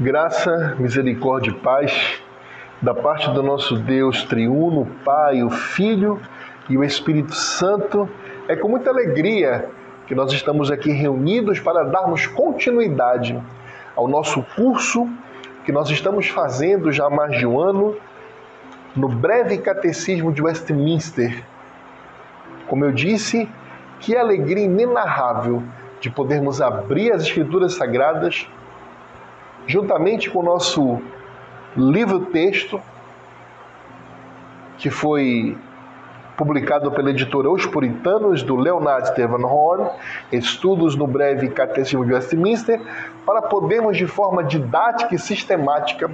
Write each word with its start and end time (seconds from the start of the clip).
Graça, 0.00 0.76
misericórdia 0.78 1.50
e 1.50 1.54
paz 1.54 2.22
da 2.80 2.94
parte 2.94 3.28
do 3.32 3.42
nosso 3.42 3.74
Deus 3.74 4.22
triuno, 4.22 4.86
Pai, 5.04 5.42
o 5.42 5.50
Filho 5.50 6.20
e 6.68 6.78
o 6.78 6.84
Espírito 6.84 7.34
Santo. 7.34 8.08
É 8.46 8.54
com 8.54 8.68
muita 8.68 8.90
alegria 8.90 9.68
que 10.06 10.14
nós 10.14 10.32
estamos 10.32 10.70
aqui 10.70 10.92
reunidos 10.92 11.58
para 11.58 11.82
darmos 11.82 12.28
continuidade 12.28 13.42
ao 13.96 14.06
nosso 14.06 14.40
curso 14.54 15.08
que 15.64 15.72
nós 15.72 15.90
estamos 15.90 16.28
fazendo 16.28 16.92
já 16.92 17.06
há 17.06 17.10
mais 17.10 17.36
de 17.36 17.44
um 17.44 17.58
ano 17.58 17.96
no 18.94 19.08
breve 19.08 19.58
catecismo 19.58 20.32
de 20.32 20.40
Westminster. 20.40 21.42
Como 22.68 22.84
eu 22.84 22.92
disse, 22.92 23.48
que 23.98 24.16
alegria 24.16 24.64
inenarrável 24.64 25.60
de 26.00 26.08
podermos 26.08 26.62
abrir 26.62 27.10
as 27.10 27.22
Escrituras 27.22 27.74
Sagradas 27.74 28.48
juntamente 29.68 30.30
com 30.30 30.40
o 30.40 30.42
nosso 30.42 31.00
livro-texto, 31.76 32.80
que 34.78 34.90
foi 34.90 35.56
publicado 36.36 36.90
pela 36.90 37.10
editora 37.10 37.50
Os 37.50 37.66
Puritanos, 37.66 38.42
do 38.42 38.56
Leonard 38.56 39.08
Stephen 39.08 39.44
Horn, 39.44 39.90
Estudos 40.32 40.96
no 40.96 41.06
Breve 41.06 41.48
Catecismo 41.50 42.06
de 42.06 42.14
Westminster, 42.14 42.80
para 43.26 43.42
podermos, 43.42 43.96
de 43.96 44.06
forma 44.06 44.42
didática 44.42 45.14
e 45.14 45.18
sistemática, 45.18 46.10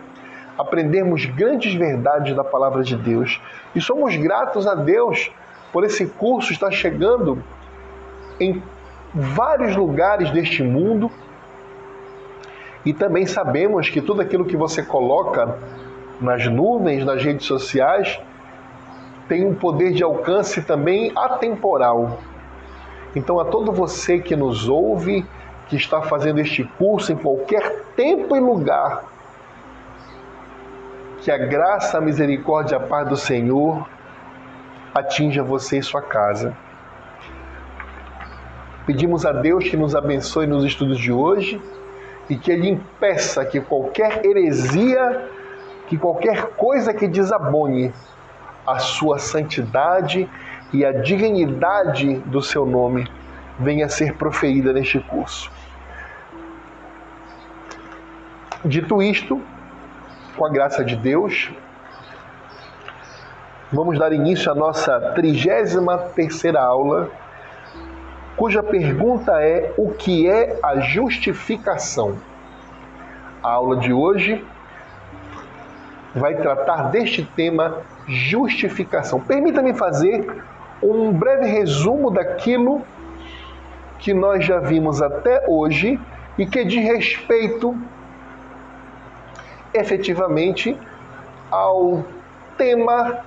aprendermos 0.59 1.25
grandes 1.27 1.75
verdades 1.75 2.35
da 2.35 2.43
palavra 2.43 2.83
de 2.83 2.97
Deus. 2.97 3.41
E 3.75 3.80
somos 3.80 4.16
gratos 4.16 4.66
a 4.66 4.75
Deus 4.75 5.30
por 5.73 5.85
esse 5.85 6.07
curso 6.07 6.52
estar 6.52 6.71
chegando 6.73 7.43
em 8.41 8.63
vários 9.15 9.77
lugares 9.77 10.30
deste 10.30 10.63
mundo 10.63 11.11
e 12.85 12.93
também 12.93 13.27
sabemos 13.27 13.88
que 13.88 14.01
tudo 14.01 14.21
aquilo 14.21 14.45
que 14.45 14.57
você 14.57 14.82
coloca 14.82 15.57
nas 16.21 16.46
nuvens, 16.46 17.04
nas 17.04 17.23
redes 17.23 17.46
sociais, 17.46 18.21
tem 19.29 19.46
um 19.46 19.54
poder 19.54 19.93
de 19.93 20.02
alcance 20.02 20.63
também 20.63 21.10
atemporal. 21.16 22.18
Então, 23.16 23.40
a 23.40 23.45
todo 23.45 23.73
você 23.73 24.18
que 24.18 24.37
nos 24.37 24.68
ouve, 24.68 25.24
que 25.68 25.77
está 25.77 26.02
fazendo 26.02 26.40
este 26.40 26.65
curso 26.79 27.12
em 27.12 27.16
qualquer 27.16 27.85
tempo 27.96 28.37
e 28.37 28.40
lugar, 28.40 29.05
que 31.23 31.30
a 31.30 31.38
graça, 31.38 31.96
a 31.96 32.01
misericórdia 32.02 32.77
a 32.77 32.80
paz 32.80 33.09
do 33.09 33.16
Senhor 33.16 33.88
atinja 34.95 35.43
você 35.43 35.79
e 35.79 35.82
sua 35.82 36.02
casa. 36.02 36.55
Pedimos 38.85 39.24
a 39.24 39.32
Deus 39.32 39.65
que 39.65 39.77
nos 39.77 39.96
abençoe 39.96 40.46
nos 40.46 40.65
estudos 40.65 40.99
de 40.99 41.10
hoje 41.10 41.60
e 42.29 42.37
que 42.37 42.51
Ele 42.51 42.71
impeça 42.71 43.45
que 43.45 43.61
qualquer 43.61 44.25
heresia, 44.25 45.29
que 45.87 45.99
qualquer 45.99 46.49
coisa 46.57 46.95
que 46.95 47.07
desabone 47.07 47.93
a 48.67 48.79
sua 48.79 49.19
santidade 49.19 50.29
e 50.73 50.85
a 50.85 50.93
dignidade 50.93 52.17
do 52.21 52.41
seu 52.41 52.65
nome 52.65 53.07
venha 53.59 53.87
a 53.87 53.89
ser 53.89 54.15
proferida 54.15 54.73
neste 54.73 54.99
curso. 55.01 55.51
Dito 58.65 59.02
isto, 59.02 59.41
com 60.37 60.47
a 60.47 60.49
graça 60.49 60.83
de 60.83 60.97
Deus, 60.97 61.52
vamos 63.71 63.99
dar 63.99 64.12
início 64.12 64.50
à 64.50 64.55
nossa 64.55 65.12
33 65.15 65.77
terceira 66.15 66.62
aula 66.62 67.11
cuja 68.37 68.62
pergunta 68.62 69.41
é: 69.41 69.72
o 69.77 69.91
que 69.91 70.28
é 70.28 70.59
a 70.62 70.81
justificação? 70.81 72.16
A 73.43 73.50
aula 73.50 73.77
de 73.77 73.93
hoje 73.93 74.45
vai 76.15 76.34
tratar 76.37 76.91
deste 76.91 77.25
tema 77.25 77.78
justificação. 78.06 79.21
Permita-me 79.21 79.75
fazer 79.75 80.43
um 80.83 81.12
breve 81.12 81.47
resumo 81.47 82.11
daquilo 82.11 82.83
que 83.99 84.12
nós 84.12 84.45
já 84.45 84.59
vimos 84.59 85.01
até 85.01 85.45
hoje 85.49 85.99
e 86.37 86.47
que 86.47 86.65
diz 86.65 86.84
respeito 86.84 87.77
efetivamente 89.72 90.78
ao 91.51 92.05
tema, 92.56 93.19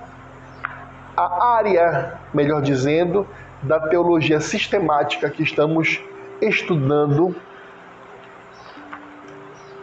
a 1.16 1.56
área, 1.56 2.14
melhor 2.32 2.62
dizendo, 2.62 3.26
da 3.62 3.80
teologia 3.80 4.40
sistemática 4.40 5.28
que 5.30 5.42
estamos 5.42 6.00
estudando 6.40 7.34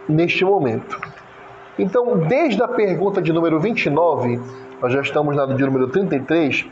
neste 0.07 0.45
momento. 0.45 0.99
Então, 1.77 2.19
desde 2.19 2.63
a 2.63 2.67
pergunta 2.67 3.21
de 3.21 3.33
número 3.33 3.59
29, 3.59 4.39
nós 4.81 4.93
já 4.93 5.01
estamos 5.01 5.35
na 5.35 5.45
de 5.45 5.63
número 5.63 5.87
33, 5.87 6.65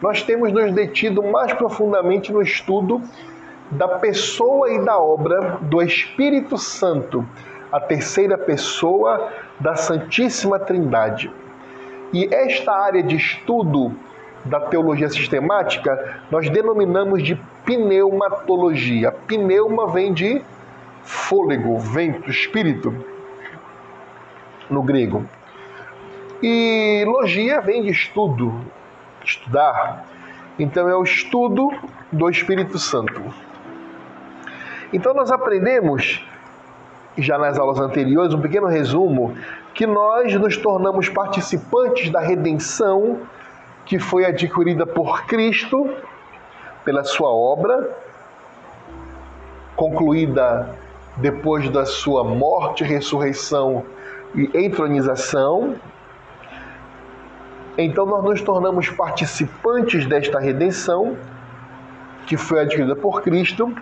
nós 0.00 0.22
temos 0.22 0.52
nos 0.52 0.72
detido 0.72 1.22
mais 1.22 1.52
profundamente 1.52 2.32
no 2.32 2.40
estudo 2.40 3.02
da 3.70 3.88
pessoa 3.88 4.70
e 4.72 4.84
da 4.84 4.98
obra 4.98 5.58
do 5.62 5.82
Espírito 5.82 6.56
Santo, 6.56 7.26
a 7.72 7.80
terceira 7.80 8.38
pessoa 8.38 9.30
da 9.58 9.74
Santíssima 9.74 10.58
Trindade. 10.58 11.30
E 12.12 12.32
esta 12.32 12.72
área 12.72 13.02
de 13.02 13.16
estudo 13.16 13.92
da 14.46 14.60
teologia 14.60 15.08
sistemática, 15.08 16.20
nós 16.30 16.48
denominamos 16.48 17.22
de 17.22 17.34
pneumatologia. 17.64 19.12
Pneuma 19.12 19.88
vem 19.88 20.12
de 20.12 20.42
fôlego, 21.02 21.78
vento, 21.78 22.30
espírito, 22.30 22.94
no 24.70 24.82
grego. 24.82 25.24
E 26.42 27.04
logia 27.06 27.60
vem 27.60 27.82
de 27.82 27.90
estudo, 27.90 28.60
estudar. 29.24 30.04
Então 30.58 30.88
é 30.88 30.96
o 30.96 31.02
estudo 31.02 31.70
do 32.12 32.28
Espírito 32.28 32.78
Santo. 32.78 33.22
Então 34.92 35.12
nós 35.12 35.30
aprendemos, 35.30 36.24
já 37.18 37.38
nas 37.38 37.58
aulas 37.58 37.78
anteriores, 37.78 38.34
um 38.34 38.40
pequeno 38.40 38.66
resumo, 38.66 39.36
que 39.74 39.86
nós 39.86 40.34
nos 40.34 40.56
tornamos 40.56 41.08
participantes 41.08 42.10
da 42.10 42.20
redenção 42.20 43.20
que 43.86 43.98
foi 43.98 44.26
adquirida 44.26 44.84
por 44.84 45.24
Cristo 45.26 45.88
pela 46.84 47.02
sua 47.02 47.30
obra, 47.30 47.96
concluída 49.74 50.68
depois 51.16 51.68
da 51.70 51.86
sua 51.86 52.22
morte, 52.22 52.84
ressurreição 52.84 53.84
e 54.34 54.50
entronização. 54.54 55.76
Então 57.78 58.06
nós 58.06 58.24
nos 58.24 58.42
tornamos 58.42 58.88
participantes 58.90 60.06
desta 60.06 60.38
redenção 60.38 61.16
que 62.26 62.36
foi 62.36 62.60
adquirida 62.60 62.96
por 62.96 63.22
Cristo, 63.22 63.72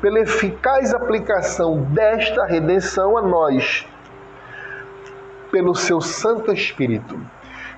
pela 0.00 0.18
eficaz 0.20 0.92
aplicação 0.92 1.82
desta 1.90 2.44
redenção 2.44 3.16
a 3.16 3.22
nós, 3.22 3.86
pelo 5.50 5.74
seu 5.74 6.00
Santo 6.00 6.52
Espírito. 6.52 7.18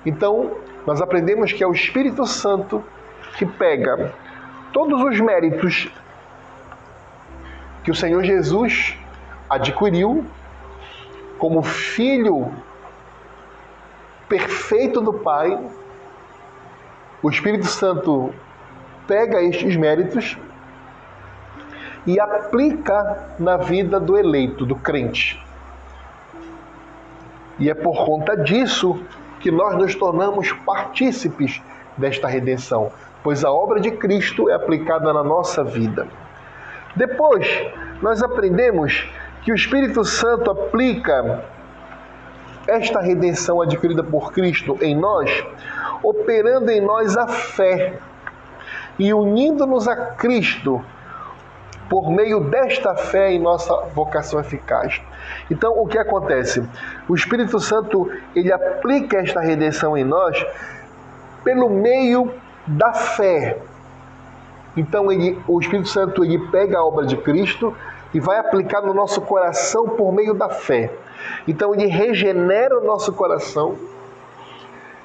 Então, 0.05 0.57
nós 0.87 1.01
aprendemos 1.01 1.51
que 1.51 1.61
é 1.61 1.67
o 1.67 1.73
Espírito 1.73 2.25
Santo 2.25 2.81
que 3.37 3.45
pega 3.45 4.13
todos 4.71 5.01
os 5.03 5.19
méritos 5.19 5.91
que 7.83 7.91
o 7.91 7.95
Senhor 7.95 8.23
Jesus 8.23 8.97
adquiriu 9.49 10.25
como 11.37 11.61
filho 11.61 12.53
perfeito 14.29 15.01
do 15.01 15.11
Pai. 15.11 15.59
O 17.21 17.29
Espírito 17.29 17.65
Santo 17.65 18.33
pega 19.05 19.43
estes 19.43 19.75
méritos 19.75 20.37
e 22.05 22.17
aplica 22.17 23.35
na 23.37 23.57
vida 23.57 23.99
do 23.99 24.17
eleito, 24.17 24.65
do 24.65 24.75
crente. 24.77 25.37
E 27.59 27.69
é 27.69 27.73
por 27.73 28.05
conta 28.05 28.37
disso 28.37 29.03
que 29.47 29.51
nós 29.51 29.77
nos 29.77 29.95
tornamos 29.95 30.51
partícipes 30.65 31.61
desta 31.95 32.27
redenção, 32.27 32.91
pois 33.23 33.45
a 33.45 33.49
obra 33.49 33.79
de 33.79 33.91
Cristo 33.91 34.49
é 34.49 34.53
aplicada 34.53 35.13
na 35.13 35.23
nossa 35.23 35.63
vida. 35.63 36.05
Depois, 36.97 37.47
nós 38.01 38.21
aprendemos 38.21 39.09
que 39.43 39.53
o 39.53 39.55
Espírito 39.55 40.03
Santo 40.03 40.51
aplica 40.51 41.45
esta 42.67 42.99
redenção 42.99 43.61
adquirida 43.61 44.03
por 44.03 44.33
Cristo 44.33 44.77
em 44.81 44.93
nós, 44.93 45.31
operando 46.03 46.69
em 46.69 46.81
nós 46.81 47.15
a 47.15 47.29
fé 47.29 47.93
e 48.99 49.13
unindo-nos 49.13 49.87
a 49.87 49.95
Cristo 49.95 50.83
por 51.89 52.09
meio 52.09 52.39
desta 52.39 52.95
fé 52.95 53.31
em 53.31 53.39
nossa 53.39 53.73
vocação 53.93 54.39
eficaz. 54.39 55.01
Então, 55.49 55.73
o 55.79 55.87
que 55.87 55.97
acontece? 55.97 56.63
O 57.07 57.15
Espírito 57.15 57.59
Santo, 57.59 58.09
ele 58.35 58.51
aplica 58.51 59.17
esta 59.17 59.39
redenção 59.39 59.97
em 59.97 60.03
nós 60.03 60.45
pelo 61.43 61.69
meio 61.69 62.33
da 62.65 62.93
fé. 62.93 63.57
Então, 64.75 65.11
ele, 65.11 65.41
o 65.47 65.59
Espírito 65.59 65.89
Santo, 65.89 66.23
ele 66.23 66.39
pega 66.49 66.77
a 66.77 66.85
obra 66.85 67.05
de 67.05 67.17
Cristo 67.17 67.75
e 68.13 68.19
vai 68.19 68.37
aplicar 68.39 68.81
no 68.81 68.93
nosso 68.93 69.21
coração 69.21 69.89
por 69.89 70.11
meio 70.11 70.33
da 70.33 70.49
fé. 70.49 70.91
Então 71.47 71.73
ele 71.73 71.87
regenera 71.87 72.79
o 72.79 72.85
nosso 72.85 73.13
coração, 73.13 73.75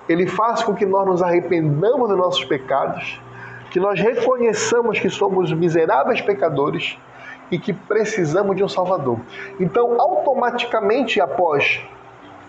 ele 0.08 0.26
faz 0.26 0.62
com 0.62 0.74
que 0.74 0.84
nós 0.84 1.06
nos 1.06 1.22
arrependamos 1.22 2.08
dos 2.08 2.18
nossos 2.18 2.44
pecados, 2.44 3.20
que 3.72 3.80
nós 3.80 3.98
reconheçamos 3.98 5.00
que 5.00 5.08
somos 5.08 5.50
miseráveis 5.50 6.20
pecadores 6.20 6.98
e 7.50 7.58
que 7.58 7.72
precisamos 7.72 8.54
de 8.54 8.62
um 8.62 8.68
Salvador. 8.68 9.18
Então, 9.58 9.98
automaticamente 9.98 11.22
após 11.22 11.80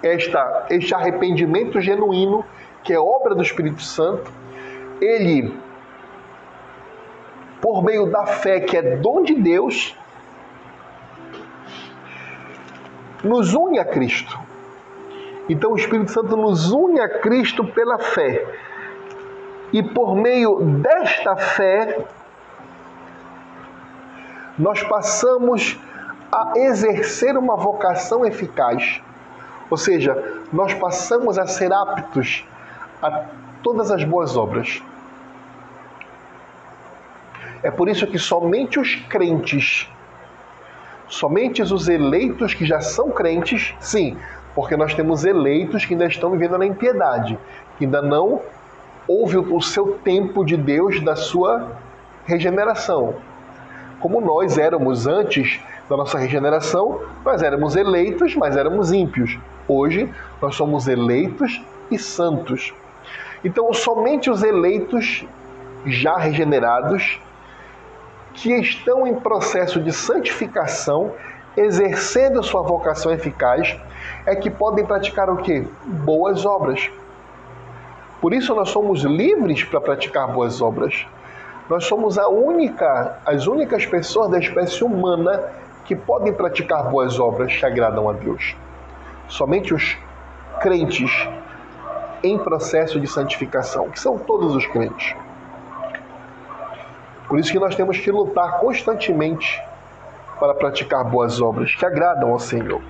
esta, 0.03 0.67
este 0.69 0.93
arrependimento 0.93 1.79
genuíno, 1.79 2.43
que 2.83 2.91
é 2.91 2.99
obra 2.99 3.33
do 3.33 3.41
Espírito 3.41 3.81
Santo, 3.81 4.29
ele, 4.99 5.57
por 7.61 7.81
meio 7.81 8.11
da 8.11 8.25
fé, 8.25 8.59
que 8.59 8.75
é 8.75 8.97
dom 8.97 9.23
de 9.23 9.35
Deus, 9.35 9.97
nos 13.23 13.53
une 13.53 13.79
a 13.79 13.85
Cristo. 13.85 14.37
Então 15.47 15.71
o 15.71 15.77
Espírito 15.77 16.11
Santo 16.11 16.35
nos 16.35 16.73
une 16.73 16.99
a 16.99 17.07
Cristo 17.07 17.63
pela 17.63 17.97
fé. 17.97 18.45
E 19.73 19.83
por 19.83 20.15
meio 20.15 20.59
desta 20.81 21.35
fé, 21.35 22.05
nós 24.57 24.81
passamos 24.83 25.77
a 26.31 26.53
exercer 26.55 27.35
uma 27.35 27.57
vocação 27.57 28.25
eficaz. 28.25 29.01
Ou 29.69 29.77
seja, 29.77 30.41
nós 30.53 30.73
passamos 30.75 31.37
a 31.37 31.47
ser 31.47 31.73
aptos 31.73 32.47
a 33.01 33.25
todas 33.61 33.91
as 33.91 34.03
boas 34.03 34.37
obras. 34.37 34.81
É 37.63 37.71
por 37.71 37.89
isso 37.89 38.05
que 38.05 38.19
somente 38.19 38.79
os 38.79 38.95
crentes 38.95 39.89
somente 41.13 41.61
os 41.61 41.87
eleitos 41.87 42.55
que 42.55 42.65
já 42.65 42.81
são 42.81 43.11
crentes, 43.11 43.75
sim, 43.79 44.17
porque 44.55 44.75
nós 44.75 44.95
temos 44.95 45.23
eleitos 45.23 45.85
que 45.85 45.93
ainda 45.93 46.07
estão 46.07 46.31
vivendo 46.31 46.57
na 46.57 46.65
impiedade, 46.65 47.37
que 47.77 47.85
ainda 47.85 48.01
não 48.01 48.41
houve 49.07 49.37
o 49.37 49.61
seu 49.61 49.99
tempo 50.03 50.45
de 50.45 50.55
Deus 50.55 51.01
da 51.01 51.15
sua 51.15 51.71
regeneração. 52.25 53.15
Como 53.99 54.19
nós 54.19 54.57
éramos 54.57 55.07
antes 55.07 55.59
da 55.89 55.97
nossa 55.97 56.17
regeneração, 56.17 57.01
nós 57.23 57.41
éramos 57.43 57.75
eleitos, 57.75 58.35
mas 58.35 58.55
éramos 58.55 58.91
ímpios. 58.91 59.37
Hoje 59.67 60.09
nós 60.41 60.55
somos 60.55 60.87
eleitos 60.87 61.61
e 61.89 61.97
santos. 61.97 62.73
Então, 63.43 63.73
somente 63.73 64.29
os 64.29 64.41
eleitos 64.43 65.25
já 65.85 66.17
regenerados 66.17 67.19
que 68.33 68.53
estão 68.53 69.05
em 69.05 69.15
processo 69.15 69.79
de 69.79 69.91
santificação, 69.91 71.11
exercendo 71.55 72.41
sua 72.41 72.61
vocação 72.61 73.11
eficaz, 73.11 73.77
é 74.25 74.35
que 74.35 74.49
podem 74.49 74.85
praticar 74.85 75.29
o 75.29 75.37
que? 75.37 75.67
Boas 75.85 76.45
obras. 76.45 76.89
Por 78.23 78.33
isso 78.33 78.55
nós 78.55 78.69
somos 78.69 79.01
livres 79.01 79.65
para 79.65 79.81
praticar 79.81 80.29
boas 80.29 80.61
obras. 80.61 81.05
Nós 81.69 81.83
somos 81.83 82.17
a 82.17 82.29
única, 82.29 83.19
as 83.25 83.47
únicas 83.47 83.85
pessoas 83.85 84.31
da 84.31 84.39
espécie 84.39 84.81
humana 84.81 85.51
que 85.83 85.93
podem 85.93 86.31
praticar 86.31 86.89
boas 86.89 87.19
obras 87.19 87.53
que 87.53 87.65
agradam 87.65 88.07
a 88.07 88.13
Deus. 88.13 88.55
Somente 89.27 89.73
os 89.73 89.97
crentes 90.61 91.11
em 92.23 92.39
processo 92.39 92.97
de 92.97 93.07
santificação, 93.07 93.89
que 93.89 93.99
são 93.99 94.17
todos 94.17 94.55
os 94.55 94.65
crentes. 94.67 95.13
Por 97.27 97.37
isso 97.37 97.51
que 97.51 97.59
nós 97.59 97.75
temos 97.75 97.97
que 97.97 98.09
lutar 98.09 98.59
constantemente 98.61 99.61
para 100.39 100.53
praticar 100.53 101.03
boas 101.03 101.41
obras 101.41 101.75
que 101.75 101.85
agradam 101.85 102.31
ao 102.31 102.39
Senhor. 102.39 102.81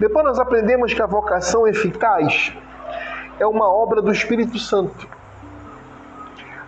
Depois 0.00 0.24
nós 0.24 0.38
aprendemos 0.38 0.94
que 0.94 1.02
a 1.02 1.06
vocação 1.06 1.68
eficaz 1.68 2.56
é 3.38 3.46
uma 3.46 3.68
obra 3.70 4.02
do 4.02 4.10
Espírito 4.10 4.58
Santo. 4.58 5.08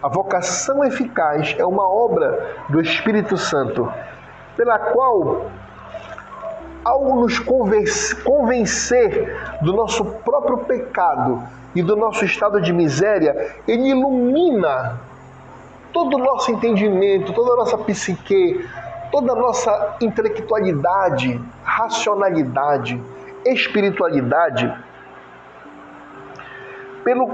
A 0.03 0.09
vocação 0.09 0.83
eficaz 0.85 1.55
é 1.59 1.65
uma 1.65 1.87
obra 1.87 2.57
do 2.69 2.81
Espírito 2.81 3.37
Santo, 3.37 3.93
pela 4.57 4.79
qual, 4.79 5.51
ao 6.85 7.17
nos 7.17 7.39
convencer 7.39 9.37
do 9.61 9.73
nosso 9.73 10.05
próprio 10.05 10.59
pecado 10.59 11.43
e 11.75 11.83
do 11.83 11.97
nosso 11.97 12.25
estado 12.25 12.61
de 12.61 12.73
miséria, 12.73 13.55
ele 13.69 13.91
ilumina 13.91 15.01
todo 15.93 16.15
o 16.17 16.19
nosso 16.19 16.51
entendimento, 16.51 17.33
toda 17.33 17.53
a 17.53 17.57
nossa 17.57 17.77
psique, 17.79 18.67
toda 19.11 19.33
a 19.33 19.37
nossa 19.37 19.97
intelectualidade, 20.01 21.41
racionalidade, 21.63 23.01
espiritualidade, 23.45 24.73
pelo 27.05 27.31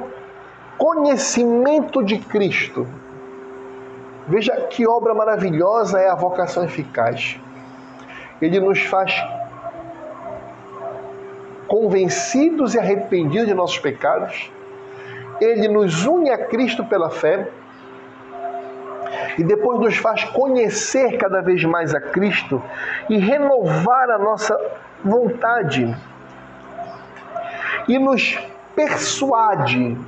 conhecimento 0.79 2.03
de 2.03 2.19
Cristo. 2.19 2.87
Veja 4.29 4.55
que 4.69 4.87
obra 4.87 5.15
maravilhosa 5.15 6.01
é 6.01 6.09
a 6.09 6.15
vocação 6.15 6.65
eficaz. 6.65 7.39
Ele 8.41 8.61
nos 8.61 8.81
faz 8.81 9.15
convencidos 11.69 12.75
e 12.75 12.79
arrependidos 12.79 13.47
de 13.47 13.55
nossos 13.55 13.79
pecados. 13.79 14.51
Ele 15.41 15.69
nos 15.69 16.07
une 16.07 16.31
a 16.31 16.47
Cristo 16.47 16.85
pela 16.85 17.11
fé 17.11 17.49
e 19.39 19.45
depois 19.45 19.79
nos 19.79 19.97
faz 19.97 20.25
conhecer 20.25 21.19
cada 21.19 21.41
vez 21.41 21.63
mais 21.65 21.95
a 21.95 22.01
Cristo 22.01 22.63
e 23.09 23.19
renovar 23.19 24.11
a 24.11 24.19
nossa 24.19 24.59
vontade 25.05 25.95
e 27.89 27.99
nos 27.99 28.39
persuade 28.77 29.99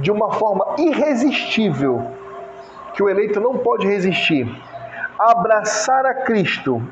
de 0.00 0.10
uma 0.10 0.32
forma 0.32 0.74
irresistível 0.78 2.10
que 2.92 3.02
o 3.02 3.08
eleito 3.08 3.40
não 3.40 3.56
pode 3.56 3.86
resistir 3.86 4.46
a 5.18 5.30
abraçar 5.30 6.04
a 6.04 6.14
Cristo, 6.14 6.82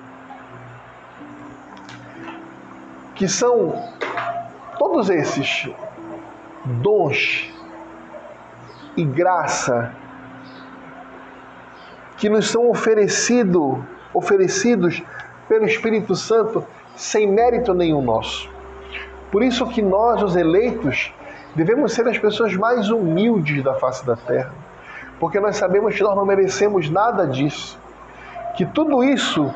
que 3.14 3.28
são 3.28 3.74
todos 4.78 5.10
esses 5.10 5.68
dons 6.64 7.52
e 8.96 9.04
graça 9.04 9.92
que 12.16 12.28
nos 12.28 12.48
são 12.48 12.70
oferecido, 12.70 13.84
oferecidos 14.14 15.02
pelo 15.48 15.64
Espírito 15.64 16.14
Santo 16.14 16.64
sem 16.94 17.26
mérito 17.26 17.74
nenhum 17.74 18.00
nosso. 18.02 18.59
Por 19.30 19.42
isso 19.42 19.66
que 19.68 19.80
nós, 19.80 20.22
os 20.22 20.36
eleitos, 20.36 21.12
devemos 21.54 21.92
ser 21.92 22.06
as 22.08 22.18
pessoas 22.18 22.54
mais 22.54 22.90
humildes 22.90 23.62
da 23.62 23.74
face 23.74 24.04
da 24.04 24.16
terra, 24.16 24.52
porque 25.18 25.38
nós 25.38 25.56
sabemos 25.56 25.94
que 25.94 26.02
nós 26.02 26.16
não 26.16 26.26
merecemos 26.26 26.88
nada 26.90 27.26
disso, 27.26 27.78
que 28.56 28.64
tudo 28.66 29.04
isso 29.04 29.52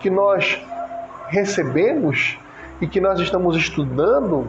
que 0.00 0.08
nós 0.08 0.64
recebemos 1.28 2.38
e 2.80 2.86
que 2.86 3.00
nós 3.00 3.18
estamos 3.20 3.56
estudando 3.56 4.48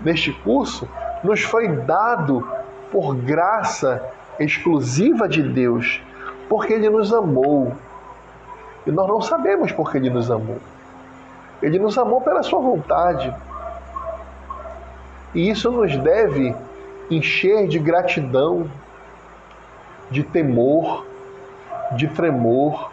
neste 0.00 0.32
curso 0.32 0.88
nos 1.22 1.42
foi 1.42 1.68
dado 1.68 2.46
por 2.90 3.14
graça 3.14 4.02
exclusiva 4.38 5.28
de 5.28 5.42
Deus 5.42 6.02
porque 6.48 6.72
Ele 6.72 6.88
nos 6.88 7.12
amou. 7.12 7.72
E 8.86 8.90
nós 8.90 9.06
não 9.06 9.20
sabemos 9.20 9.70
porque 9.72 9.98
Ele 9.98 10.10
nos 10.10 10.30
amou. 10.30 10.58
Ele 11.62 11.78
nos 11.78 11.98
amou 11.98 12.20
pela 12.20 12.42
Sua 12.42 12.60
vontade. 12.60 13.34
E 15.34 15.50
isso 15.50 15.70
nos 15.70 15.96
deve 15.96 16.54
encher 17.10 17.68
de 17.68 17.78
gratidão, 17.78 18.70
de 20.10 20.22
temor, 20.22 21.06
de 21.92 22.08
tremor, 22.08 22.90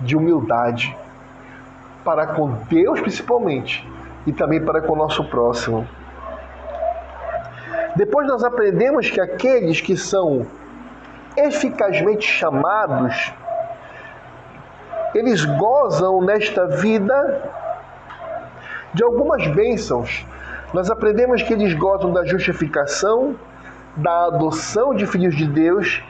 de 0.00 0.16
humildade, 0.16 0.96
para 2.04 2.26
com 2.26 2.50
Deus 2.68 3.00
principalmente 3.00 3.88
e 4.26 4.32
também 4.32 4.62
para 4.62 4.82
com 4.82 4.92
o 4.92 4.96
nosso 4.96 5.24
próximo. 5.24 5.86
Depois 7.96 8.26
nós 8.26 8.42
aprendemos 8.42 9.08
que 9.08 9.20
aqueles 9.20 9.80
que 9.80 9.96
são 9.96 10.46
eficazmente 11.36 12.26
chamados, 12.26 13.32
eles 15.14 15.44
gozam 15.44 16.20
nesta 16.22 16.66
vida 16.66 17.50
de 18.92 19.02
algumas 19.02 19.46
bênçãos. 19.48 20.26
Nós 20.74 20.90
aprendemos 20.90 21.40
que 21.40 21.52
eles 21.52 21.72
gozam 21.72 22.12
da 22.12 22.24
justificação, 22.26 23.36
da 23.96 24.26
adoção 24.26 24.92
de 24.92 25.06
filhos 25.06 25.36
de 25.36 25.46
Deus, 25.46 26.02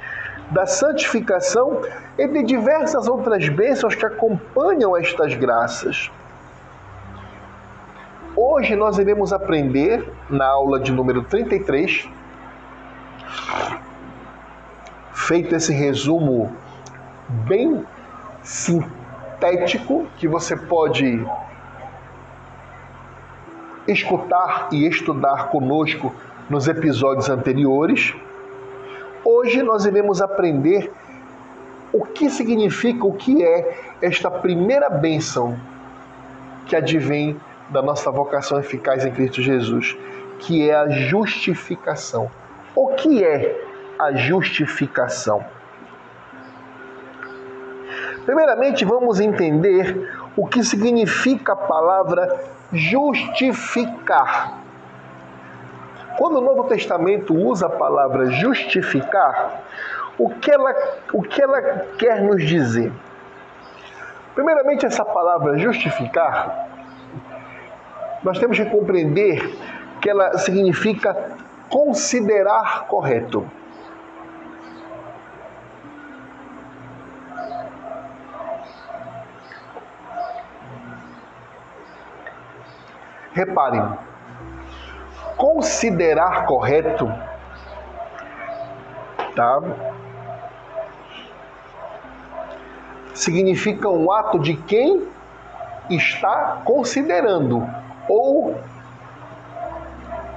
da 0.51 0.65
santificação 0.65 1.83
e 2.17 2.27
de 2.27 2.43
diversas 2.43 3.07
outras 3.07 3.47
bênçãos 3.47 3.95
que 3.95 4.07
acompanham 4.07 4.97
estas 4.97 5.35
graças. 5.35 6.11
Hoje 8.35 8.75
nós 8.75 8.97
iremos 8.97 9.35
aprender, 9.35 10.11
na 10.31 10.47
aula 10.47 10.81
de 10.81 10.93
número 10.93 11.23
33, 11.25 12.09
feito 15.13 15.55
esse 15.55 15.75
resumo 15.75 16.51
bem 17.47 17.85
sintético 18.43 20.07
que 20.17 20.27
você 20.27 20.57
pode 20.57 21.23
escutar 23.87 24.69
e 24.73 24.87
estudar 24.87 25.49
conosco 25.49 26.15
nos 26.49 26.69
episódios 26.69 27.29
anteriores. 27.29 28.15
Hoje 29.25 29.63
nós 29.63 29.85
iremos 29.85 30.21
aprender 30.21 30.91
o 31.93 32.05
que 32.05 32.29
significa, 32.29 33.07
o 33.07 33.13
que 33.13 33.45
é 33.45 33.95
esta 34.03 34.31
primeira 34.31 34.91
bênção 34.91 35.57
que 36.67 36.75
advém 36.75 37.41
da 37.71 37.81
nossa 37.81 38.11
vocação 38.11 38.59
eficaz 38.59 39.05
em 39.05 39.13
Cristo 39.13 39.41
Jesus, 39.41 39.97
que 40.41 40.69
é 40.69 40.75
a 40.75 40.89
justificação. 40.89 42.31
O 42.75 42.89
que 42.89 43.23
é 43.23 43.65
a 43.99 44.13
justificação? 44.13 45.45
Primeiramente, 48.25 48.85
vamos 48.85 49.21
entender 49.21 50.11
o 50.37 50.47
que 50.47 50.65
significa 50.65 51.53
a 51.53 51.57
palavra 51.57 52.43
justificar. 52.75 54.59
Quando 56.19 56.39
o 56.39 56.41
Novo 56.41 56.65
Testamento 56.65 57.35
usa 57.35 57.67
a 57.67 57.71
palavra 57.71 58.31
justificar, 58.31 59.63
o 60.19 60.31
que 60.31 60.51
ela, 60.51 60.75
o 61.13 61.23
que 61.23 61.43
ela 61.43 61.61
quer 61.99 62.23
nos 62.23 62.45
dizer? 62.45 62.93
Primeiramente, 64.35 64.87
essa 64.87 65.05
palavra 65.05 65.59
justificar, 65.59 66.69
nós 68.23 68.39
temos 68.39 68.57
que 68.59 68.65
compreender 68.67 69.57
que 70.01 70.09
ela 70.09 70.39
significa 70.39 71.33
considerar 71.69 72.87
correto. 72.87 73.49
Reparem, 83.35 83.83
considerar 85.37 86.47
correto, 86.47 87.13
tá? 89.35 89.61
Significa 93.13 93.89
um 93.89 94.11
ato 94.13 94.39
de 94.39 94.55
quem 94.55 95.09
está 95.91 96.63
considerando 96.65 97.69
ou 98.09 98.57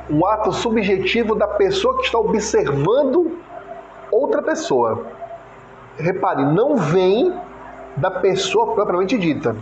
um 0.10 0.26
ato 0.26 0.52
subjetivo 0.52 1.36
da 1.36 1.48
pessoa 1.48 1.98
que 1.98 2.04
está 2.04 2.18
observando 2.18 3.40
outra 4.12 4.42
pessoa. 4.42 5.06
Repare, 5.98 6.44
não 6.44 6.78
vem 6.78 7.32
da 7.96 8.10
pessoa 8.10 8.74
propriamente 8.74 9.18
dita. 9.20 9.56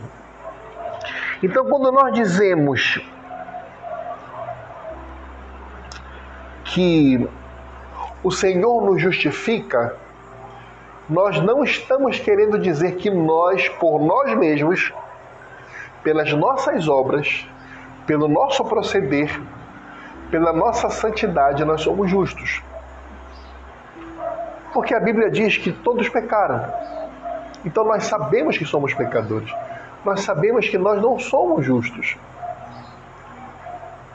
Então, 1.44 1.66
quando 1.66 1.92
nós 1.92 2.14
dizemos 2.14 3.02
que 6.76 7.26
o 8.22 8.30
Senhor 8.30 8.84
nos 8.84 9.02
justifica, 9.02 9.96
nós 11.10 11.42
não 11.42 11.64
estamos 11.64 12.20
querendo 12.20 12.60
dizer 12.60 12.98
que 12.98 13.10
nós, 13.10 13.70
por 13.70 14.02
nós 14.02 14.38
mesmos, 14.38 14.92
pelas 16.04 16.34
nossas 16.34 16.90
obras, 16.90 17.48
pelo 18.06 18.28
nosso 18.28 18.66
proceder, 18.66 19.42
pela 20.30 20.52
nossa 20.52 20.90
santidade, 20.90 21.64
nós 21.64 21.80
somos 21.80 22.12
justos. 22.12 22.62
Porque 24.74 24.94
a 24.94 25.00
Bíblia 25.00 25.32
diz 25.32 25.56
que 25.56 25.72
todos 25.72 26.10
pecaram. 26.10 26.74
Então 27.64 27.86
nós 27.86 28.04
sabemos 28.04 28.58
que 28.58 28.66
somos 28.66 28.94
pecadores. 28.94 29.50
Nós 30.04 30.24
sabemos 30.24 30.68
que 30.68 30.78
nós 30.78 31.02
não 31.02 31.18
somos 31.18 31.66
justos. 31.66 32.18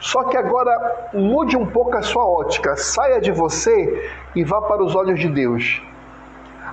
Só 0.01 0.25
que 0.25 0.37
agora 0.37 1.11
mude 1.13 1.57
um 1.57 1.67
pouco 1.67 1.95
a 1.97 2.03
sua 2.03 2.25
ótica, 2.25 2.75
saia 2.75 3.21
de 3.21 3.31
você 3.31 4.11
e 4.35 4.43
vá 4.43 4.63
para 4.63 4.83
os 4.83 4.95
olhos 4.97 5.21
de 5.21 5.29
Deus. 5.29 5.83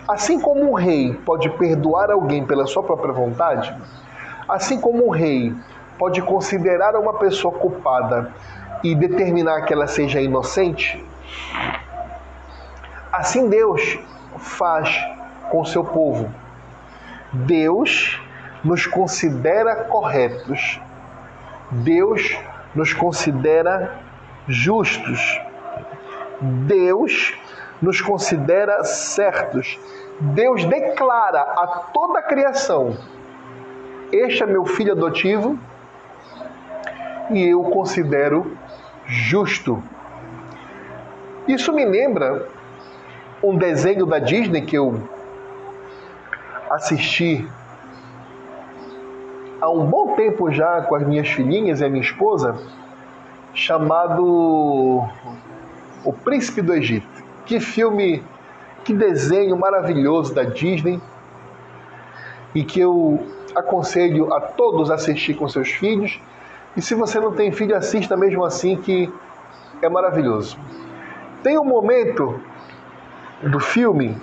Assim 0.08 0.40
como 0.40 0.72
um 0.72 0.74
rei 0.74 1.14
pode 1.26 1.50
perdoar 1.50 2.10
alguém 2.10 2.46
pela 2.46 2.66
sua 2.66 2.82
própria 2.82 3.14
vontade, 3.14 3.76
assim 4.48 4.80
como 4.80 5.06
um 5.06 5.10
rei 5.10 5.54
pode 6.00 6.22
considerar 6.22 6.96
uma 6.96 7.16
pessoa 7.16 7.54
culpada 7.54 8.32
e 8.82 8.96
determinar 8.96 9.64
que 9.64 9.74
ela 9.74 9.88
seja 9.88 10.22
inocente, 10.22 11.04
assim 13.12 13.50
Deus 13.50 14.00
faz 14.38 14.90
com 15.50 15.66
seu 15.66 15.84
povo. 15.84 16.30
Deus 17.34 18.22
nos 18.64 18.88
considera 18.88 19.76
corretos. 19.84 20.80
Deus 21.70 22.38
nos 22.76 22.94
considera 22.94 24.00
justos. 24.48 25.40
Deus 26.42 27.34
nos 27.82 28.02
considera 28.02 28.84
certos. 28.84 29.80
Deus 30.20 30.66
declara 30.66 31.42
a 31.42 31.68
toda 31.94 32.20
a 32.20 32.24
criação: 32.24 32.98
Este 34.12 34.44
é 34.44 34.46
meu 34.46 34.66
filho 34.66 34.94
adotivo 34.94 35.58
e 37.32 37.50
eu 37.50 37.62
o 37.62 37.70
considero 37.72 38.58
justo. 39.06 39.82
Isso 41.48 41.72
me 41.72 41.86
lembra 41.86 42.48
um 43.42 43.58
desenho 43.58 44.06
da 44.06 44.20
Disney 44.20 44.62
que 44.62 44.78
eu 44.78 45.08
assisti 46.70 47.48
há 49.62 49.70
um 49.70 49.86
bom 49.86 50.16
tempo 50.16 50.52
já 50.52 50.82
com 50.82 50.96
as 50.96 51.06
minhas 51.06 51.28
filhinhas 51.30 51.82
e 51.82 51.86
a 51.86 51.90
minha 51.90 52.04
esposa, 52.04 52.58
chamado 53.54 55.04
O 56.04 56.14
Príncipe 56.14 56.62
do 56.62 56.74
Egito. 56.74 57.08
Que 57.46 57.60
filme, 57.60 58.24
que 58.84 58.94
desenho 58.94 59.58
maravilhoso 59.58 60.34
da 60.34 60.44
Disney 60.44 61.00
e 62.54 62.64
que 62.64 62.80
eu 62.80 63.26
aconselho 63.56 64.34
a 64.34 64.42
todos 64.42 64.92
assistir 64.92 65.34
com 65.34 65.48
seus 65.48 65.70
filhos. 65.70 66.20
E 66.76 66.82
se 66.82 66.94
você 66.94 67.20
não 67.20 67.34
tem 67.34 67.52
filho, 67.52 67.76
assista 67.76 68.16
mesmo 68.16 68.44
assim 68.44 68.76
que 68.76 69.12
é 69.82 69.90
maravilhoso. 69.90 70.58
Tem 71.42 71.58
um 71.58 71.66
momento 71.66 72.40
do 73.42 73.60
filme 73.60 74.18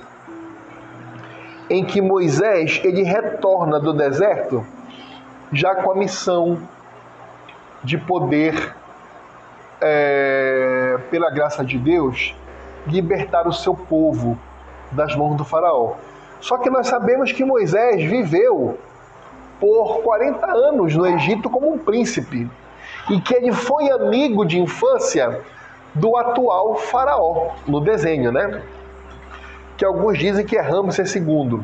em 1.70 1.84
que 1.84 2.00
Moisés 2.00 2.80
ele 2.84 3.02
retorna 3.02 3.80
do 3.80 3.92
deserto 3.92 4.64
já 5.52 5.74
com 5.74 5.92
a 5.92 5.94
missão 5.94 6.58
de 7.82 7.98
poder, 7.98 8.74
é, 9.80 10.98
pela 11.10 11.30
graça 11.30 11.64
de 11.64 11.78
Deus, 11.78 12.34
libertar 12.86 13.46
o 13.46 13.52
seu 13.52 13.74
povo 13.74 14.38
das 14.90 15.14
mãos 15.14 15.36
do 15.36 15.44
Faraó. 15.44 15.94
Só 16.40 16.58
que 16.58 16.70
nós 16.70 16.86
sabemos 16.86 17.32
que 17.32 17.44
Moisés 17.44 18.02
viveu 18.04 18.78
por 19.60 20.02
40 20.02 20.46
anos 20.46 20.94
no 20.94 21.06
Egito 21.06 21.48
como 21.48 21.72
um 21.72 21.78
príncipe 21.78 22.50
e 23.10 23.20
que 23.20 23.34
ele 23.34 23.52
foi 23.52 23.90
amigo 23.90 24.44
de 24.44 24.58
infância 24.58 25.40
do 25.94 26.16
atual 26.16 26.74
faraó 26.76 27.52
no 27.66 27.80
desenho, 27.80 28.32
né? 28.32 28.62
Que 29.76 29.84
alguns 29.84 30.18
dizem 30.18 30.44
que 30.44 30.56
é 30.56 30.60
Ramsés 30.60 31.14
II. 31.14 31.60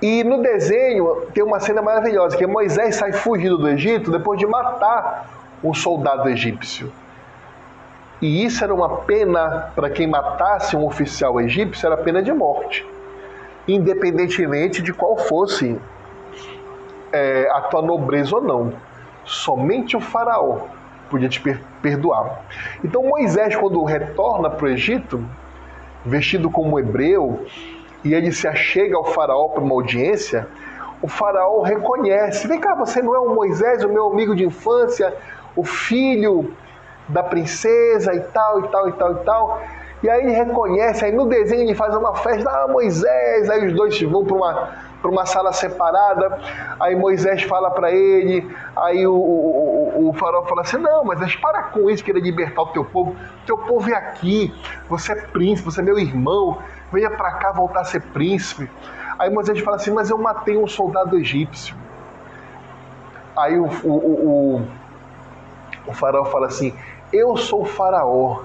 E 0.00 0.22
no 0.22 0.42
desenho 0.42 1.26
tem 1.34 1.42
uma 1.42 1.58
cena 1.58 1.82
maravilhosa, 1.82 2.36
que 2.36 2.46
Moisés 2.46 2.94
sai 2.96 3.12
fugindo 3.12 3.58
do 3.58 3.68
Egito 3.68 4.10
depois 4.10 4.38
de 4.38 4.46
matar 4.46 5.28
um 5.62 5.74
soldado 5.74 6.28
egípcio. 6.28 6.92
E 8.22 8.44
isso 8.44 8.62
era 8.62 8.74
uma 8.74 8.98
pena 8.98 9.72
para 9.74 9.90
quem 9.90 10.06
matasse 10.06 10.76
um 10.76 10.84
oficial 10.84 11.40
egípcio, 11.40 11.86
era 11.86 11.96
pena 11.96 12.22
de 12.22 12.32
morte, 12.32 12.86
independentemente 13.66 14.82
de 14.82 14.92
qual 14.92 15.16
fosse 15.16 15.80
é, 17.12 17.48
a 17.52 17.62
tua 17.62 17.82
nobreza 17.82 18.36
ou 18.36 18.42
não. 18.42 18.72
Somente 19.24 19.96
o 19.96 20.00
faraó 20.00 20.60
podia 21.10 21.28
te 21.28 21.40
perdoar. 21.82 22.42
Então 22.84 23.02
Moisés, 23.02 23.54
quando 23.56 23.82
retorna 23.84 24.50
para 24.50 24.66
o 24.66 24.68
Egito, 24.68 25.24
vestido 26.04 26.50
como 26.50 26.78
hebreu, 26.78 27.46
e 28.04 28.14
ele 28.14 28.32
se 28.32 28.46
achega 28.46 28.96
ao 28.96 29.04
faraó 29.04 29.48
para 29.48 29.62
uma 29.62 29.74
audiência, 29.74 30.46
o 31.02 31.08
faraó 31.08 31.62
reconhece: 31.62 32.46
vem 32.46 32.60
cá, 32.60 32.74
você 32.74 33.02
não 33.02 33.14
é 33.14 33.18
o 33.18 33.34
Moisés, 33.34 33.84
o 33.84 33.88
meu 33.88 34.06
amigo 34.08 34.34
de 34.34 34.44
infância, 34.44 35.14
o 35.56 35.64
filho 35.64 36.52
da 37.08 37.22
princesa 37.22 38.14
e 38.14 38.20
tal, 38.20 38.60
e 38.60 38.68
tal, 38.68 38.88
e 38.88 38.92
tal, 38.92 39.12
e 39.12 39.24
tal. 39.24 39.62
E 40.00 40.08
aí 40.08 40.22
ele 40.22 40.32
reconhece, 40.32 41.04
aí 41.04 41.12
no 41.12 41.26
desenho 41.26 41.62
ele 41.62 41.74
faz 41.74 41.94
uma 41.96 42.14
festa, 42.14 42.48
ah, 42.48 42.68
Moisés, 42.68 43.50
aí 43.50 43.66
os 43.66 43.74
dois 43.74 44.00
vão 44.02 44.24
para 44.24 44.36
uma, 44.36 44.68
uma 45.02 45.26
sala 45.26 45.52
separada, 45.52 46.38
aí 46.78 46.94
Moisés 46.94 47.42
fala 47.42 47.68
para 47.72 47.90
ele, 47.90 48.48
aí 48.76 49.04
o, 49.04 49.12
o, 49.12 49.92
o, 49.96 50.08
o 50.10 50.12
faraó 50.12 50.44
fala 50.44 50.60
assim, 50.60 50.76
não, 50.76 51.04
mas 51.04 51.34
para 51.34 51.64
com 51.64 51.90
isso, 51.90 52.04
querer 52.04 52.20
libertar 52.20 52.62
o 52.62 52.66
teu 52.66 52.84
povo, 52.84 53.10
o 53.10 53.46
teu 53.46 53.58
povo 53.58 53.90
é 53.90 53.94
aqui, 53.94 54.54
você 54.88 55.12
é 55.12 55.16
príncipe, 55.16 55.68
você 55.68 55.80
é 55.80 55.84
meu 55.84 55.98
irmão, 55.98 56.58
venha 56.92 57.10
para 57.10 57.32
cá 57.32 57.52
voltar 57.52 57.80
a 57.80 57.84
ser 57.84 58.00
príncipe. 58.00 58.70
Aí 59.18 59.30
Moisés 59.30 59.58
fala 59.60 59.76
assim: 59.76 59.90
Mas 59.90 60.10
eu 60.10 60.18
matei 60.18 60.56
um 60.56 60.66
soldado 60.66 61.18
egípcio. 61.18 61.76
Aí 63.36 63.58
o, 63.58 63.66
o, 63.84 63.90
o, 63.90 64.62
o 65.86 65.92
faraó 65.94 66.24
fala 66.26 66.46
assim: 66.46 66.74
Eu 67.12 67.36
sou 67.36 67.62
o 67.62 67.66
faraó. 67.66 68.42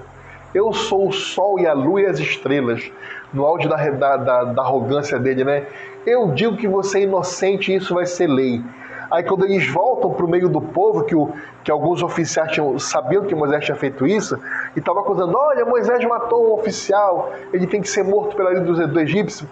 Eu 0.53 0.71
sou 0.71 1.07
o 1.07 1.11
sol 1.11 1.59
e 1.59 1.65
a 1.65 1.73
lua 1.73 2.01
e 2.01 2.05
as 2.05 2.19
estrelas. 2.19 2.91
No 3.33 3.43
auge 3.45 3.67
da, 3.67 3.77
da, 3.77 4.17
da, 4.17 4.43
da 4.43 4.61
arrogância 4.61 5.17
dele, 5.17 5.43
né? 5.43 5.65
Eu 6.05 6.31
digo 6.31 6.55
que 6.57 6.67
você 6.67 6.99
é 6.99 7.01
inocente 7.03 7.71
e 7.71 7.75
isso 7.75 7.95
vai 7.95 8.05
ser 8.05 8.27
lei. 8.27 8.63
Aí 9.09 9.23
quando 9.23 9.45
eles 9.45 9.67
voltam 9.67 10.11
para 10.11 10.25
o 10.25 10.29
meio 10.29 10.49
do 10.49 10.59
povo, 10.59 11.03
que, 11.03 11.15
o, 11.15 11.31
que 11.63 11.71
alguns 11.71 12.01
oficiais 12.01 12.51
tinham, 12.51 12.77
sabiam 12.79 13.23
que 13.25 13.35
Moisés 13.35 13.63
tinha 13.63 13.75
feito 13.75 14.07
isso, 14.07 14.39
e 14.75 14.79
estavam 14.79 15.03
acusando, 15.03 15.37
olha, 15.37 15.65
Moisés 15.65 16.03
matou 16.05 16.49
um 16.49 16.53
oficial, 16.53 17.31
ele 17.51 17.67
tem 17.67 17.81
que 17.81 17.89
ser 17.89 18.03
morto 18.03 18.35
pela 18.35 18.49
lei 18.49 18.61
do, 18.61 18.87
do 18.87 18.99
egípcio. 18.99 19.47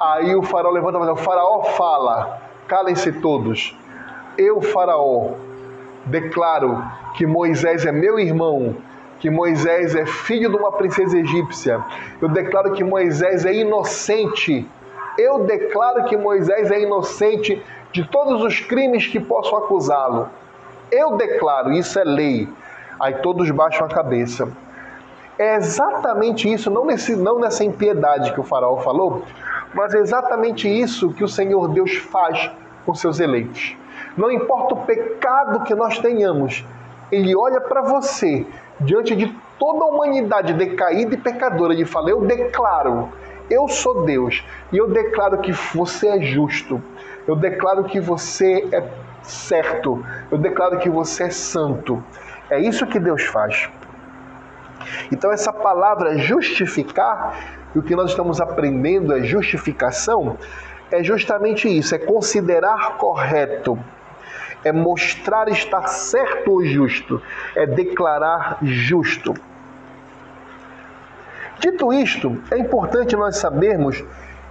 Aí 0.00 0.34
o 0.34 0.42
faraó 0.42 0.70
levanta 0.70 0.98
e 0.98 1.10
o 1.10 1.16
faraó 1.16 1.62
fala, 1.62 2.40
calem-se 2.66 3.12
todos. 3.12 3.76
Eu, 4.36 4.60
faraó, 4.60 5.32
declaro 6.06 6.82
que 7.14 7.26
Moisés 7.26 7.84
é 7.84 7.92
meu 7.92 8.18
irmão, 8.18 8.76
que 9.20 9.30
Moisés 9.30 9.94
é 9.94 10.06
filho 10.06 10.50
de 10.50 10.56
uma 10.56 10.72
princesa 10.72 11.18
egípcia. 11.18 11.80
Eu 12.20 12.28
declaro 12.28 12.72
que 12.72 12.82
Moisés 12.82 13.44
é 13.44 13.54
inocente. 13.54 14.68
Eu 15.16 15.44
declaro 15.44 16.04
que 16.04 16.16
Moisés 16.16 16.70
é 16.70 16.80
inocente 16.80 17.62
de 17.92 18.04
todos 18.08 18.42
os 18.42 18.58
crimes 18.58 19.06
que 19.06 19.20
possam 19.20 19.58
acusá-lo. 19.58 20.28
Eu 20.90 21.16
declaro, 21.16 21.72
isso 21.72 21.98
é 22.00 22.04
lei. 22.04 22.48
Aí 23.02 23.14
todos 23.14 23.50
baixam 23.50 23.84
a 23.84 23.90
cabeça. 23.90 24.48
É 25.36 25.56
exatamente 25.56 26.50
isso, 26.50 26.70
não, 26.70 26.86
nesse, 26.86 27.16
não 27.16 27.40
nessa 27.40 27.64
impiedade 27.64 28.32
que 28.32 28.38
o 28.38 28.44
faraó 28.44 28.76
falou, 28.76 29.24
mas 29.74 29.92
é 29.92 29.98
exatamente 29.98 30.68
isso 30.68 31.12
que 31.12 31.24
o 31.24 31.28
Senhor 31.28 31.66
Deus 31.66 31.96
faz 31.96 32.48
com 32.86 32.94
seus 32.94 33.18
eleitos. 33.18 33.76
Não 34.16 34.30
importa 34.30 34.74
o 34.74 34.84
pecado 34.84 35.64
que 35.64 35.74
nós 35.74 35.98
tenhamos, 35.98 36.64
Ele 37.10 37.34
olha 37.34 37.60
para 37.60 37.82
você 37.82 38.46
diante 38.80 39.16
de 39.16 39.36
toda 39.58 39.84
a 39.84 39.88
humanidade 39.88 40.52
decaída 40.52 41.14
e 41.14 41.18
pecadora 41.18 41.74
e 41.74 41.84
fala: 41.84 42.08
Eu 42.08 42.20
declaro, 42.20 43.08
eu 43.50 43.66
sou 43.66 44.04
Deus 44.04 44.44
e 44.72 44.78
eu 44.78 44.88
declaro 44.88 45.38
que 45.38 45.50
você 45.74 46.06
é 46.06 46.20
justo, 46.20 46.80
eu 47.26 47.34
declaro 47.34 47.82
que 47.82 47.98
você 47.98 48.68
é 48.70 48.84
certo, 49.24 50.06
eu 50.30 50.38
declaro 50.38 50.78
que 50.78 50.88
você 50.88 51.24
é 51.24 51.30
santo. 51.30 52.00
É 52.52 52.60
isso 52.60 52.86
que 52.86 53.00
Deus 53.00 53.22
faz. 53.22 53.70
Então, 55.10 55.32
essa 55.32 55.50
palavra 55.50 56.18
justificar, 56.18 57.34
e 57.74 57.78
o 57.78 57.82
que 57.82 57.96
nós 57.96 58.10
estamos 58.10 58.42
aprendendo 58.42 59.16
é 59.16 59.22
justificação, 59.22 60.36
é 60.90 61.02
justamente 61.02 61.66
isso: 61.66 61.94
é 61.94 61.98
considerar 61.98 62.98
correto, 62.98 63.78
é 64.62 64.70
mostrar 64.70 65.48
estar 65.48 65.86
certo 65.86 66.52
ou 66.52 66.62
justo, 66.62 67.22
é 67.56 67.64
declarar 67.64 68.58
justo. 68.60 69.32
Dito 71.58 71.90
isto, 71.90 72.38
é 72.50 72.58
importante 72.58 73.16
nós 73.16 73.38
sabermos 73.38 74.04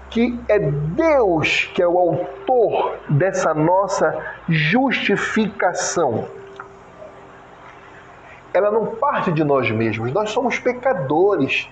que 0.10 0.40
é 0.48 0.58
Deus 0.58 1.70
que 1.76 1.84
é 1.84 1.88
o 1.88 2.00
autor 2.00 2.98
dessa 3.08 3.54
nossa 3.54 4.18
justificação. 4.50 6.41
Ela 8.54 8.70
não 8.72 8.86
parte 8.86 9.32
de 9.32 9.44
nós 9.44 9.70
mesmos, 9.72 10.12
nós 10.12 10.32
somos 10.32 10.60
pecadores. 10.60 11.70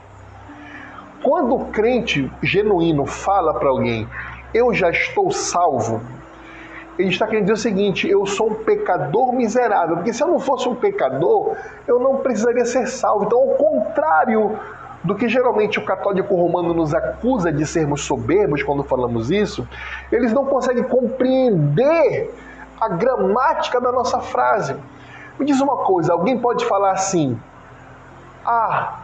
Quando 1.22 1.56
o 1.56 1.66
crente 1.66 2.32
genuíno 2.42 3.06
fala 3.06 3.54
para 3.54 3.70
alguém, 3.70 4.08
eu 4.54 4.74
já 4.74 4.90
estou 4.90 5.32
salvo, 5.32 6.02
ele 7.00 7.10
está 7.10 7.26
querendo 7.26 7.44
dizer 7.44 7.54
o 7.54 7.58
seguinte: 7.58 8.10
eu 8.10 8.26
sou 8.26 8.52
um 8.52 8.56
pecador 8.56 9.32
miserável, 9.34 9.96
porque 9.96 10.12
se 10.12 10.22
eu 10.22 10.28
não 10.28 10.40
fosse 10.40 10.68
um 10.68 10.76
pecador, 10.76 11.56
eu 11.88 11.98
não 11.98 12.18
precisaria 12.18 12.66
ser 12.66 12.88
salvo. 12.88 13.24
Então, 13.24 13.40
ao 13.40 13.56
contrário 13.56 14.60
do 15.02 15.16
que 15.16 15.30
geralmente 15.30 15.80
o 15.80 15.86
católico 15.86 16.36
romano 16.36 16.74
nos 16.74 16.94
acusa 16.94 17.54
de 17.54 17.66
sermos 17.66 18.02
soberbos 18.02 18.64
quando 18.64 18.84
falamos 18.84 19.32
isso, 19.32 19.66
eles 20.12 20.34
não 20.34 20.46
conseguem 20.46 20.84
compreender 20.84 22.34
a 22.80 22.90
gramática 22.90 23.80
da 23.80 23.94
nossa 23.94 24.20
frase. 24.20 24.76
Me 25.40 25.46
diz 25.46 25.62
uma 25.62 25.78
coisa: 25.78 26.12
alguém 26.14 26.38
pode 26.38 26.66
falar 26.66 26.92
assim, 26.92 27.40
ah, 28.46 29.00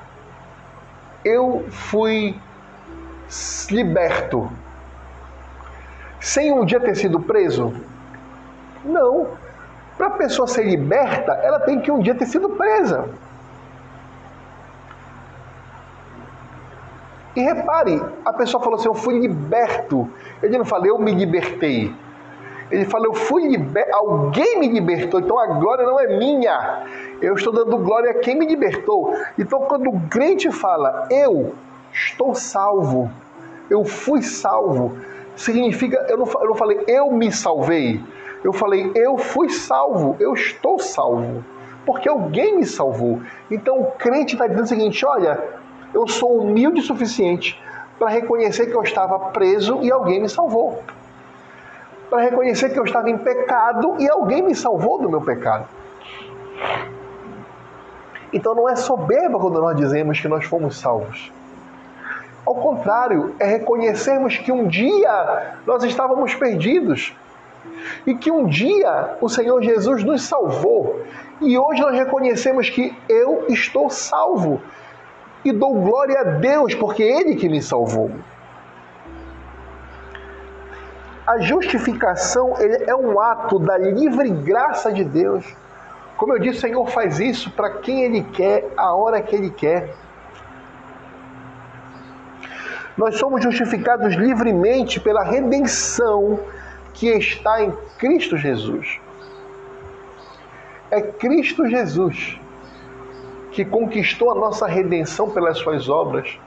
eu 1.23 1.65
fui 1.69 2.39
liberto 3.71 4.51
sem 6.19 6.51
um 6.51 6.65
dia 6.65 6.79
ter 6.79 6.95
sido 6.95 7.19
preso? 7.19 7.73
Não. 8.83 9.27
Para 9.97 10.07
a 10.07 10.11
pessoa 10.11 10.47
ser 10.47 10.63
liberta, 10.63 11.31
ela 11.33 11.59
tem 11.59 11.79
que 11.79 11.89
um 11.89 11.99
dia 11.99 12.13
ter 12.13 12.25
sido 12.25 12.49
presa. 12.49 13.07
E 17.35 17.41
repare, 17.41 18.01
a 18.25 18.33
pessoa 18.33 18.63
falou 18.63 18.79
assim: 18.79 18.87
Eu 18.87 18.95
fui 18.95 19.19
liberto. 19.19 20.09
Ele 20.41 20.57
não 20.57 20.65
fala, 20.65 20.87
eu 20.87 20.97
me 20.97 21.13
libertei. 21.13 21.93
Ele 22.71 22.85
fala, 22.85 23.05
eu 23.05 23.13
fui 23.13 23.47
liberto, 23.47 23.93
alguém 23.93 24.59
me 24.59 24.67
libertou, 24.67 25.19
então 25.19 25.37
a 25.37 25.47
glória 25.47 25.85
não 25.85 25.99
é 25.99 26.17
minha. 26.17 26.83
Eu 27.21 27.35
estou 27.35 27.53
dando 27.53 27.77
glória 27.77 28.11
a 28.11 28.13
quem 28.15 28.37
me 28.37 28.45
libertou. 28.45 29.15
Então, 29.37 29.61
quando 29.61 29.89
o 29.89 30.01
crente 30.09 30.51
fala, 30.51 31.07
eu 31.11 31.53
estou 31.93 32.33
salvo, 32.33 33.09
eu 33.69 33.85
fui 33.85 34.21
salvo, 34.21 34.97
significa, 35.35 36.05
eu 36.09 36.17
não, 36.17 36.25
eu 36.25 36.47
não 36.47 36.55
falei, 36.55 36.83
eu 36.87 37.11
me 37.11 37.31
salvei. 37.31 38.03
Eu 38.43 38.53
falei, 38.53 38.91
eu 38.93 39.17
fui 39.17 39.49
salvo, 39.49 40.15
eu 40.19 40.33
estou 40.33 40.77
salvo. 40.79 41.43
Porque 41.85 42.09
alguém 42.09 42.57
me 42.57 42.65
salvou. 42.65 43.21
Então 43.49 43.79
o 43.81 43.91
crente 43.91 44.33
está 44.33 44.47
dizendo 44.47 44.65
o 44.65 44.67
seguinte: 44.67 45.05
olha, 45.05 45.43
eu 45.93 46.07
sou 46.07 46.39
humilde 46.39 46.79
o 46.79 46.83
suficiente 46.83 47.59
para 47.97 48.09
reconhecer 48.09 48.67
que 48.67 48.75
eu 48.75 48.83
estava 48.83 49.17
preso 49.31 49.79
e 49.81 49.91
alguém 49.91 50.21
me 50.21 50.29
salvou. 50.29 50.83
Para 52.09 52.21
reconhecer 52.21 52.69
que 52.69 52.79
eu 52.79 52.83
estava 52.83 53.09
em 53.09 53.17
pecado 53.17 53.95
e 53.99 54.09
alguém 54.09 54.41
me 54.41 54.55
salvou 54.55 54.99
do 54.99 55.09
meu 55.09 55.21
pecado. 55.21 55.67
Então 58.31 58.53
não 58.53 58.67
é 58.69 58.75
soberba 58.75 59.39
quando 59.39 59.61
nós 59.61 59.75
dizemos 59.77 60.19
que 60.19 60.27
nós 60.27 60.45
fomos 60.45 60.79
salvos. 60.79 61.31
Ao 62.45 62.55
contrário, 62.55 63.33
é 63.39 63.45
reconhecermos 63.45 64.37
que 64.37 64.51
um 64.51 64.67
dia 64.67 65.57
nós 65.65 65.83
estávamos 65.83 66.35
perdidos 66.35 67.15
e 68.05 68.13
que 68.13 68.31
um 68.31 68.45
dia 68.45 69.17
o 69.19 69.27
Senhor 69.27 69.61
Jesus 69.63 70.03
nos 70.03 70.21
salvou. 70.23 71.01
E 71.41 71.57
hoje 71.57 71.81
nós 71.81 71.95
reconhecemos 71.95 72.69
que 72.69 72.95
eu 73.09 73.45
estou 73.49 73.89
salvo 73.89 74.61
e 75.43 75.51
dou 75.51 75.73
glória 75.73 76.19
a 76.19 76.23
Deus, 76.23 76.73
porque 76.75 77.03
Ele 77.03 77.35
que 77.35 77.49
me 77.49 77.61
salvou. 77.61 78.11
A 81.25 81.39
justificação 81.39 82.53
é 82.59 82.95
um 82.95 83.19
ato 83.19 83.57
da 83.57 83.77
livre 83.77 84.29
graça 84.29 84.91
de 84.91 85.03
Deus. 85.03 85.43
Como 86.17 86.33
eu 86.33 86.39
disse, 86.39 86.59
o 86.59 86.61
Senhor 86.61 86.87
faz 86.87 87.19
isso 87.19 87.49
para 87.51 87.71
quem 87.71 88.03
Ele 88.03 88.21
quer, 88.21 88.71
a 88.77 88.93
hora 88.93 89.21
que 89.21 89.35
Ele 89.35 89.49
quer. 89.49 89.93
Nós 92.95 93.17
somos 93.17 93.43
justificados 93.43 94.13
livremente 94.13 94.99
pela 94.99 95.23
redenção 95.23 96.39
que 96.93 97.09
está 97.09 97.61
em 97.61 97.71
Cristo 97.97 98.37
Jesus. 98.37 98.99
É 100.91 101.01
Cristo 101.01 101.67
Jesus 101.67 102.39
que 103.51 103.65
conquistou 103.65 104.31
a 104.31 104.35
nossa 104.35 104.67
redenção 104.67 105.29
pelas 105.29 105.57
suas 105.57 105.89
obras. 105.89 106.37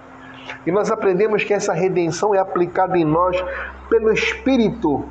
E 0.66 0.72
nós 0.72 0.90
aprendemos 0.90 1.44
que 1.44 1.54
essa 1.54 1.72
redenção 1.72 2.34
é 2.34 2.38
aplicada 2.38 2.96
em 2.96 3.04
nós 3.04 3.37
pelo 3.88 4.12
Espírito, 4.12 5.04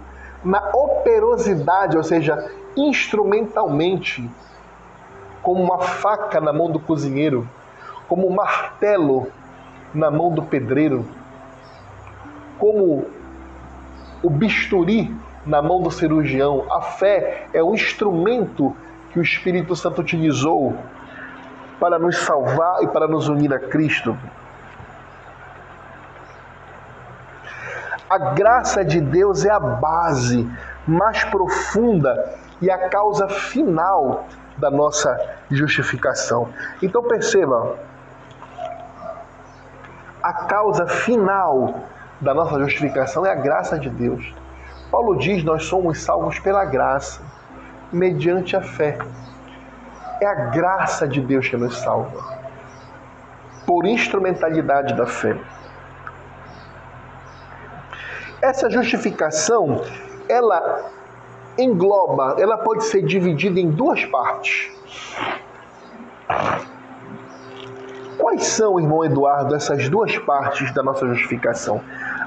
na 0.43 0.61
operosidade, 0.73 1.97
ou 1.97 2.03
seja, 2.03 2.51
instrumentalmente, 2.75 4.29
como 5.41 5.63
uma 5.63 5.79
faca 5.79 6.39
na 6.39 6.53
mão 6.53 6.69
do 6.69 6.79
cozinheiro, 6.79 7.47
como 8.07 8.27
um 8.27 8.35
martelo 8.35 9.27
na 9.93 10.11
mão 10.11 10.31
do 10.31 10.43
pedreiro, 10.43 11.05
como 12.57 13.05
o 14.21 14.29
bisturi 14.29 15.15
na 15.45 15.61
mão 15.61 15.81
do 15.81 15.89
cirurgião. 15.89 16.65
A 16.71 16.81
fé 16.81 17.47
é 17.53 17.63
o 17.63 17.73
instrumento 17.73 18.75
que 19.11 19.19
o 19.19 19.21
Espírito 19.21 19.75
Santo 19.75 20.01
utilizou 20.01 20.75
para 21.79 21.97
nos 21.97 22.17
salvar 22.17 22.83
e 22.83 22.87
para 22.87 23.07
nos 23.07 23.27
unir 23.29 23.53
a 23.53 23.59
Cristo. 23.59 24.17
A 28.09 28.17
graça 28.17 28.85
de 28.85 29.01
Deus 29.01 29.43
é 29.43 29.51
a 29.51 29.59
base 29.59 30.49
mais 30.87 31.25
profunda 31.25 32.35
e 32.61 32.71
a 32.71 32.87
causa 32.87 33.27
final 33.27 34.25
da 34.57 34.71
nossa 34.71 35.19
justificação. 35.51 36.47
Então 36.81 37.03
perceba, 37.03 37.77
a 40.23 40.33
causa 40.33 40.87
final 40.87 41.81
da 42.21 42.33
nossa 42.33 42.57
justificação 42.59 43.25
é 43.25 43.31
a 43.31 43.35
graça 43.35 43.77
de 43.77 43.89
Deus. 43.89 44.33
Paulo 44.89 45.17
diz: 45.17 45.43
nós 45.43 45.65
somos 45.65 46.01
salvos 46.01 46.39
pela 46.39 46.63
graça, 46.63 47.21
mediante 47.91 48.55
a 48.55 48.61
fé. 48.61 48.97
É 50.21 50.25
a 50.25 50.33
graça 50.45 51.07
de 51.07 51.21
Deus 51.21 51.47
que 51.47 51.57
nos 51.57 51.77
salva, 51.77 52.37
por 53.65 53.85
instrumentalidade 53.85 54.93
da 54.95 55.05
fé. 55.05 55.37
Essa 58.47 58.69
justificação, 58.69 59.81
ela 60.29 60.89
engloba, 61.57 62.37
ela 62.39 62.57
pode 62.57 62.85
ser 62.85 63.01
dividida 63.01 63.59
em 63.59 63.69
duas 63.69 64.05
partes. 64.05 64.71
Quais 68.17 68.45
são, 68.45 68.79
irmão 68.79 69.03
Eduardo, 69.03 69.53
essas 69.53 69.89
duas 69.89 70.17
partes 70.19 70.73
da 70.73 70.81
nossa 70.81 71.05
justificação? 71.07 71.81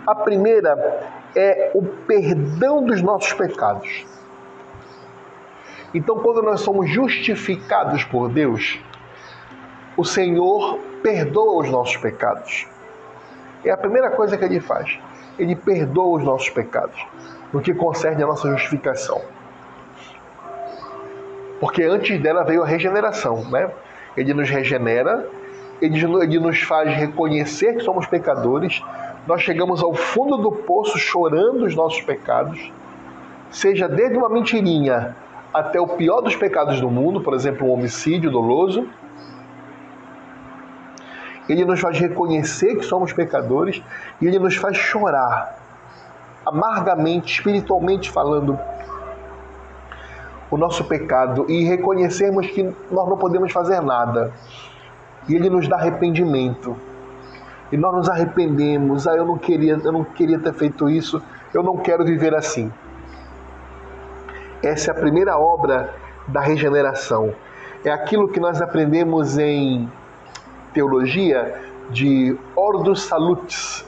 A 0.06 0.14
primeira 0.14 1.08
é 1.34 1.70
o 1.74 1.82
perdão 1.82 2.84
dos 2.84 3.00
nossos 3.00 3.32
pecados. 3.32 4.04
Então, 5.94 6.18
quando 6.18 6.42
nós 6.42 6.60
somos 6.60 6.90
justificados 6.90 8.04
por 8.04 8.28
Deus, 8.28 8.78
o 9.96 10.04
Senhor 10.04 10.78
perdoa 11.02 11.62
os 11.62 11.70
nossos 11.70 11.96
pecados. 11.96 12.68
É 13.64 13.70
a 13.70 13.76
primeira 13.78 14.10
coisa 14.10 14.36
que 14.36 14.44
ele 14.44 14.60
faz. 14.60 14.98
Ele 15.38 15.56
perdoa 15.56 16.18
os 16.18 16.24
nossos 16.24 16.50
pecados 16.50 16.96
no 17.52 17.60
que 17.60 17.74
concerne 17.74 18.22
a 18.22 18.26
nossa 18.26 18.48
justificação. 18.50 19.20
Porque 21.60 21.82
antes 21.82 22.20
dela 22.20 22.44
veio 22.44 22.62
a 22.62 22.66
regeneração, 22.66 23.44
né? 23.50 23.70
Ele 24.16 24.32
nos 24.32 24.48
regenera, 24.48 25.28
ele, 25.80 25.98
ele 26.22 26.38
nos 26.38 26.60
faz 26.62 26.94
reconhecer 26.94 27.74
que 27.74 27.82
somos 27.82 28.06
pecadores, 28.06 28.82
nós 29.26 29.42
chegamos 29.42 29.82
ao 29.82 29.94
fundo 29.94 30.38
do 30.38 30.50
poço 30.50 30.98
chorando 30.98 31.64
os 31.64 31.74
nossos 31.74 32.00
pecados, 32.00 32.72
seja 33.50 33.88
desde 33.88 34.16
uma 34.16 34.28
mentirinha 34.28 35.14
até 35.52 35.80
o 35.80 35.86
pior 35.86 36.20
dos 36.20 36.36
pecados 36.36 36.80
do 36.80 36.90
mundo, 36.90 37.20
por 37.20 37.34
exemplo, 37.34 37.66
um 37.66 37.72
homicídio 37.72 38.30
doloso. 38.30 38.86
Ele 41.50 41.64
nos 41.64 41.80
faz 41.80 41.98
reconhecer 41.98 42.76
que 42.76 42.84
somos 42.84 43.12
pecadores 43.12 43.82
e 44.20 44.26
ele 44.26 44.38
nos 44.38 44.54
faz 44.54 44.76
chorar 44.76 45.58
amargamente, 46.46 47.34
espiritualmente 47.34 48.10
falando, 48.10 48.58
o 50.50 50.56
nosso 50.56 50.84
pecado 50.84 51.46
e 51.48 51.64
reconhecermos 51.64 52.46
que 52.46 52.62
nós 52.90 53.08
não 53.08 53.16
podemos 53.16 53.52
fazer 53.52 53.80
nada. 53.80 54.32
E 55.28 55.34
ele 55.34 55.50
nos 55.50 55.68
dá 55.68 55.76
arrependimento. 55.76 56.76
E 57.70 57.76
nós 57.76 57.94
nos 57.94 58.08
arrependemos. 58.08 59.06
Ah, 59.06 59.16
eu 59.16 59.24
não 59.24 59.36
queria, 59.36 59.78
eu 59.82 59.92
não 59.92 60.04
queria 60.04 60.38
ter 60.38 60.52
feito 60.54 60.88
isso. 60.88 61.22
Eu 61.52 61.62
não 61.62 61.76
quero 61.76 62.04
viver 62.04 62.34
assim. 62.34 62.72
Essa 64.62 64.90
é 64.90 64.94
a 64.94 64.98
primeira 64.98 65.36
obra 65.36 65.94
da 66.28 66.40
regeneração. 66.40 67.32
É 67.84 67.90
aquilo 67.90 68.28
que 68.28 68.38
nós 68.38 68.60
aprendemos 68.60 69.38
em 69.38 69.88
teologia 70.72 71.60
de 71.90 72.36
Ordo 72.54 72.94
Salutis, 72.94 73.84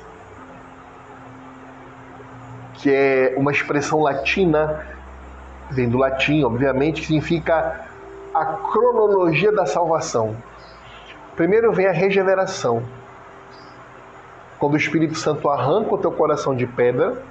que 2.74 2.90
é 2.92 3.34
uma 3.36 3.52
expressão 3.52 4.00
latina, 4.00 4.84
vem 5.70 5.88
do 5.88 5.98
latim, 5.98 6.42
obviamente, 6.42 7.00
que 7.00 7.06
significa 7.06 7.86
a 8.34 8.44
cronologia 8.44 9.52
da 9.52 9.66
salvação. 9.66 10.36
Primeiro 11.36 11.72
vem 11.72 11.86
a 11.86 11.92
regeneração. 11.92 12.82
Quando 14.58 14.74
o 14.74 14.76
Espírito 14.76 15.14
Santo 15.14 15.48
arranca 15.48 15.94
o 15.94 15.98
teu 15.98 16.12
coração 16.12 16.54
de 16.54 16.66
pedra, 16.66 17.22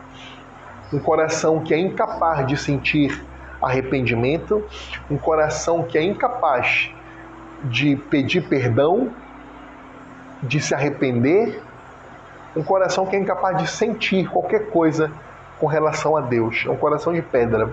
um 0.92 1.00
coração 1.00 1.60
que 1.60 1.74
é 1.74 1.80
incapaz 1.80 2.46
de 2.48 2.58
sentir 2.58 3.24
arrependimento, 3.62 4.64
um 5.10 5.18
coração 5.18 5.84
que 5.84 5.98
é 5.98 6.04
incapaz 6.04 6.92
de 7.66 7.96
pedir 7.96 8.48
perdão, 8.48 9.12
de 10.42 10.60
se 10.60 10.74
arrepender, 10.74 11.62
um 12.56 12.64
coração 12.64 13.06
que 13.06 13.16
é 13.16 13.20
incapaz 13.20 13.58
de 13.58 13.68
sentir 13.68 14.30
qualquer 14.30 14.70
coisa 14.70 15.12
com 15.60 15.68
relação 15.68 16.18
a 16.18 16.22
Deus. 16.22 16.64
É 16.66 16.70
um 16.70 16.78
coração 16.78 17.14
de 17.14 17.22
pedra. 17.22 17.70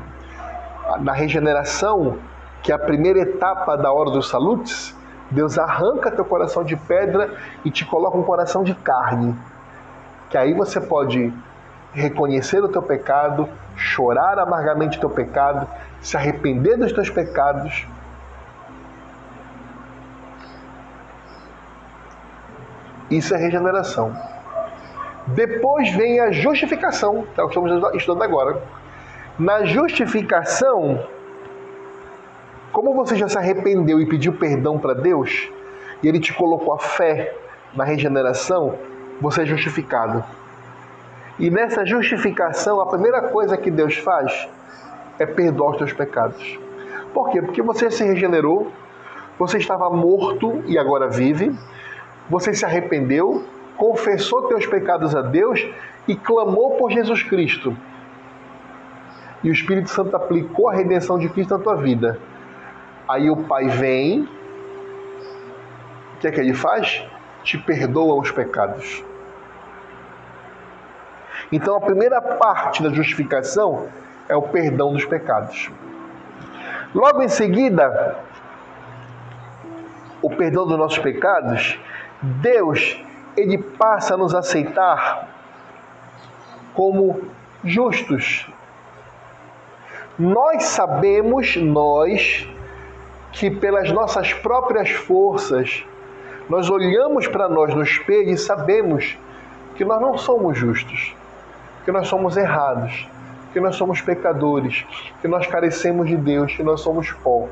Na 1.00 1.12
regeneração, 1.12 2.18
que 2.62 2.70
é 2.70 2.74
a 2.74 2.78
primeira 2.78 3.20
etapa 3.20 3.76
da 3.76 3.92
hora 3.92 4.10
dos 4.10 4.28
salutes, 4.28 4.96
Deus 5.30 5.58
arranca 5.58 6.10
teu 6.10 6.24
coração 6.24 6.64
de 6.64 6.76
pedra 6.76 7.34
e 7.64 7.70
te 7.70 7.84
coloca 7.84 8.16
um 8.16 8.22
coração 8.22 8.62
de 8.62 8.74
carne. 8.74 9.34
Que 10.30 10.38
aí 10.38 10.54
você 10.54 10.80
pode 10.80 11.32
reconhecer 11.92 12.62
o 12.62 12.68
teu 12.68 12.82
pecado, 12.82 13.48
chorar 13.76 14.38
amargamente 14.38 14.96
o 14.96 15.00
teu 15.00 15.10
pecado, 15.10 15.66
se 16.00 16.16
arrepender 16.16 16.76
dos 16.78 16.92
teus 16.92 17.10
pecados. 17.10 17.86
Isso 23.10 23.34
é 23.34 23.38
regeneração. 23.38 24.14
Depois 25.28 25.90
vem 25.90 26.20
a 26.20 26.30
justificação, 26.30 27.26
que 27.34 27.40
é 27.40 27.44
o 27.44 27.48
que 27.48 27.58
estamos 27.58 27.94
estudando 27.94 28.22
agora. 28.22 28.62
Na 29.38 29.64
justificação, 29.64 31.06
como 32.72 32.94
você 32.94 33.16
já 33.16 33.28
se 33.28 33.36
arrependeu 33.36 34.00
e 34.00 34.06
pediu 34.06 34.32
perdão 34.32 34.78
para 34.78 34.94
Deus, 34.94 35.50
e 36.02 36.08
Ele 36.08 36.18
te 36.18 36.32
colocou 36.32 36.72
a 36.74 36.78
fé 36.78 37.34
na 37.74 37.84
regeneração, 37.84 38.78
você 39.20 39.42
é 39.42 39.46
justificado. 39.46 40.24
E 41.38 41.50
nessa 41.50 41.84
justificação, 41.84 42.80
a 42.80 42.86
primeira 42.86 43.22
coisa 43.28 43.56
que 43.56 43.70
Deus 43.70 43.96
faz 43.96 44.48
é 45.18 45.26
perdoar 45.26 45.70
os 45.70 45.76
teus 45.78 45.92
pecados. 45.92 46.58
Por 47.12 47.30
quê? 47.30 47.40
Porque 47.40 47.62
você 47.62 47.90
se 47.90 48.04
regenerou, 48.04 48.72
você 49.38 49.58
estava 49.58 49.88
morto 49.90 50.62
e 50.66 50.78
agora 50.78 51.08
vive, 51.08 51.54
você 52.28 52.52
se 52.52 52.64
arrependeu, 52.64 53.44
confessou 53.76 54.48
teus 54.48 54.66
pecados 54.66 55.14
a 55.14 55.22
Deus 55.22 55.66
e 56.06 56.14
clamou 56.14 56.76
por 56.76 56.90
Jesus 56.90 57.22
Cristo. 57.22 57.76
E 59.42 59.50
o 59.50 59.52
Espírito 59.52 59.88
Santo 59.88 60.16
aplicou 60.16 60.68
a 60.68 60.74
redenção 60.74 61.18
de 61.18 61.28
Cristo 61.28 61.56
na 61.56 61.62
tua 61.62 61.76
vida. 61.76 62.18
Aí 63.08 63.30
o 63.30 63.36
Pai 63.36 63.68
vem, 63.68 64.28
o 66.14 66.18
que 66.20 66.26
é 66.26 66.30
que 66.30 66.40
ele 66.40 66.54
faz? 66.54 67.04
Te 67.44 67.56
perdoa 67.56 68.20
os 68.20 68.30
pecados. 68.30 69.04
Então 71.50 71.76
a 71.76 71.80
primeira 71.80 72.20
parte 72.20 72.82
da 72.82 72.90
justificação 72.90 73.88
é 74.28 74.36
o 74.36 74.42
perdão 74.42 74.92
dos 74.92 75.04
pecados. 75.04 75.70
Logo 76.94 77.22
em 77.22 77.28
seguida, 77.28 78.18
o 80.20 80.30
perdão 80.30 80.66
dos 80.66 80.76
nossos 80.76 80.98
pecados, 80.98 81.78
Deus 82.22 83.00
ele 83.36 83.58
passa 83.58 84.14
a 84.14 84.16
nos 84.16 84.34
aceitar 84.34 85.28
como 86.74 87.20
justos. 87.64 88.50
Nós 90.18 90.64
sabemos, 90.64 91.56
nós, 91.56 92.48
que 93.32 93.50
pelas 93.50 93.92
nossas 93.92 94.32
próprias 94.32 94.90
forças, 94.90 95.84
nós 96.48 96.68
olhamos 96.68 97.28
para 97.28 97.48
nós 97.48 97.72
no 97.74 97.82
espelho 97.82 98.30
e 98.30 98.38
sabemos 98.38 99.16
que 99.76 99.84
nós 99.84 100.00
não 100.00 100.18
somos 100.18 100.58
justos, 100.58 101.14
que 101.84 101.92
nós 101.92 102.08
somos 102.08 102.36
errados, 102.36 103.08
que 103.52 103.60
nós 103.60 103.76
somos 103.76 104.00
pecadores, 104.00 104.84
que 105.20 105.28
nós 105.28 105.46
carecemos 105.46 106.08
de 106.08 106.16
Deus, 106.16 106.54
que 106.56 106.64
nós 106.64 106.80
somos 106.80 107.12
pó. 107.12 107.46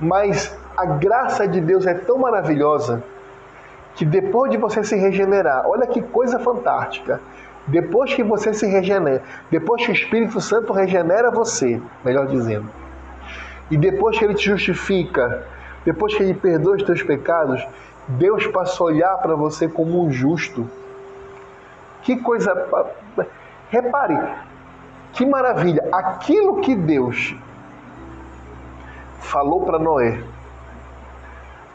Mas 0.00 0.56
a 0.76 0.86
graça 0.86 1.46
de 1.46 1.60
Deus 1.60 1.86
é 1.86 1.94
tão 1.94 2.18
maravilhosa 2.18 3.04
que 3.94 4.04
depois 4.04 4.50
de 4.50 4.56
você 4.56 4.84
se 4.84 4.96
regenerar, 4.96 5.66
olha 5.66 5.86
que 5.86 6.00
coisa 6.00 6.38
fantástica. 6.38 7.20
Depois 7.66 8.14
que 8.14 8.22
você 8.22 8.54
se 8.54 8.66
regenera, 8.66 9.22
depois 9.50 9.84
que 9.84 9.90
o 9.90 9.94
Espírito 9.94 10.40
Santo 10.40 10.72
regenera 10.72 11.30
você, 11.30 11.80
melhor 12.02 12.26
dizendo, 12.26 12.68
e 13.70 13.76
depois 13.76 14.18
que 14.18 14.24
ele 14.24 14.34
te 14.34 14.46
justifica, 14.46 15.44
depois 15.84 16.16
que 16.16 16.22
ele 16.22 16.32
perdoa 16.32 16.76
os 16.76 16.82
teus 16.82 17.02
pecados, 17.02 17.66
Deus 18.08 18.46
passa 18.46 18.82
a 18.82 18.86
olhar 18.86 19.18
para 19.18 19.34
você 19.34 19.68
como 19.68 20.02
um 20.02 20.10
justo. 20.10 20.68
Que 22.02 22.16
coisa. 22.16 22.54
Repare, 23.68 24.18
que 25.12 25.26
maravilha. 25.26 25.86
Aquilo 25.92 26.62
que 26.62 26.74
Deus 26.74 27.36
falou 29.20 29.66
para 29.66 29.78
Noé. 29.78 30.22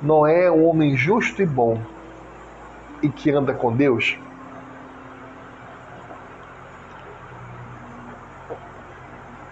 Noé 0.02 0.45
é 0.45 0.52
um 0.52 0.67
homem 0.67 0.97
justo 0.97 1.43
e 1.43 1.45
bom 1.45 1.92
e 3.04 3.10
que 3.10 3.30
anda 3.30 3.54
com 3.54 3.76
Deus? 3.76 4.18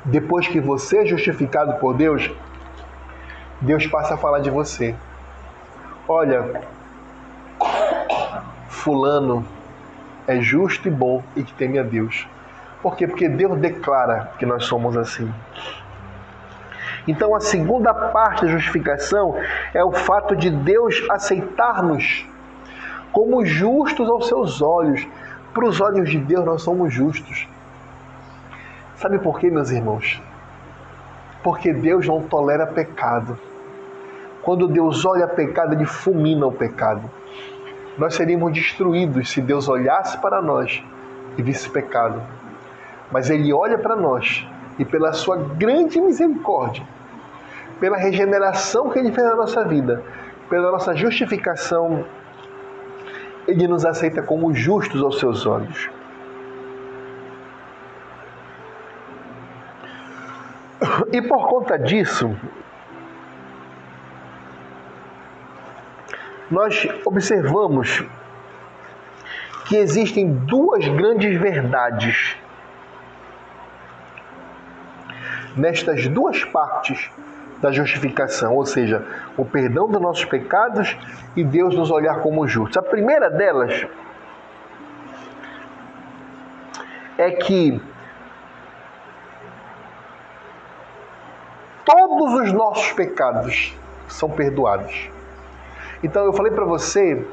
Depois 0.06 0.48
que 0.48 0.60
você 0.60 1.00
é 1.00 1.06
justificado 1.06 1.74
por 1.74 1.94
Deus, 1.94 2.32
Deus 3.62 3.86
passa 3.86 4.16
a 4.16 4.18
falar 4.18 4.40
de 4.40 4.50
você. 4.50 4.96
Olha, 6.08 6.64
Fulano 8.68 9.46
é 10.28 10.42
justo 10.42 10.88
e 10.88 10.92
bom 10.92 11.22
e 11.36 11.44
que 11.44 11.54
teme 11.54 11.78
a 11.78 11.84
Deus. 11.84 12.28
Por 12.82 12.96
quê? 12.96 13.08
Porque 13.08 13.30
Deus 13.30 13.60
declara 13.60 14.32
que 14.40 14.46
nós 14.46 14.66
somos 14.66 14.98
assim. 14.98 15.32
Então, 17.08 17.36
a 17.36 17.40
segunda 17.40 17.94
parte 17.94 18.46
da 18.46 18.52
justificação 18.52 19.36
é 19.74 19.84
o 19.84 19.92
fato 19.92 20.36
de 20.36 20.50
Deus 20.50 21.04
aceitar-nos 21.10 22.26
como 23.12 23.46
justos 23.46 24.10
aos 24.10 24.28
seus 24.28 24.62
olhos. 24.62 25.08
Para 25.54 25.66
os 25.66 25.82
olhos 25.82 26.10
de 26.10 26.18
Deus, 26.18 26.46
nós 26.46 26.62
somos 26.62 26.94
justos. 26.94 27.48
Sabe 28.96 29.20
por 29.20 29.40
quê, 29.40 29.50
meus 29.50 29.70
irmãos? 29.72 30.22
Porque 31.44 31.74
Deus 31.74 32.08
não 32.08 32.22
tolera 32.22 32.68
pecado. 32.68 33.38
Quando 34.42 34.68
Deus 34.68 35.06
olha 35.06 35.28
pecado, 35.28 35.74
ele 35.74 35.86
fulmina 35.86 36.46
o 36.46 36.52
pecado. 36.52 37.10
Nós 37.98 38.16
seríamos 38.16 38.54
destruídos 38.54 39.30
se 39.30 39.42
Deus 39.42 39.68
olhasse 39.68 40.18
para 40.20 40.42
nós 40.42 40.84
e 41.38 41.42
visse 41.42 41.70
pecado. 41.70 42.22
Mas 43.12 43.30
Ele 43.30 43.52
olha 43.52 43.78
para 43.78 43.96
nós 43.96 44.48
e, 44.80 44.86
pela 44.86 45.12
Sua 45.14 45.38
grande 45.38 46.00
misericórdia, 46.00 46.84
pela 47.80 47.98
regeneração 47.98 48.90
que 48.90 49.00
Ele 49.00 49.12
fez 49.12 49.28
na 49.28 49.36
nossa 49.36 49.66
vida, 49.66 50.02
pela 50.50 50.72
nossa 50.72 50.96
justificação, 50.96 52.06
Ele 53.48 53.68
nos 53.68 53.86
aceita 53.86 54.22
como 54.22 54.54
justos 54.54 55.02
aos 55.02 55.20
Seus 55.20 55.46
olhos. 55.46 55.90
E 61.12 61.22
por 61.22 61.48
conta 61.48 61.78
disso, 61.78 62.36
nós 66.50 66.88
observamos 67.06 68.04
que 69.68 69.78
existem 69.78 70.34
duas 70.34 70.86
grandes 70.88 71.40
verdades 71.40 72.36
nestas 75.56 76.08
duas 76.08 76.44
partes 76.44 77.10
da 77.62 77.72
justificação, 77.72 78.56
ou 78.56 78.66
seja, 78.66 79.06
o 79.38 79.46
perdão 79.46 79.88
dos 79.88 80.02
nossos 80.02 80.26
pecados 80.26 80.98
e 81.36 81.44
Deus 81.44 81.76
nos 81.76 81.92
olhar 81.92 82.20
como 82.20 82.48
justos. 82.48 82.78
A 82.78 82.82
primeira 82.82 83.30
delas 83.30 83.86
é 87.18 87.32
que 87.32 87.80
todos 91.86 92.34
os 92.42 92.52
nossos 92.52 92.92
pecados 92.94 93.76
são 94.08 94.30
perdoados. 94.30 95.10
Então 96.04 96.26
eu 96.26 96.34
falei 96.34 96.52
para 96.52 96.66
você 96.66 97.24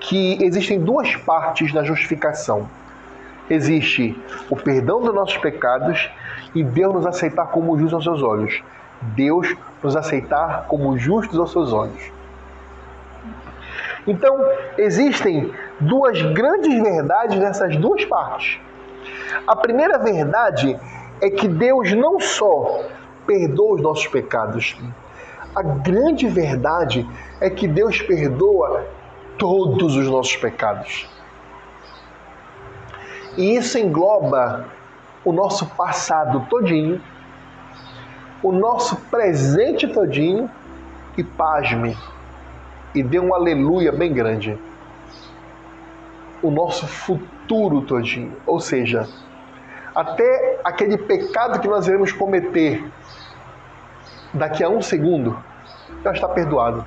que 0.00 0.38
existem 0.42 0.80
duas 0.80 1.16
partes 1.16 1.72
na 1.72 1.82
justificação. 1.82 2.68
Existe 3.50 4.16
o 4.48 4.54
perdão 4.54 5.00
dos 5.00 5.14
nossos 5.14 5.38
pecados 5.38 6.08
e 6.54 6.62
Deus 6.62 6.94
nos 6.94 7.06
aceitar 7.06 7.46
como 7.46 7.76
justos 7.78 7.94
aos 7.94 8.04
seus 8.04 8.22
olhos. 8.22 8.62
Deus 9.00 9.54
nos 9.82 9.96
aceitar 9.96 10.66
como 10.68 10.98
justos 10.98 11.38
aos 11.38 11.52
seus 11.52 11.72
olhos. 11.72 12.12
Então, 14.06 14.36
existem 14.78 15.52
duas 15.78 16.20
grandes 16.32 16.82
verdades 16.82 17.38
nessas 17.38 17.76
duas 17.76 18.04
partes. 18.04 18.58
A 19.46 19.54
primeira 19.54 19.98
verdade 19.98 20.78
é 21.20 21.30
que 21.30 21.46
Deus 21.46 21.92
não 21.92 22.18
só 22.18 22.84
perdoa 23.26 23.74
os 23.74 23.82
nossos 23.82 24.06
pecados, 24.06 24.76
a 25.54 25.62
grande 25.62 26.26
verdade 26.28 27.08
é 27.40 27.50
que 27.50 27.66
Deus 27.68 28.00
perdoa 28.00 28.86
todos 29.36 29.96
os 29.96 30.06
nossos 30.08 30.36
pecados. 30.36 31.08
E 33.36 33.56
isso 33.56 33.78
engloba 33.78 34.66
o 35.24 35.32
nosso 35.32 35.66
passado 35.66 36.46
todinho, 36.48 37.00
o 38.42 38.52
nosso 38.52 38.96
presente 39.10 39.86
todinho 39.88 40.50
e 41.16 41.24
pasme, 41.24 41.96
e 42.94 43.02
dê 43.02 43.18
um 43.18 43.34
aleluia 43.34 43.90
bem 43.92 44.12
grande. 44.12 44.58
O 46.42 46.50
nosso 46.50 46.86
futuro 46.86 47.82
todinho, 47.82 48.36
ou 48.46 48.60
seja, 48.60 49.08
até 49.94 50.60
aquele 50.64 50.96
pecado 50.96 51.58
que 51.60 51.66
nós 51.66 51.88
iremos 51.88 52.12
cometer 52.12 52.84
daqui 54.32 54.62
a 54.62 54.68
um 54.68 54.80
segundo, 54.80 55.36
já 56.04 56.12
está 56.12 56.28
perdoado. 56.28 56.86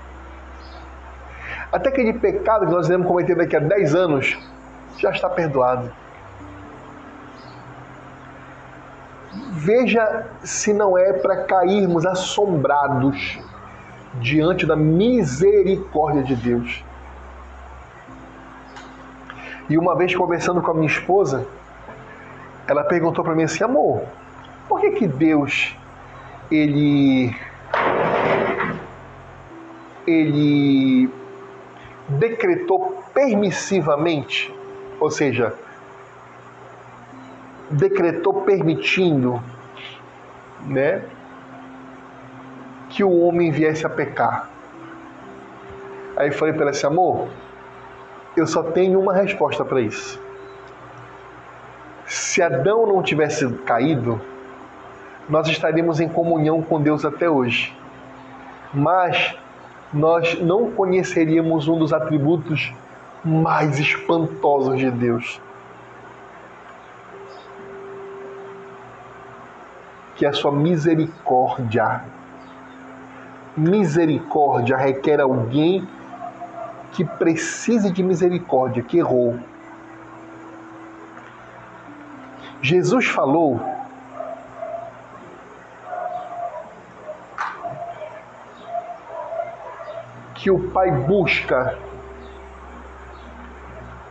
Até 1.72 1.90
aquele 1.90 2.14
pecado 2.14 2.66
que 2.66 2.72
nós 2.72 2.88
iremos 2.88 3.08
cometer 3.08 3.36
daqui 3.36 3.56
a 3.56 3.60
10 3.60 3.96
anos, 3.96 4.40
já 4.98 5.12
está 5.12 5.30
perdoado. 5.30 5.92
Veja 9.34 10.28
se 10.44 10.74
não 10.74 10.98
é 10.98 11.14
para 11.14 11.44
cairmos 11.44 12.06
assombrados 12.06 13.40
diante 14.16 14.66
da 14.66 14.76
misericórdia 14.76 16.24
de 16.24 16.36
Deus. 16.36 16.84
E 19.70 19.78
uma 19.78 19.96
vez 19.96 20.14
conversando 20.14 20.62
com 20.62 20.72
a 20.72 20.74
minha 20.74 20.88
esposa, 20.88 21.48
ela 22.68 22.84
perguntou 22.84 23.24
para 23.24 23.34
mim 23.34 23.44
assim: 23.44 23.64
amor, 23.64 24.02
por 24.68 24.82
que, 24.82 24.92
que 24.92 25.08
Deus 25.08 25.76
ele 26.50 27.34
ele 30.06 31.10
decretou 32.10 33.02
permissivamente, 33.14 34.54
ou 35.00 35.10
seja, 35.10 35.54
decretou 37.72 38.42
permitindo, 38.42 39.42
né, 40.66 41.04
que 42.90 43.04
o 43.04 43.20
homem 43.22 43.52
viesse 43.52 43.86
a 43.86 43.90
pecar. 43.90 44.50
Aí 46.16 46.32
falei 46.32 46.54
para 46.54 46.64
ela 46.64 46.72
assim, 46.72 46.86
amor, 46.86 47.30
eu 48.36 48.46
só 48.46 48.64
tenho 48.64 49.00
uma 49.00 49.14
resposta 49.14 49.64
para 49.64 49.82
isso. 49.82 50.20
Se 52.06 52.42
Adão 52.42 52.86
não 52.86 53.02
tivesse 53.02 53.48
caído, 53.66 54.20
nós 55.30 55.48
estaríamos 55.48 56.00
em 56.00 56.10
comunhão 56.10 56.62
com 56.62 56.82
Deus 56.82 57.06
até 57.06 57.30
hoje. 57.30 57.76
Mas 58.74 59.38
nós 59.94 60.40
não 60.42 60.72
conheceríamos 60.72 61.68
um 61.68 61.78
dos 61.78 61.94
atributos 61.94 62.74
mais 63.24 63.80
espantosos 63.80 64.78
de 64.78 64.92
Deus. 64.92 65.40
Que 70.16 70.26
a 70.26 70.34
sua 70.34 70.52
misericórdia. 70.52 72.04
Misericórdia 73.56 74.78
requer 74.78 75.20
alguém 75.20 75.88
que 76.94 77.06
precise 77.06 77.92
de 77.92 78.04
misericórdia, 78.04 78.84
que 78.84 78.98
errou. 78.98 79.40
Jesus 82.62 83.08
falou 83.08 83.60
que 90.36 90.52
o 90.52 90.60
Pai 90.70 90.92
busca 90.92 91.78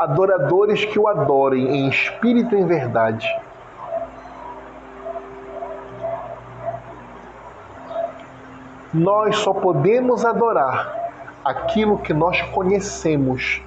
adoradores 0.00 0.82
que 0.82 0.98
o 0.98 1.06
adorem 1.06 1.68
em 1.76 1.88
espírito 1.90 2.54
e 2.54 2.58
em 2.58 2.66
verdade. 2.66 3.28
Nós 8.94 9.36
só 9.36 9.52
podemos 9.52 10.24
adorar 10.24 11.12
aquilo 11.44 11.98
que 11.98 12.14
nós 12.14 12.40
conhecemos. 12.40 13.60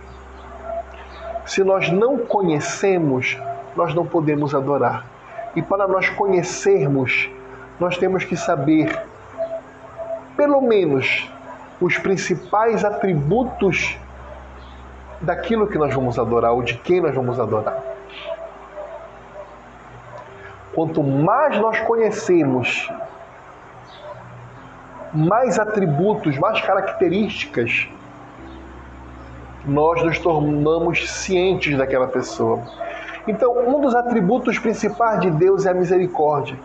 Se 1.46 1.64
nós 1.64 1.92
não 1.92 2.18
conhecemos, 2.18 3.38
nós 3.76 3.94
não 3.94 4.04
podemos 4.04 4.56
adorar. 4.56 5.06
E 5.56 5.62
para 5.62 5.88
nós 5.88 6.10
conhecermos, 6.10 7.30
nós 7.80 7.96
temos 7.96 8.24
que 8.24 8.36
saber, 8.36 9.00
pelo 10.36 10.62
menos, 10.62 11.30
os 11.80 11.96
principais 12.00 12.84
atributos 12.84 14.00
daquilo 15.24 15.68
que 15.68 15.78
nós 15.78 15.94
vamos 15.94 16.20
adorar 16.20 16.52
ou 16.52 16.62
de 16.62 16.78
quem 16.78 17.02
nós 17.02 17.16
vamos 17.16 17.40
adorar. 17.40 17.82
Quanto 20.74 21.02
mais 21.02 21.60
nós 21.60 21.80
conhecemos, 21.82 22.92
mais 25.14 25.58
atributos, 25.58 26.38
mais 26.38 26.60
características, 26.62 27.88
nós 29.66 30.04
nos 30.04 30.20
tornamos 30.20 31.10
cientes 31.10 31.78
daquela 31.78 32.08
pessoa. 32.08 32.60
Então, 33.28 33.54
um 33.68 33.80
dos 33.80 33.96
atributos 33.96 34.60
principais 34.60 35.22
de 35.22 35.32
Deus 35.32 35.66
é 35.66 35.70
a 35.70 35.74
misericórdia. 35.74 36.58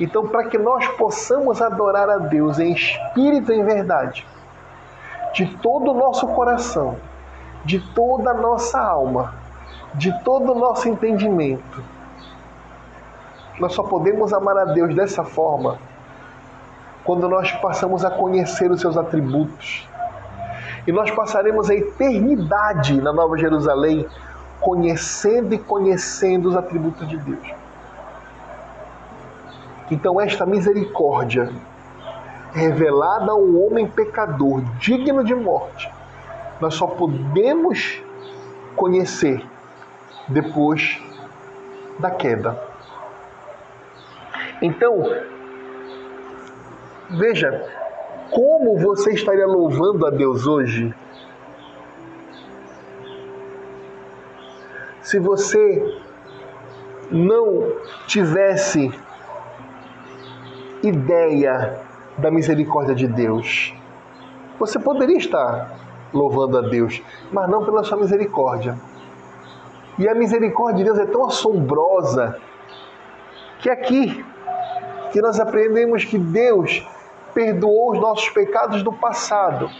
Então, 0.00 0.26
para 0.26 0.44
que 0.44 0.58
nós 0.58 0.88
possamos 0.88 1.62
adorar 1.62 2.10
a 2.10 2.18
Deus 2.18 2.58
em 2.58 2.72
espírito 2.72 3.52
e 3.52 3.56
em 3.56 3.64
verdade, 3.64 4.26
de 5.32 5.46
todo 5.58 5.92
o 5.92 5.94
nosso 5.94 6.26
coração, 6.28 6.96
de 7.66 7.80
toda 7.80 8.30
a 8.30 8.34
nossa 8.34 8.80
alma, 8.80 9.34
de 9.94 10.12
todo 10.22 10.52
o 10.52 10.54
nosso 10.54 10.88
entendimento. 10.88 11.82
Nós 13.58 13.72
só 13.74 13.82
podemos 13.82 14.32
amar 14.32 14.56
a 14.56 14.64
Deus 14.66 14.94
dessa 14.94 15.24
forma 15.24 15.78
quando 17.04 17.28
nós 17.28 17.50
passamos 17.52 18.04
a 18.04 18.10
conhecer 18.10 18.70
os 18.70 18.80
seus 18.80 18.96
atributos. 18.96 19.88
E 20.86 20.92
nós 20.92 21.10
passaremos 21.10 21.68
a 21.68 21.74
eternidade 21.74 23.00
na 23.00 23.12
Nova 23.12 23.36
Jerusalém 23.36 24.06
conhecendo 24.60 25.52
e 25.52 25.58
conhecendo 25.58 26.48
os 26.48 26.56
atributos 26.56 27.08
de 27.08 27.16
Deus. 27.18 27.52
Então, 29.90 30.20
esta 30.20 30.46
misericórdia 30.46 31.50
revelada 32.52 33.32
ao 33.32 33.42
homem 33.56 33.86
pecador, 33.86 34.62
digno 34.78 35.22
de 35.24 35.34
morte, 35.34 35.92
nós 36.60 36.74
só 36.74 36.86
podemos 36.86 38.02
conhecer 38.74 39.44
depois 40.28 41.00
da 41.98 42.10
queda. 42.10 42.60
Então, 44.60 45.02
veja, 47.10 47.64
como 48.30 48.78
você 48.78 49.12
estaria 49.12 49.46
louvando 49.46 50.06
a 50.06 50.10
Deus 50.10 50.46
hoje 50.46 50.94
se 55.02 55.20
você 55.20 56.00
não 57.10 57.72
tivesse 58.08 58.90
ideia 60.82 61.78
da 62.18 62.30
misericórdia 62.30 62.94
de 62.94 63.06
Deus. 63.06 63.72
Você 64.58 64.78
poderia 64.78 65.16
estar 65.16 65.85
louvando 66.16 66.58
a 66.58 66.62
Deus, 66.62 67.02
mas 67.30 67.48
não 67.48 67.64
pela 67.64 67.84
sua 67.84 67.98
misericórdia. 67.98 68.76
E 69.98 70.08
a 70.08 70.14
misericórdia 70.14 70.84
de 70.84 70.84
Deus 70.84 70.98
é 70.98 71.06
tão 71.06 71.26
assombrosa 71.26 72.38
que 73.60 73.70
aqui 73.70 74.24
que 75.12 75.20
nós 75.20 75.40
aprendemos 75.40 76.04
que 76.04 76.18
Deus 76.18 76.86
perdoou 77.32 77.92
os 77.92 78.00
nossos 78.00 78.28
pecados 78.30 78.82
do 78.82 78.92
passado. 78.92 79.70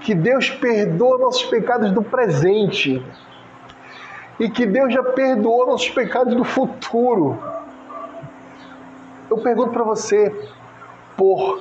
Que 0.00 0.14
Deus 0.14 0.50
perdoa 0.50 1.18
nossos 1.18 1.44
pecados 1.44 1.92
do 1.92 2.02
presente. 2.02 3.04
E 4.38 4.50
que 4.50 4.66
Deus 4.66 4.92
já 4.92 5.02
perdoou 5.02 5.66
nossos 5.66 5.90
pecados 5.90 6.34
do 6.34 6.44
futuro. 6.44 7.38
Eu 9.30 9.38
pergunto 9.38 9.70
para 9.70 9.84
você, 9.84 10.34
por 11.16 11.60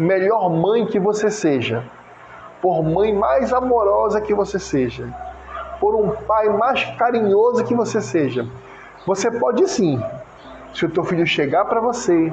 melhor 0.00 0.48
mãe 0.48 0.86
que 0.86 0.98
você 0.98 1.30
seja, 1.30 1.84
por 2.62 2.82
mãe 2.82 3.14
mais 3.14 3.52
amorosa 3.52 4.18
que 4.18 4.34
você 4.34 4.58
seja, 4.58 5.06
por 5.78 5.94
um 5.94 6.10
pai 6.10 6.48
mais 6.48 6.82
carinhoso 6.96 7.64
que 7.64 7.74
você 7.74 8.00
seja, 8.00 8.46
você 9.06 9.30
pode 9.30 9.68
sim, 9.68 10.02
se 10.72 10.86
o 10.86 10.88
teu 10.88 11.04
filho 11.04 11.26
chegar 11.26 11.66
para 11.66 11.82
você 11.82 12.32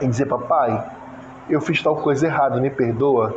e 0.00 0.06
dizer, 0.08 0.26
papai, 0.26 0.84
eu 1.48 1.60
fiz 1.60 1.80
tal 1.80 1.94
coisa 1.94 2.26
errada, 2.26 2.60
me 2.60 2.70
perdoa. 2.70 3.32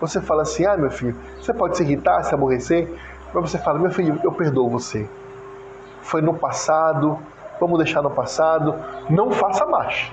Você 0.00 0.20
fala 0.20 0.42
assim, 0.42 0.64
ah, 0.64 0.76
meu 0.76 0.90
filho, 0.90 1.16
você 1.40 1.52
pode 1.52 1.76
se 1.76 1.82
irritar, 1.82 2.22
se 2.22 2.32
aborrecer, 2.32 2.88
mas 3.34 3.50
você 3.50 3.58
fala, 3.58 3.80
meu 3.80 3.90
filho, 3.90 4.20
eu 4.22 4.30
perdoo 4.30 4.68
você. 4.70 5.08
Foi 6.02 6.22
no 6.22 6.34
passado, 6.34 7.18
vamos 7.58 7.78
deixar 7.78 8.00
no 8.00 8.10
passado, 8.10 8.76
não 9.10 9.32
faça 9.32 9.66
mais. 9.66 10.12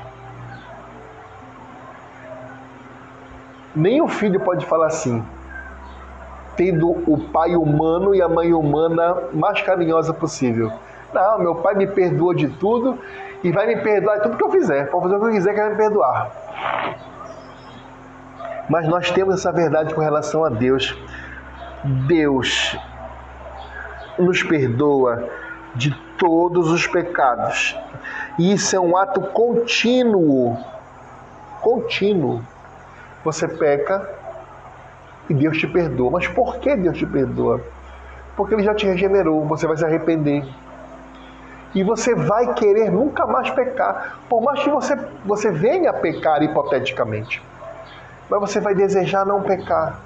Nem 3.76 4.02
o 4.02 4.08
filho 4.08 4.40
pode 4.40 4.66
falar 4.66 4.88
assim, 4.88 5.24
tendo 6.56 6.90
o 6.90 7.18
pai 7.32 7.56
humano 7.56 8.14
e 8.14 8.22
a 8.22 8.30
mãe 8.30 8.54
humana 8.54 9.24
mais 9.34 9.62
carinhosa 9.62 10.14
possível. 10.14 10.72
Não, 11.14 11.40
meu 11.40 11.56
pai 11.56 11.76
me 11.76 11.88
perdoa 11.88 12.36
de 12.36 12.48
tudo 12.48 13.00
e 13.44 13.52
vai 13.52 13.68
me 13.68 13.78
perdoar 13.78 14.18
de 14.18 14.24
tudo 14.24 14.38
que 14.38 14.44
eu 14.44 14.52
fizer. 14.52 14.90
Pode 14.90 15.04
fazer 15.04 15.16
o 15.16 15.20
que 15.20 15.26
eu 15.26 15.32
quiser 15.32 15.54
que 15.54 15.60
vai 15.60 15.70
me 15.70 15.76
perdoar. 15.76 16.32
Mas 18.70 18.88
nós 18.88 19.12
temos 19.12 19.36
essa 19.36 19.52
verdade 19.52 19.94
com 19.94 20.02
relação 20.02 20.44
a 20.44 20.50
Deus. 20.50 20.98
Deus 22.08 22.78
nos 24.18 24.42
perdoa 24.44 25.28
de 25.76 25.92
todos 26.18 26.72
os 26.72 26.88
pecados. 26.88 27.78
E 28.40 28.54
isso 28.54 28.76
é 28.76 28.80
um 28.80 28.96
ato 28.96 29.22
contínuo. 29.22 30.58
Contínuo. 31.62 32.42
Você 33.24 33.48
peca 33.48 34.10
e 35.30 35.34
Deus 35.34 35.58
te 35.58 35.68
perdoa. 35.68 36.12
Mas 36.12 36.28
por 36.28 36.58
que 36.58 36.76
Deus 36.76 36.98
te 36.98 37.06
perdoa? 37.06 37.62
Porque 38.36 38.54
Ele 38.54 38.64
já 38.64 38.74
te 38.74 38.86
regenerou, 38.86 39.46
você 39.46 39.68
vai 39.68 39.78
se 39.78 39.86
arrepender. 39.86 40.44
E 41.76 41.84
você 41.84 42.14
vai 42.14 42.54
querer 42.54 42.92
nunca 42.92 43.26
mais 43.26 43.50
pecar. 43.50 44.20
Por 44.30 44.42
mais 44.42 44.62
que 44.62 44.70
você, 44.70 44.96
você 45.26 45.50
venha 45.52 45.90
a 45.90 45.94
pecar 45.94 46.44
hipoteticamente. 46.44 47.42
Mas 48.30 48.40
você 48.40 48.60
vai 48.60 48.76
desejar 48.76 49.26
não 49.26 49.42
pecar. 49.42 50.00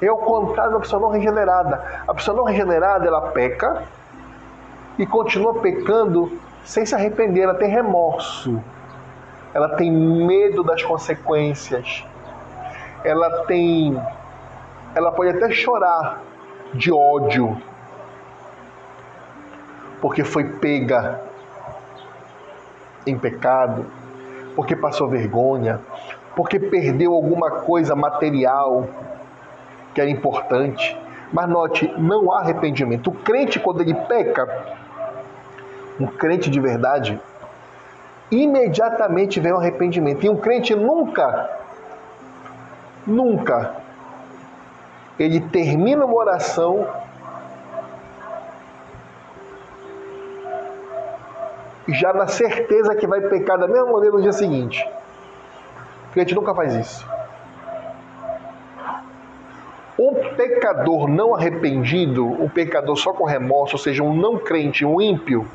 É 0.00 0.10
o 0.10 0.16
contrário 0.16 0.72
da 0.72 0.80
pessoa 0.80 1.02
não 1.02 1.10
regenerada. 1.10 2.02
A 2.06 2.14
pessoa 2.14 2.36
não 2.36 2.44
regenerada, 2.44 3.06
ela 3.06 3.30
peca 3.32 3.82
e 4.98 5.06
continua 5.06 5.60
pecando 5.60 6.38
sem 6.64 6.86
se 6.86 6.94
arrepender. 6.94 7.42
Ela 7.42 7.54
tem 7.54 7.68
remorso. 7.68 8.62
Ela 9.52 9.70
tem 9.76 9.90
medo 9.90 10.62
das 10.62 10.82
consequências. 10.82 12.04
Ela 13.04 13.44
tem. 13.46 14.00
Ela 14.94 15.12
pode 15.12 15.30
até 15.30 15.50
chorar 15.50 16.20
de 16.74 16.92
ódio 16.92 17.60
porque 20.00 20.24
foi 20.24 20.44
pega 20.44 21.20
em 23.06 23.18
pecado, 23.18 23.86
porque 24.56 24.74
passou 24.74 25.08
vergonha, 25.08 25.80
porque 26.34 26.58
perdeu 26.58 27.12
alguma 27.12 27.50
coisa 27.50 27.94
material 27.94 28.88
que 29.94 30.00
era 30.00 30.10
importante. 30.10 30.96
Mas 31.32 31.48
note, 31.48 31.92
não 31.98 32.32
há 32.32 32.40
arrependimento. 32.40 33.08
O 33.08 33.14
crente, 33.14 33.60
quando 33.60 33.82
ele 33.82 33.94
peca, 33.94 34.48
um 35.98 36.06
crente 36.06 36.50
de 36.50 36.58
verdade, 36.58 37.20
imediatamente 38.30 39.38
vem 39.38 39.52
o 39.52 39.56
arrependimento. 39.56 40.24
E 40.24 40.28
um 40.28 40.36
crente 40.36 40.74
nunca, 40.74 41.48
nunca, 43.10 43.76
ele 45.18 45.40
termina 45.40 46.04
uma 46.04 46.16
oração 46.16 46.86
já 51.88 52.12
na 52.12 52.26
certeza 52.26 52.94
que 52.94 53.06
vai 53.06 53.20
pecar 53.20 53.58
da 53.58 53.66
mesma 53.66 53.90
maneira 53.92 54.16
no 54.16 54.22
dia 54.22 54.32
seguinte. 54.32 54.88
O 56.08 56.12
crente 56.12 56.34
nunca 56.34 56.54
faz 56.54 56.74
isso. 56.74 57.08
Um 59.98 60.14
pecador 60.34 61.08
não 61.08 61.34
arrependido, 61.34 62.24
um 62.24 62.48
pecador 62.48 62.96
só 62.96 63.12
com 63.12 63.24
remorso, 63.24 63.74
ou 63.74 63.78
seja, 63.78 64.02
um 64.02 64.14
não 64.14 64.38
crente, 64.38 64.84
um 64.84 65.00
ímpio, 65.00 65.46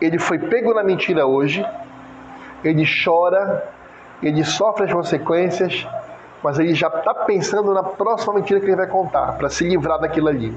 ele 0.00 0.18
foi 0.18 0.38
pego 0.38 0.74
na 0.74 0.82
mentira 0.82 1.26
hoje, 1.26 1.64
ele 2.62 2.84
chora, 3.04 3.73
ele 4.28 4.42
sofre 4.44 4.86
as 4.86 4.92
consequências, 4.92 5.86
mas 6.42 6.58
ele 6.58 6.74
já 6.74 6.88
está 6.88 7.12
pensando 7.14 7.74
na 7.74 7.82
próxima 7.82 8.34
mentira 8.34 8.58
que 8.58 8.66
ele 8.66 8.76
vai 8.76 8.86
contar, 8.86 9.32
para 9.32 9.48
se 9.50 9.68
livrar 9.68 9.98
daquilo 9.98 10.28
ali. 10.28 10.56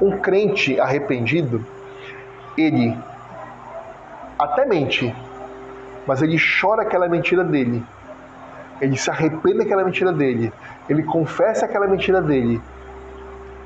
Um 0.00 0.18
crente 0.18 0.80
arrependido, 0.80 1.64
ele 2.56 2.96
até 4.38 4.64
mente, 4.64 5.14
mas 6.06 6.22
ele 6.22 6.36
chora 6.38 6.82
aquela 6.82 7.08
mentira 7.08 7.44
dele. 7.44 7.84
Ele 8.80 8.96
se 8.96 9.10
arrepende 9.10 9.58
daquela 9.58 9.84
mentira 9.84 10.12
dele. 10.12 10.52
Ele 10.88 11.02
confessa 11.02 11.66
aquela 11.66 11.86
mentira 11.86 12.20
dele. 12.22 12.60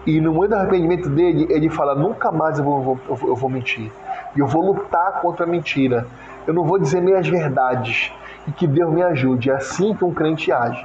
E 0.06 0.20
no 0.20 0.34
momento 0.34 0.50
do 0.50 0.56
arrependimento 0.56 1.08
dele, 1.08 1.46
ele 1.48 1.70
fala: 1.70 1.94
Nunca 1.94 2.30
mais 2.30 2.58
eu 2.58 2.64
vou, 2.64 2.98
eu 3.08 3.36
vou 3.36 3.48
mentir. 3.48 3.90
E 4.36 4.40
eu 4.40 4.46
vou 4.46 4.72
lutar 4.72 5.20
contra 5.20 5.46
a 5.46 5.48
mentira. 5.48 6.06
Eu 6.46 6.54
não 6.54 6.64
vou 6.64 6.78
dizer 6.78 7.00
meias 7.00 7.26
verdades. 7.26 8.12
E 8.46 8.52
que 8.52 8.66
Deus 8.66 8.92
me 8.92 9.02
ajude. 9.02 9.50
É 9.50 9.54
assim 9.54 9.94
que 9.94 10.04
um 10.04 10.12
crente 10.12 10.52
age. 10.52 10.84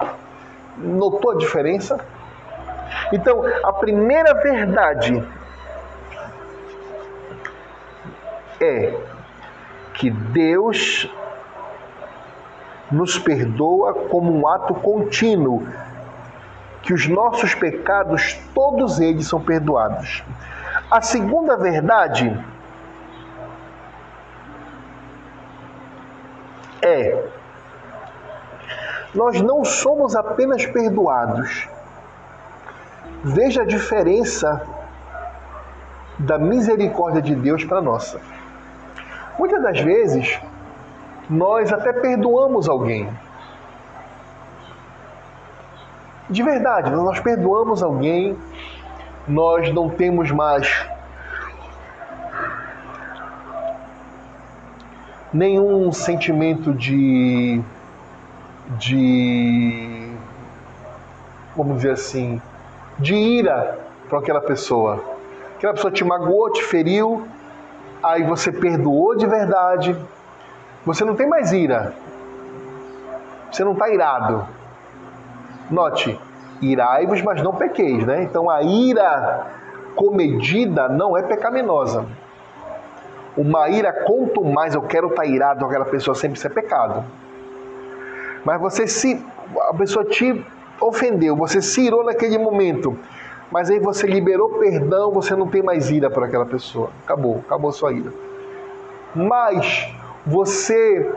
Notou 0.77 1.31
a 1.31 1.35
diferença? 1.35 1.99
Então, 3.11 3.43
a 3.63 3.73
primeira 3.73 4.33
verdade 4.33 5.23
é 8.61 8.97
que 9.93 10.09
Deus 10.09 11.09
nos 12.91 13.19
perdoa 13.19 13.93
como 13.93 14.33
um 14.33 14.47
ato 14.47 14.73
contínuo, 14.73 15.67
que 16.81 16.93
os 16.93 17.07
nossos 17.07 17.53
pecados, 17.53 18.39
todos 18.53 18.99
eles 18.99 19.27
são 19.27 19.39
perdoados. 19.39 20.23
A 20.89 21.01
segunda 21.01 21.55
verdade 21.55 22.35
é 26.81 27.23
nós 29.13 29.41
não 29.41 29.65
somos 29.65 30.15
apenas 30.15 30.65
perdoados, 30.67 31.67
Veja 33.23 33.63
a 33.63 33.65
diferença 33.65 34.65
da 36.17 36.37
misericórdia 36.37 37.21
de 37.21 37.35
Deus 37.35 37.65
para 37.65 37.81
nossa. 37.81 38.19
Muitas 39.37 39.61
das 39.61 39.81
vezes, 39.81 40.39
nós 41.29 41.71
até 41.73 41.91
perdoamos 41.91 42.69
alguém. 42.69 43.09
De 46.29 46.41
verdade, 46.41 46.91
nós 46.91 47.19
perdoamos 47.19 47.83
alguém, 47.83 48.37
nós 49.27 49.73
não 49.73 49.89
temos 49.89 50.31
mais 50.31 50.89
nenhum 55.33 55.91
sentimento 55.91 56.73
de 56.73 57.61
de 58.77 60.09
vamos 61.55 61.77
dizer 61.77 61.91
assim, 61.91 62.41
de 62.97 63.15
ira 63.15 63.79
para 64.07 64.19
aquela 64.19 64.41
pessoa. 64.41 65.03
Aquela 65.57 65.73
pessoa 65.73 65.91
te 65.91 66.03
magoou, 66.03 66.51
te 66.51 66.63
feriu, 66.63 67.27
aí 68.01 68.23
você 68.23 68.51
perdoou 68.51 69.15
de 69.15 69.25
verdade, 69.25 69.95
você 70.85 71.03
não 71.03 71.15
tem 71.15 71.27
mais 71.27 71.51
ira. 71.51 71.93
Você 73.51 73.63
não 73.63 73.73
está 73.73 73.89
irado. 73.89 74.47
Note, 75.69 76.17
irai-vos, 76.61 77.21
mas 77.21 77.41
não 77.41 77.53
pequeis, 77.53 78.05
né? 78.05 78.23
Então 78.23 78.49
a 78.49 78.61
ira 78.61 79.47
comedida 79.95 80.87
não 80.87 81.17
é 81.17 81.23
pecaminosa. 81.23 82.05
Uma 83.39 83.69
ira, 83.69 83.93
quanto 83.93 84.43
mais 84.43 84.75
eu 84.75 84.81
quero 84.81 85.07
estar 85.07 85.21
tá 85.21 85.25
irado 85.25 85.61
com 85.61 85.67
aquela 85.67 85.85
pessoa, 85.85 86.13
sempre 86.13 86.37
isso 86.37 86.45
é 86.45 86.49
pecado. 86.49 87.05
Mas 88.43 88.59
você 88.59 88.85
se. 88.85 89.25
A 89.69 89.73
pessoa 89.73 90.03
te 90.03 90.45
ofendeu, 90.81 91.37
você 91.37 91.61
se 91.61 91.79
irou 91.79 92.03
naquele 92.03 92.37
momento, 92.37 92.99
mas 93.49 93.69
aí 93.69 93.79
você 93.79 94.05
liberou 94.05 94.59
perdão, 94.59 95.09
você 95.11 95.37
não 95.37 95.47
tem 95.47 95.63
mais 95.63 95.89
ira 95.89 96.09
por 96.09 96.21
aquela 96.21 96.45
pessoa. 96.45 96.89
Acabou, 97.05 97.41
acabou 97.45 97.71
sua 97.71 97.93
ira. 97.93 98.11
Mas 99.15 99.89
você, 100.25 101.09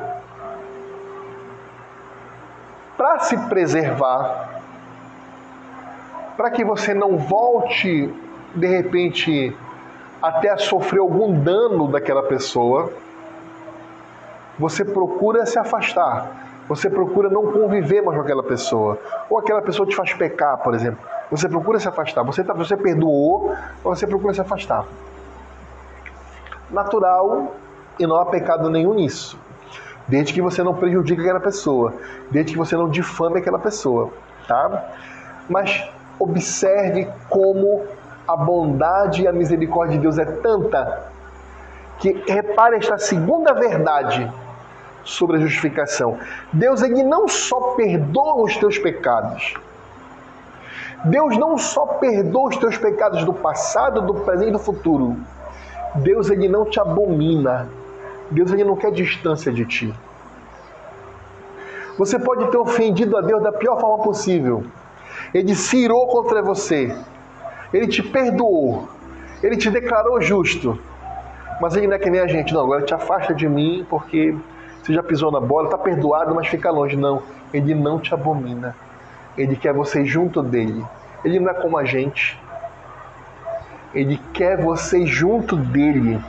para 2.96 3.18
se 3.18 3.36
preservar, 3.48 4.62
para 6.36 6.52
que 6.52 6.64
você 6.64 6.94
não 6.94 7.18
volte 7.18 8.14
de 8.54 8.66
repente 8.68 9.56
até 10.22 10.56
sofrer 10.56 11.00
algum 11.00 11.32
dano 11.32 11.88
daquela 11.88 12.22
pessoa, 12.22 12.92
você 14.58 14.84
procura 14.84 15.44
se 15.44 15.58
afastar. 15.58 16.42
Você 16.68 16.88
procura 16.88 17.28
não 17.28 17.50
conviver 17.50 18.00
mais 18.02 18.16
com 18.16 18.22
aquela 18.22 18.42
pessoa. 18.42 18.98
Ou 19.28 19.38
aquela 19.38 19.60
pessoa 19.60 19.86
te 19.86 19.96
faz 19.96 20.12
pecar, 20.14 20.58
por 20.58 20.74
exemplo. 20.74 21.00
Você 21.30 21.48
procura 21.48 21.80
se 21.80 21.88
afastar. 21.88 22.22
Você, 22.22 22.44
tá, 22.44 22.54
você 22.54 22.76
perdoou, 22.76 23.54
mas 23.84 23.98
você 23.98 24.06
procura 24.06 24.32
se 24.32 24.40
afastar. 24.40 24.84
Natural 26.70 27.54
e 27.98 28.06
não 28.06 28.16
há 28.16 28.26
pecado 28.26 28.70
nenhum 28.70 28.94
nisso. 28.94 29.38
Desde 30.06 30.32
que 30.32 30.40
você 30.40 30.62
não 30.62 30.74
prejudique 30.74 31.20
aquela 31.20 31.40
pessoa. 31.40 31.94
Desde 32.30 32.52
que 32.52 32.58
você 32.58 32.76
não 32.76 32.88
difame 32.88 33.40
aquela 33.40 33.58
pessoa. 33.58 34.10
Tá? 34.46 34.90
Mas 35.48 35.88
observe 36.18 37.08
como 37.28 37.84
a 38.26 38.36
bondade 38.36 39.22
e 39.22 39.28
a 39.28 39.32
misericórdia 39.32 39.96
de 39.96 40.02
Deus 40.02 40.18
é 40.18 40.24
tanta 40.24 41.10
que 41.98 42.12
repare 42.26 42.76
esta 42.76 42.98
segunda 42.98 43.52
verdade 43.52 44.30
sobre 45.04 45.36
a 45.36 45.40
justificação. 45.40 46.18
Deus 46.52 46.82
ele 46.82 47.02
não 47.02 47.28
só 47.28 47.74
perdoa 47.74 48.42
os 48.42 48.56
teus 48.56 48.78
pecados. 48.78 49.54
Deus 51.04 51.36
não 51.36 51.58
só 51.58 51.86
perdoa 51.86 52.48
os 52.48 52.56
teus 52.56 52.78
pecados 52.78 53.24
do 53.24 53.32
passado, 53.32 54.02
do 54.02 54.14
presente 54.14 54.50
e 54.50 54.52
do 54.52 54.58
futuro. 54.58 55.16
Deus 55.96 56.30
ele 56.30 56.48
não 56.48 56.64
te 56.64 56.78
abomina. 56.80 57.68
Deus 58.30 58.52
ele 58.52 58.64
não 58.64 58.76
quer 58.76 58.92
distância 58.92 59.52
de 59.52 59.64
ti. 59.64 59.94
Você 61.98 62.18
pode 62.18 62.50
ter 62.50 62.56
ofendido 62.56 63.16
a 63.16 63.20
Deus 63.20 63.42
da 63.42 63.52
pior 63.52 63.78
forma 63.80 64.02
possível. 64.02 64.64
Ele 65.34 65.54
se 65.54 65.76
irou 65.76 66.06
contra 66.08 66.40
você. 66.40 66.96
Ele 67.72 67.86
te 67.86 68.02
perdoou. 68.02 68.88
Ele 69.42 69.56
te 69.56 69.70
declarou 69.70 70.20
justo. 70.20 70.78
Mas 71.60 71.76
ele 71.76 71.86
não 71.86 71.94
é 71.94 71.98
que 71.98 72.10
nem 72.10 72.20
a 72.20 72.26
gente, 72.26 72.52
não. 72.52 72.62
Agora 72.62 72.82
te 72.82 72.94
afasta 72.94 73.34
de 73.34 73.48
mim 73.48 73.86
porque 73.88 74.36
você 74.82 74.92
já 74.92 75.02
pisou 75.02 75.30
na 75.30 75.40
bola, 75.40 75.66
está 75.66 75.78
perdoado, 75.78 76.34
mas 76.34 76.48
fica 76.48 76.70
longe. 76.70 76.96
Não, 76.96 77.22
ele 77.52 77.74
não 77.74 77.98
te 78.00 78.12
abomina. 78.12 78.74
Ele 79.36 79.56
quer 79.56 79.72
você 79.72 80.04
junto 80.04 80.42
dele. 80.42 80.84
Ele 81.24 81.38
não 81.38 81.50
é 81.50 81.54
como 81.54 81.78
a 81.78 81.84
gente. 81.84 82.38
Ele 83.94 84.20
quer 84.32 84.60
você 84.60 85.06
junto 85.06 85.56
dele. 85.56 86.20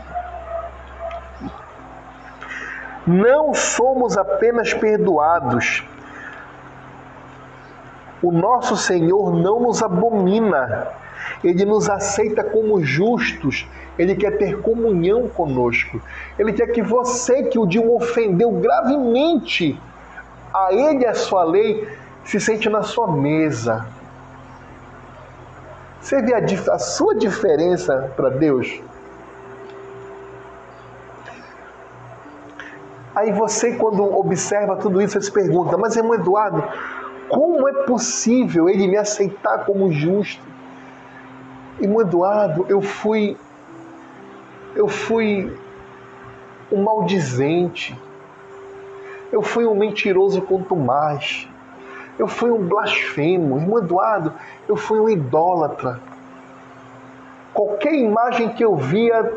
Não 3.05 3.53
somos 3.53 4.17
apenas 4.17 4.73
perdoados. 4.73 5.83
O 8.21 8.31
nosso 8.31 8.77
Senhor 8.77 9.33
não 9.33 9.59
nos 9.59 9.83
abomina. 9.83 10.87
Ele 11.43 11.65
nos 11.65 11.89
aceita 11.89 12.43
como 12.43 12.83
justos, 12.83 13.67
ele 13.97 14.15
quer 14.15 14.37
ter 14.37 14.61
comunhão 14.61 15.27
conosco. 15.27 16.01
Ele 16.37 16.53
quer 16.53 16.67
que 16.67 16.81
você 16.81 17.43
que 17.43 17.59
o 17.59 17.65
dia 17.65 17.81
ofendeu 17.81 18.51
gravemente 18.51 19.79
a 20.53 20.73
ele 20.73 21.03
e 21.03 21.07
a 21.07 21.13
sua 21.13 21.43
lei, 21.43 21.87
se 22.23 22.39
sente 22.39 22.69
na 22.69 22.83
sua 22.83 23.11
mesa. 23.11 23.85
Você 25.99 26.21
vê 26.21 26.33
a, 26.33 26.73
a 26.73 26.79
sua 26.79 27.15
diferença 27.15 28.11
para 28.15 28.29
Deus? 28.29 28.81
Aí 33.15 33.31
você, 33.31 33.75
quando 33.75 34.03
observa 34.03 34.75
tudo 34.77 35.01
isso, 35.01 35.19
se 35.21 35.31
pergunta: 35.31 35.77
Mas, 35.77 35.95
irmão 35.95 36.15
Eduardo, 36.15 36.63
como 37.29 37.67
é 37.67 37.83
possível 37.83 38.67
ele 38.67 38.87
me 38.87 38.97
aceitar 38.97 39.65
como 39.65 39.91
justo? 39.91 40.52
Irmão 41.79 42.01
Eduardo, 42.01 42.65
eu 42.69 42.81
fui. 42.81 43.37
Eu 44.75 44.87
fui 44.87 45.51
um 46.71 46.83
maldizente. 46.83 47.97
Eu 49.31 49.41
fui 49.41 49.65
um 49.65 49.75
mentiroso 49.75 50.41
quanto 50.41 50.75
mais. 50.75 51.47
Eu 52.17 52.27
fui 52.27 52.51
um 52.51 52.67
blasfemo. 52.67 53.57
Irmão 53.59 53.79
Eduardo, 53.79 54.33
eu 54.67 54.75
fui 54.75 54.99
um 54.99 55.09
idólatra. 55.09 55.99
Qualquer 57.53 57.93
imagem 57.93 58.49
que 58.49 58.63
eu 58.63 58.75
via 58.75 59.31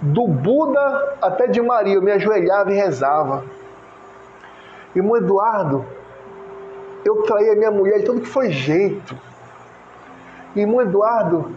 do 0.00 0.26
Buda 0.28 1.16
até 1.20 1.46
de 1.46 1.60
Maria, 1.60 1.94
eu 1.94 2.02
me 2.02 2.12
ajoelhava 2.12 2.72
e 2.72 2.76
rezava. 2.76 3.44
Irmão 4.94 5.16
Eduardo, 5.16 5.84
eu 7.04 7.22
traí 7.22 7.50
a 7.50 7.54
minha 7.54 7.70
mulher 7.70 7.98
de 7.98 8.04
tudo 8.04 8.20
que 8.20 8.28
foi 8.28 8.50
jeito. 8.50 9.16
Irmão 10.56 10.80
Eduardo, 10.80 11.50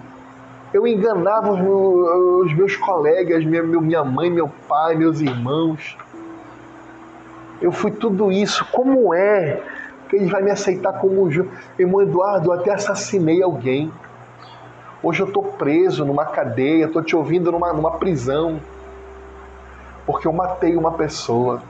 eu 0.74 0.86
enganava 0.86 1.52
os 1.54 2.54
meus, 2.54 2.76
colegas, 2.76 3.46
minha, 3.46 3.64
minha 3.64 4.04
mãe, 4.04 4.30
meu 4.30 4.50
pai, 4.68 4.96
meus 4.96 5.22
irmãos. 5.22 5.98
Eu 7.62 7.72
fui 7.72 7.92
tudo 7.92 8.30
isso. 8.32 8.66
Como 8.72 9.14
é 9.14 9.62
que 10.10 10.18
ele 10.18 10.26
vai 10.26 10.42
me 10.42 10.52
aceitar 10.52 10.94
como 11.00 11.32
justo? 11.32 11.52
Irmão 11.78 12.02
Eduardo, 12.02 12.50
eu 12.50 12.54
até 12.54 12.74
assassinei 12.74 13.42
alguém. 13.42 13.92
Hoje 15.02 15.22
eu 15.22 15.28
estou 15.28 15.44
preso 15.44 16.04
numa 16.04 16.26
cadeia, 16.26 16.86
estou 16.86 17.02
te 17.02 17.16
ouvindo 17.16 17.52
numa, 17.52 17.72
numa 17.72 17.92
prisão. 17.92 18.60
Porque 20.06 20.28
eu 20.28 20.34
matei 20.34 20.76
uma 20.76 20.92
pessoa. 20.92 21.62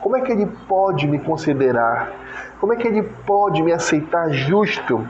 Como 0.00 0.16
é 0.16 0.20
que 0.20 0.30
ele 0.30 0.46
pode 0.68 1.08
me 1.08 1.18
considerar? 1.18 2.12
Como 2.60 2.72
é 2.72 2.76
que 2.76 2.88
ele 2.88 3.02
pode 3.02 3.62
me 3.62 3.72
aceitar 3.72 4.30
justo? 4.30 5.06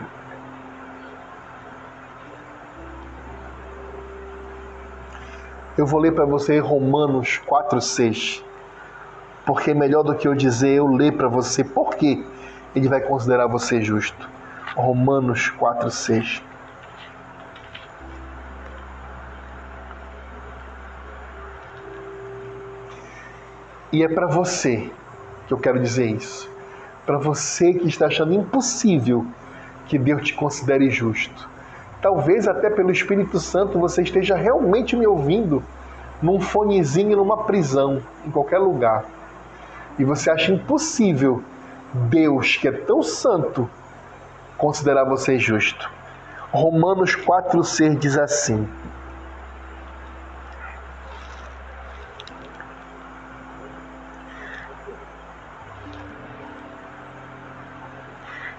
Eu 5.79 5.87
vou 5.87 6.01
ler 6.01 6.13
para 6.13 6.25
você 6.25 6.59
Romanos 6.59 7.41
4,6. 7.47 8.43
Porque 9.45 9.71
é 9.71 9.75
melhor 9.75 10.03
do 10.03 10.15
que 10.17 10.27
eu 10.27 10.35
dizer, 10.35 10.71
eu 10.71 10.89
ler 10.89 11.17
para 11.17 11.29
você 11.29 11.63
por 11.63 11.95
que 11.95 12.27
ele 12.75 12.89
vai 12.89 13.01
considerar 13.01 13.47
você 13.47 13.81
justo. 13.81 14.29
Romanos 14.75 15.53
4,6. 15.57 16.43
E 23.93 24.03
é 24.03 24.09
para 24.09 24.27
você 24.27 24.91
que 25.47 25.55
eu 25.55 25.59
quero 25.59 25.81
dizer 25.81 26.07
isso 26.07 26.56
para 27.07 27.19
você 27.19 27.73
que 27.73 27.87
está 27.87 28.07
achando 28.07 28.35
impossível 28.35 29.25
que 29.87 29.97
Deus 29.97 30.25
te 30.25 30.35
considere 30.35 30.91
justo. 30.91 31.49
Talvez 32.03 32.47
até 32.49 32.69
pelo 32.69 32.91
Espírito 32.91 33.39
Santo 33.39 33.79
você 33.79 34.03
esteja 34.03 34.37
realmente 34.37 34.97
me 34.97 35.07
ouvindo 35.07 35.63
num 36.21 36.41
fonezinho 36.41 37.17
numa 37.17 37.45
prisão, 37.45 38.03
em 38.27 38.31
qualquer 38.31 38.59
lugar. 38.59 39.05
E 39.99 40.05
você 40.05 40.31
acha 40.31 40.53
impossível 40.53 41.43
Deus, 41.95 42.57
que 42.57 42.69
é 42.69 42.73
tão 42.73 43.03
santo, 43.03 43.69
considerar 44.59 45.05
você 45.05 45.39
justo. 45.39 45.91
Romanos 46.51 47.15
4,6 47.15 47.99
diz 47.99 48.19
assim: 48.19 48.69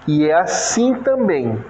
E 0.08 0.26
é 0.26 0.32
assim 0.32 0.94
também 0.94 1.62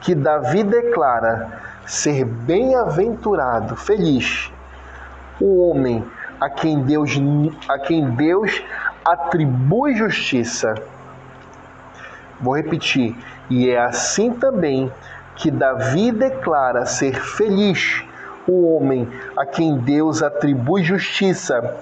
que 0.00 0.14
Davi 0.14 0.62
declara 0.62 1.60
ser 1.84 2.24
bem-aventurado, 2.24 3.74
feliz, 3.74 4.48
o 5.40 5.68
homem 5.68 6.04
a 6.40 6.48
quem 6.48 6.84
Deus 6.84 7.10
a 7.68 7.80
quem 7.80 8.10
Deus 8.12 8.62
atribui 9.04 9.96
justiça. 9.96 10.72
Vou 12.40 12.54
repetir. 12.54 13.16
E 13.50 13.68
é 13.68 13.80
assim 13.80 14.30
também 14.34 14.92
que 15.34 15.50
Davi 15.50 16.12
declara 16.12 16.86
ser 16.86 17.20
feliz 17.20 18.04
o 18.46 18.76
homem 18.76 19.08
a 19.36 19.44
quem 19.44 19.78
Deus 19.78 20.22
atribui 20.22 20.84
justiça. 20.84 21.76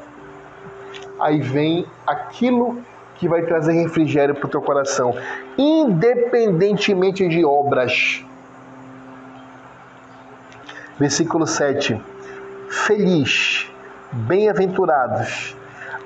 Aí 1.20 1.38
vem 1.38 1.86
aquilo 2.06 2.82
que 3.20 3.28
vai 3.28 3.42
trazer 3.42 3.74
refrigério 3.74 4.34
para 4.34 4.46
o 4.46 4.50
teu 4.50 4.62
coração, 4.62 5.14
independentemente 5.58 7.28
de 7.28 7.44
obras. 7.44 8.24
Versículo 10.98 11.46
7. 11.46 12.00
Feliz, 12.70 13.70
bem-aventurados 14.10 15.54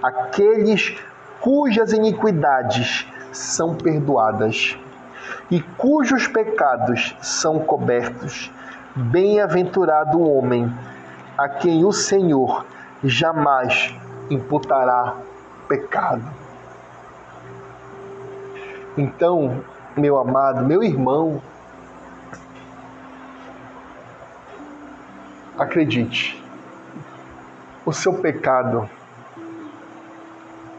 aqueles 0.03 0.97
cujas 1.41 1.93
iniquidades 1.93 3.07
são 3.31 3.77
perdoadas 3.77 4.77
e 5.51 5.62
cujos 5.62 6.27
pecados 6.27 7.17
são 7.23 7.61
cobertos. 7.61 8.51
Bem-aventurado 8.97 10.19
o 10.19 10.37
homem 10.37 10.73
a 11.39 11.49
quem 11.49 11.85
o 11.85 11.93
Senhor 11.93 12.67
jamais 13.05 13.95
imputará 14.29 15.15
pecado. 15.69 16.43
Então, 18.97 19.64
meu 19.97 20.16
amado, 20.16 20.64
meu 20.64 20.82
irmão, 20.82 21.42
acredite, 25.59 26.40
o 27.84 27.92
seu 27.92 28.14
pecado 28.14 28.88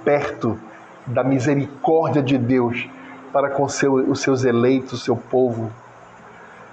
perto 0.06 0.58
da 1.06 1.24
misericórdia 1.24 2.22
de 2.22 2.38
Deus 2.38 2.88
para 3.34 3.50
com 3.50 3.68
seu, 3.68 3.96
os 3.96 4.22
seus 4.22 4.46
eleitos, 4.46 4.94
o 4.94 4.98
seu 4.98 5.18
povo. 5.18 5.70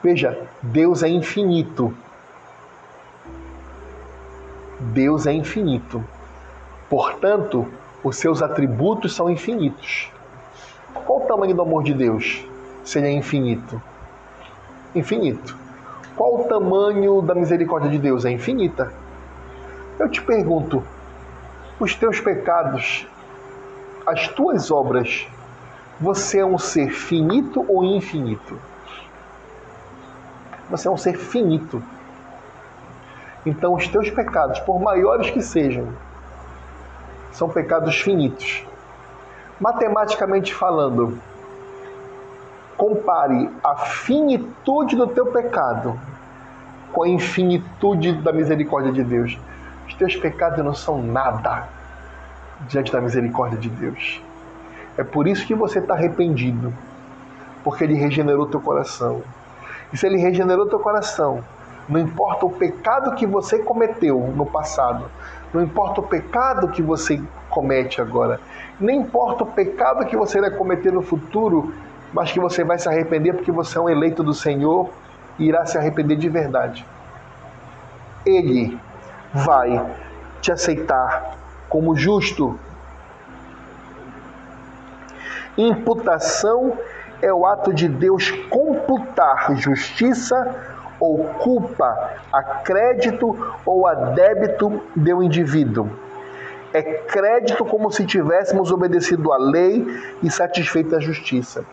Veja, 0.00 0.46
Deus 0.62 1.02
é 1.02 1.08
infinito. 1.08 1.92
Deus 4.78 5.26
é 5.26 5.32
infinito. 5.32 6.04
Portanto, 6.88 7.66
os 8.04 8.16
seus 8.16 8.42
atributos 8.42 9.12
são 9.12 9.28
infinitos. 9.28 10.11
Qual 10.94 11.22
o 11.22 11.26
tamanho 11.26 11.54
do 11.54 11.62
amor 11.62 11.82
de 11.82 11.94
Deus? 11.94 12.44
Se 12.84 12.98
ele 12.98 13.08
é 13.08 13.12
infinito. 13.12 13.80
Infinito. 14.94 15.56
Qual 16.16 16.40
o 16.40 16.44
tamanho 16.44 17.22
da 17.22 17.34
misericórdia 17.34 17.90
de 17.90 17.98
Deus? 17.98 18.24
É 18.24 18.30
infinita. 18.30 18.92
Eu 19.98 20.08
te 20.08 20.20
pergunto: 20.22 20.82
os 21.80 21.94
teus 21.94 22.20
pecados, 22.20 23.06
as 24.06 24.28
tuas 24.28 24.70
obras, 24.70 25.26
você 26.00 26.40
é 26.40 26.44
um 26.44 26.58
ser 26.58 26.90
finito 26.90 27.64
ou 27.68 27.84
infinito? 27.84 28.58
Você 30.70 30.88
é 30.88 30.90
um 30.90 30.96
ser 30.96 31.16
finito. 31.16 31.82
Então, 33.44 33.74
os 33.74 33.88
teus 33.88 34.10
pecados, 34.10 34.60
por 34.60 34.80
maiores 34.80 35.30
que 35.30 35.42
sejam, 35.42 35.88
são 37.32 37.48
pecados 37.48 38.00
finitos. 38.00 38.64
Matematicamente 39.62 40.52
falando, 40.52 41.20
compare 42.76 43.48
a 43.62 43.76
finitude 43.76 44.96
do 44.96 45.06
teu 45.06 45.26
pecado 45.26 45.96
com 46.92 47.04
a 47.04 47.08
infinitude 47.08 48.12
da 48.14 48.32
misericórdia 48.32 48.90
de 48.90 49.04
Deus. 49.04 49.38
Os 49.86 49.94
teus 49.94 50.16
pecados 50.16 50.64
não 50.64 50.74
são 50.74 51.00
nada 51.00 51.68
diante 52.66 52.90
da 52.90 53.00
misericórdia 53.00 53.56
de 53.56 53.68
Deus. 53.68 54.20
É 54.98 55.04
por 55.04 55.28
isso 55.28 55.46
que 55.46 55.54
você 55.54 55.78
está 55.78 55.94
arrependido, 55.94 56.74
porque 57.62 57.84
Ele 57.84 57.94
regenerou 57.94 58.46
teu 58.48 58.60
coração. 58.60 59.22
E 59.92 59.96
se 59.96 60.04
Ele 60.04 60.18
regenerou 60.18 60.68
teu 60.68 60.80
coração, 60.80 61.44
não 61.88 62.00
importa 62.00 62.46
o 62.46 62.50
pecado 62.50 63.14
que 63.14 63.28
você 63.28 63.60
cometeu 63.60 64.18
no 64.36 64.44
passado, 64.44 65.04
não 65.54 65.62
importa 65.62 66.00
o 66.00 66.04
pecado 66.04 66.66
que 66.66 66.82
você 66.82 67.22
comete 67.48 68.00
agora, 68.00 68.40
nem 68.80 69.00
importa 69.00 69.44
o 69.44 69.46
pecado 69.46 70.06
que 70.06 70.16
você 70.16 70.40
vai 70.40 70.50
cometer 70.50 70.92
no 70.92 71.02
futuro, 71.02 71.72
mas 72.12 72.32
que 72.32 72.40
você 72.40 72.64
vai 72.64 72.78
se 72.78 72.88
arrepender 72.88 73.32
porque 73.34 73.52
você 73.52 73.78
é 73.78 73.80
um 73.80 73.88
eleito 73.88 74.22
do 74.22 74.34
Senhor 74.34 74.90
e 75.38 75.46
irá 75.46 75.64
se 75.64 75.78
arrepender 75.78 76.16
de 76.16 76.28
verdade. 76.28 76.86
Ele 78.24 78.78
vai 79.32 79.84
te 80.40 80.52
aceitar 80.52 81.36
como 81.68 81.96
justo. 81.96 82.58
Imputação 85.56 86.76
é 87.20 87.32
o 87.32 87.46
ato 87.46 87.72
de 87.72 87.88
Deus 87.88 88.30
computar 88.50 89.54
justiça 89.56 90.54
ou 90.98 91.24
culpa 91.24 92.10
a 92.32 92.42
crédito 92.42 93.36
ou 93.64 93.86
a 93.86 93.94
débito 93.94 94.82
do 94.94 95.22
indivíduo 95.22 96.01
é 96.72 96.82
crédito 96.82 97.64
como 97.64 97.90
se 97.90 98.06
tivéssemos 98.06 98.72
obedecido 98.72 99.32
à 99.32 99.36
lei 99.36 99.86
e 100.22 100.30
satisfeito 100.30 100.96
a 100.96 101.00
justiça. 101.00 101.64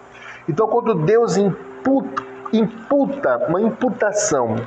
Então, 0.47 0.67
quando 0.67 0.93
Deus 0.93 1.37
imputa, 1.37 2.23
imputa 2.51 3.37
uma 3.47 3.61
imputação, 3.61 4.57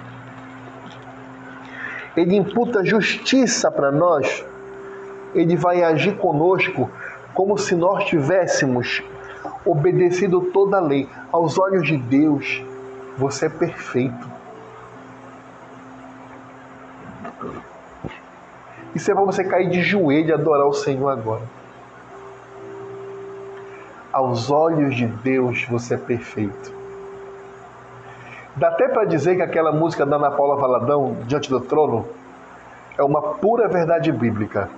Ele 2.16 2.36
imputa 2.36 2.84
justiça 2.84 3.70
para 3.70 3.90
nós, 3.92 4.44
Ele 5.34 5.56
vai 5.56 5.82
agir 5.82 6.16
conosco 6.16 6.90
como 7.34 7.58
se 7.58 7.74
nós 7.74 8.04
tivéssemos 8.04 9.02
obedecido 9.64 10.40
toda 10.52 10.78
a 10.78 10.80
lei. 10.80 11.08
Aos 11.30 11.58
olhos 11.58 11.86
de 11.86 11.96
Deus, 11.96 12.62
você 13.16 13.46
é 13.46 13.48
perfeito. 13.48 14.31
Isso 18.94 19.10
é 19.10 19.14
para 19.14 19.24
você 19.24 19.42
cair 19.42 19.70
de 19.70 19.82
joelho 19.82 20.28
e 20.28 20.32
adorar 20.32 20.66
o 20.66 20.74
Senhor 20.74 21.08
agora. 21.08 21.42
Aos 24.12 24.50
olhos 24.50 24.94
de 24.94 25.06
Deus 25.06 25.64
você 25.64 25.94
é 25.94 25.98
perfeito. 25.98 26.74
Dá 28.54 28.68
até 28.68 28.86
para 28.88 29.06
dizer 29.06 29.36
que 29.36 29.42
aquela 29.42 29.72
música 29.72 30.04
da 30.04 30.16
Ana 30.16 30.30
Paula 30.30 30.56
Valadão, 30.56 31.16
Diante 31.26 31.48
do 31.48 31.58
Trono, 31.58 32.06
é 32.98 33.02
uma 33.02 33.22
pura 33.22 33.66
verdade 33.66 34.12
bíblica. 34.12 34.68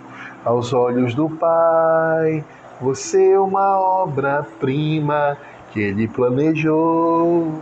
Aos 0.44 0.72
olhos 0.72 1.12
do 1.12 1.28
Pai, 1.28 2.44
você 2.80 3.32
é 3.32 3.40
uma 3.40 3.80
obra-prima 3.80 5.36
que 5.72 5.80
Ele 5.80 6.06
planejou. 6.06 7.58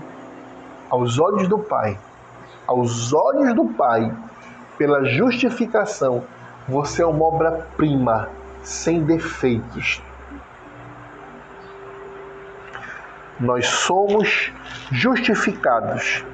Aos 0.91 1.19
olhos 1.19 1.49
do 1.49 1.59
Pai, 1.59 1.99
aos 2.67 3.15
olhos 3.15 3.55
do 3.55 3.65
Pai, 3.65 4.13
pela 4.77 5.03
justificação 5.05 6.23
você 6.69 7.03
é 7.03 7.07
uma 7.07 7.25
obra-prima, 7.25 8.29
sem 8.63 9.03
defeitos. 9.03 10.03
Nós 13.41 13.67
somos 13.67 14.53
justificados 14.91 16.25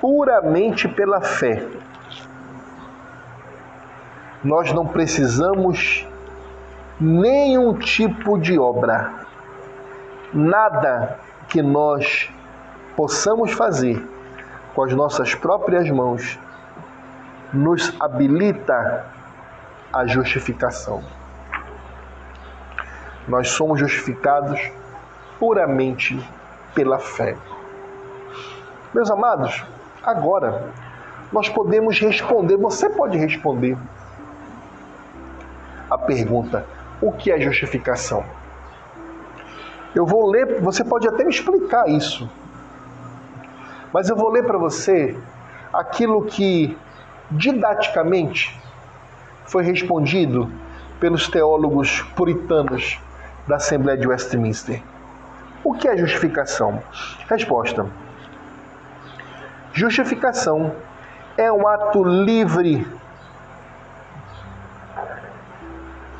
puramente 0.00 0.88
pela 0.88 1.20
fé. 1.20 1.66
Nós 4.42 4.72
não 4.72 4.86
precisamos 4.86 6.06
nenhum 6.98 7.74
tipo 7.74 8.38
de 8.38 8.58
obra. 8.58 9.12
Nada 10.32 11.18
que 11.48 11.60
nós 11.60 12.30
possamos 12.96 13.52
fazer 13.52 14.02
com 14.74 14.84
as 14.84 14.92
nossas 14.94 15.34
próprias 15.34 15.90
mãos 15.90 16.38
nos 17.52 17.94
habilita 18.00 19.06
a 19.92 20.06
justificação. 20.06 21.02
Nós 23.26 23.50
somos 23.50 23.78
justificados 23.78 24.60
puramente 25.38 26.18
pela 26.74 26.98
fé. 26.98 27.36
Meus 28.94 29.10
amados, 29.10 29.64
agora 30.02 30.68
nós 31.32 31.48
podemos 31.48 31.98
responder, 32.00 32.56
você 32.56 32.88
pode 32.88 33.16
responder 33.16 33.76
a 35.90 35.98
pergunta: 35.98 36.64
o 37.00 37.12
que 37.12 37.30
é 37.30 37.40
justificação? 37.40 38.24
Eu 39.94 40.06
vou 40.06 40.30
ler, 40.30 40.60
você 40.60 40.84
pode 40.84 41.08
até 41.08 41.24
me 41.24 41.30
explicar 41.30 41.88
isso. 41.88 42.30
Mas 43.92 44.08
eu 44.08 44.14
vou 44.14 44.30
ler 44.30 44.44
para 44.44 44.56
você 44.56 45.18
aquilo 45.72 46.24
que 46.26 46.78
didaticamente 47.30 48.58
foi 49.46 49.62
respondido 49.62 50.50
pelos 50.98 51.28
teólogos 51.28 52.02
puritanos 52.14 53.00
da 53.46 53.56
Assembleia 53.56 53.98
de 53.98 54.06
Westminster. 54.06 54.82
O 55.64 55.74
que 55.74 55.88
é 55.88 55.96
justificação? 55.96 56.82
Resposta: 57.28 57.86
Justificação 59.72 60.74
é 61.36 61.50
um 61.52 61.66
ato 61.66 62.02
livre. 62.02 62.86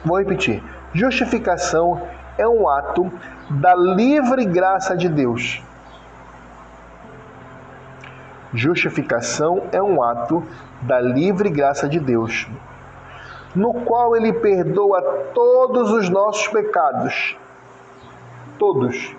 Vou 0.04 0.18
repetir. 0.18 0.62
Justificação 0.92 2.08
é 2.38 2.48
um 2.48 2.68
ato 2.68 3.12
da 3.50 3.74
livre 3.74 4.44
graça 4.44 4.96
de 4.96 5.08
Deus. 5.08 5.62
Justificação 8.52 9.62
é 9.72 9.82
um 9.82 10.02
ato 10.02 10.42
da 10.82 11.00
livre 11.00 11.50
graça 11.50 11.88
de 11.88 12.00
Deus, 12.00 12.48
no 13.54 13.72
qual 13.72 14.16
ele 14.16 14.32
perdoa 14.32 15.00
todos 15.34 15.92
os 15.92 16.08
nossos 16.08 16.48
pecados. 16.48 17.36
Todos. 18.58 19.14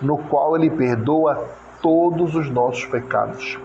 No 0.00 0.18
qual 0.18 0.56
ele 0.56 0.70
perdoa 0.70 1.48
todos 1.82 2.34
os 2.34 2.50
nossos 2.50 2.84
pecados. 2.86 3.58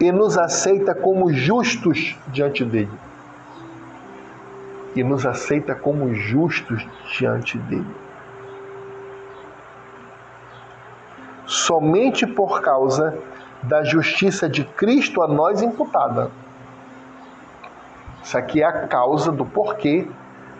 E 0.00 0.10
nos 0.12 0.36
aceita 0.38 0.94
como 0.94 1.32
justos 1.32 2.16
diante 2.28 2.64
dele 2.64 3.06
e 4.96 5.04
nos 5.04 5.26
aceita 5.26 5.74
como 5.74 6.14
justos 6.14 6.84
diante 7.18 7.58
dele. 7.58 8.05
Somente 11.46 12.26
por 12.26 12.60
causa 12.60 13.16
da 13.62 13.84
justiça 13.84 14.48
de 14.48 14.64
Cristo 14.64 15.22
a 15.22 15.28
nós 15.28 15.62
imputada. 15.62 16.30
Isso 18.22 18.36
aqui 18.36 18.62
é 18.62 18.66
a 18.66 18.86
causa 18.86 19.30
do 19.30 19.44
porquê 19.44 20.06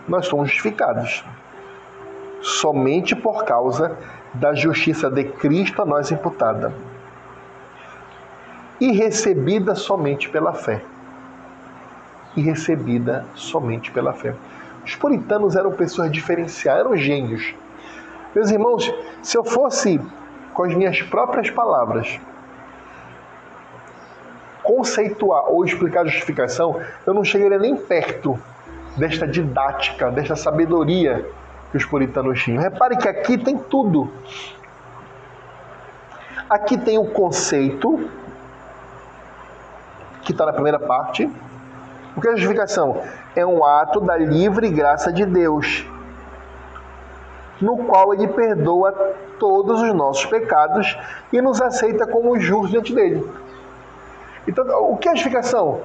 nós 0.07 0.27
somos 0.27 0.49
justificados. 0.49 1.23
Somente 2.41 3.15
por 3.15 3.43
causa 3.43 3.97
da 4.33 4.53
justiça 4.53 5.09
de 5.09 5.25
Cristo 5.25 5.81
a 5.81 5.85
nós 5.85 6.11
imputada. 6.11 6.73
E 8.79 8.91
recebida 8.91 9.75
somente 9.75 10.29
pela 10.29 10.53
fé 10.53 10.81
e 12.37 12.41
recebida 12.41 13.25
somente 13.33 13.91
pela 13.91 14.13
fé. 14.13 14.35
Os 14.85 14.95
puritanos 14.95 15.55
eram 15.55 15.71
pessoas 15.71 16.11
diferenciadas, 16.11 16.85
eram 16.85 16.95
gênios. 16.95 17.55
Meus 18.33 18.51
irmãos, 18.51 18.93
se 19.23 19.35
eu 19.35 19.43
fosse, 19.43 19.99
com 20.57 20.63
as 20.63 20.73
minhas 20.73 20.99
próprias 21.03 21.51
palavras, 21.51 22.19
conceituar 24.63 25.51
ou 25.51 25.63
explicar 25.63 26.01
a 26.01 26.05
justificação, 26.05 26.81
eu 27.05 27.13
não 27.13 27.23
chegaria 27.23 27.59
nem 27.59 27.77
perto 27.77 28.39
desta 28.97 29.27
didática, 29.27 30.09
desta 30.09 30.35
sabedoria 30.35 31.23
que 31.69 31.77
os 31.77 31.85
puritanos 31.85 32.41
tinham. 32.41 32.59
Repare 32.59 32.97
que 32.97 33.07
aqui 33.07 33.37
tem 33.37 33.55
tudo. 33.55 34.11
Aqui 36.49 36.75
tem 36.75 36.97
o 36.97 37.05
conceito, 37.05 38.09
que 40.23 40.31
está 40.31 40.43
na 40.43 40.53
primeira 40.53 40.79
parte, 40.79 41.31
o 42.15 42.19
que 42.19 42.29
é 42.29 42.31
justificação? 42.31 43.03
É 43.35 43.45
um 43.45 43.63
ato 43.63 43.99
da 43.99 44.17
livre 44.17 44.71
graça 44.71 45.13
de 45.13 45.23
Deus, 45.23 45.85
no 47.61 47.77
qual 47.85 48.13
ele 48.13 48.27
perdoa 48.27 48.91
todos 49.39 49.81
os 49.81 49.93
nossos 49.93 50.25
pecados 50.25 50.97
e 51.31 51.41
nos 51.41 51.61
aceita 51.61 52.07
como 52.07 52.39
justos 52.39 52.71
diante 52.71 52.93
dele. 52.93 53.27
Então, 54.47 54.65
o 54.91 54.97
que 54.97 55.09
é 55.09 55.11
justificação? 55.11 55.81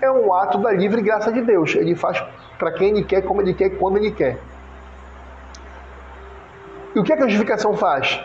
É 0.00 0.10
um 0.10 0.32
ato 0.34 0.58
da 0.58 0.70
livre 0.70 1.02
graça 1.02 1.32
de 1.32 1.40
Deus. 1.40 1.74
Ele 1.74 1.94
faz 1.94 2.22
para 2.58 2.72
quem 2.72 2.90
ele 2.90 3.04
quer, 3.04 3.22
como 3.22 3.40
ele 3.40 3.54
quer, 3.54 3.70
quando 3.70 3.96
ele 3.96 4.10
quer. 4.10 4.38
E 6.94 6.98
o 6.98 7.02
que, 7.02 7.12
é 7.12 7.16
que 7.16 7.22
a 7.22 7.26
justificação 7.26 7.76
faz? 7.76 8.24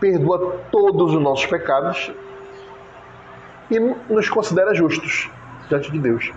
Perdoa 0.00 0.60
todos 0.70 1.14
os 1.14 1.22
nossos 1.22 1.46
pecados 1.46 2.12
e 3.70 3.78
nos 3.78 4.28
considera 4.28 4.74
justos 4.74 5.30
diante 5.68 5.90
de 5.90 5.98
Deus. 5.98 6.32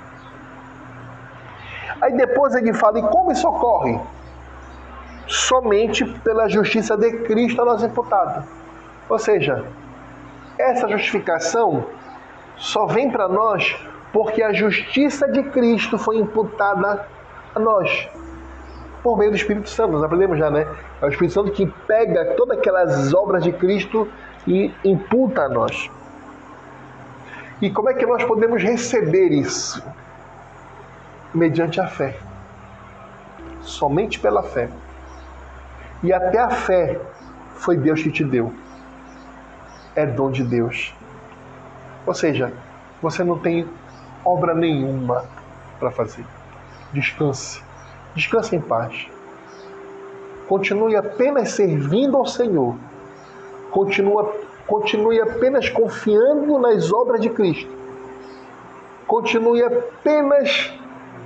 Aí 2.01 2.15
depois 2.15 2.53
ele 2.55 2.73
fala: 2.73 2.99
e 2.99 3.03
como 3.03 3.31
isso 3.31 3.47
ocorre? 3.47 3.99
Somente 5.29 6.03
pela 6.21 6.49
justiça 6.49 6.97
de 6.97 7.11
Cristo 7.19 7.61
a 7.61 7.65
nós 7.65 7.83
imputado. 7.83 8.45
Ou 9.07 9.17
seja, 9.17 9.63
essa 10.57 10.89
justificação 10.89 11.85
só 12.57 12.85
vem 12.85 13.09
para 13.09 13.27
nós 13.27 13.77
porque 14.11 14.41
a 14.41 14.51
justiça 14.51 15.27
de 15.27 15.43
Cristo 15.43 15.97
foi 15.97 16.17
imputada 16.17 17.07
a 17.55 17.59
nós 17.59 18.09
por 19.01 19.17
meio 19.17 19.31
do 19.31 19.37
Espírito 19.37 19.69
Santo. 19.69 19.93
Nós 19.93 20.03
aprendemos 20.03 20.37
já, 20.37 20.49
né? 20.49 20.67
É 21.01 21.05
o 21.05 21.09
Espírito 21.09 21.33
Santo 21.33 21.51
que 21.51 21.65
pega 21.87 22.33
todas 22.35 22.57
aquelas 22.57 23.13
obras 23.13 23.43
de 23.43 23.53
Cristo 23.53 24.07
e 24.45 24.73
imputa 24.83 25.43
a 25.43 25.49
nós. 25.49 25.89
E 27.61 27.69
como 27.69 27.89
é 27.89 27.93
que 27.93 28.05
nós 28.05 28.23
podemos 28.23 28.61
receber 28.61 29.31
isso? 29.31 29.81
mediante 31.33 31.79
a 31.79 31.87
fé. 31.87 32.17
Somente 33.61 34.19
pela 34.19 34.43
fé. 34.43 34.69
E 36.01 36.13
até 36.13 36.39
a 36.39 36.49
fé 36.49 36.99
foi 37.55 37.77
Deus 37.77 38.01
que 38.01 38.11
te 38.11 38.23
deu. 38.23 38.53
É 39.95 40.05
dom 40.05 40.31
de 40.31 40.43
Deus. 40.43 40.93
Ou 42.05 42.13
seja, 42.13 42.53
você 43.01 43.23
não 43.23 43.37
tem 43.37 43.67
obra 44.23 44.53
nenhuma 44.53 45.25
para 45.79 45.91
fazer. 45.91 46.25
Descanse. 46.93 47.61
Descanse 48.15 48.55
em 48.55 48.61
paz. 48.61 49.07
Continue 50.47 50.95
apenas 50.95 51.51
servindo 51.51 52.17
ao 52.17 52.25
Senhor. 52.25 52.75
Continua, 53.71 54.33
continue 54.65 55.21
apenas 55.21 55.69
confiando 55.69 56.57
nas 56.57 56.91
obras 56.91 57.21
de 57.21 57.29
Cristo. 57.29 57.71
Continue 59.05 59.63
apenas 59.63 60.73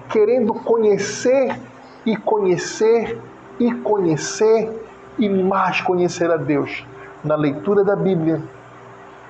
querendo 0.09 0.53
conhecer 0.53 1.57
e 2.05 2.17
conhecer 2.17 3.19
e 3.67 3.73
conhecer 3.75 4.71
e 5.17 5.29
mais 5.29 5.79
conhecer 5.81 6.29
a 6.29 6.37
Deus 6.37 6.85
na 7.23 7.35
leitura 7.35 7.83
da 7.83 7.95
Bíblia, 7.95 8.41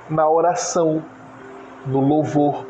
na 0.10 0.28
oração, 0.28 1.04
no 1.86 2.00
louvor, 2.00 2.66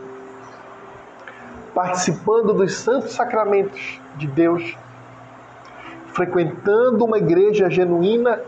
participando 1.74 2.54
dos 2.54 2.76
santos 2.76 3.14
sacramentos 3.14 4.02
de 4.18 4.28
Deus, 4.28 4.76
frequentando 6.08 7.06
uma 7.06 7.18
igreja 7.18 7.70
genuína, 7.70 8.42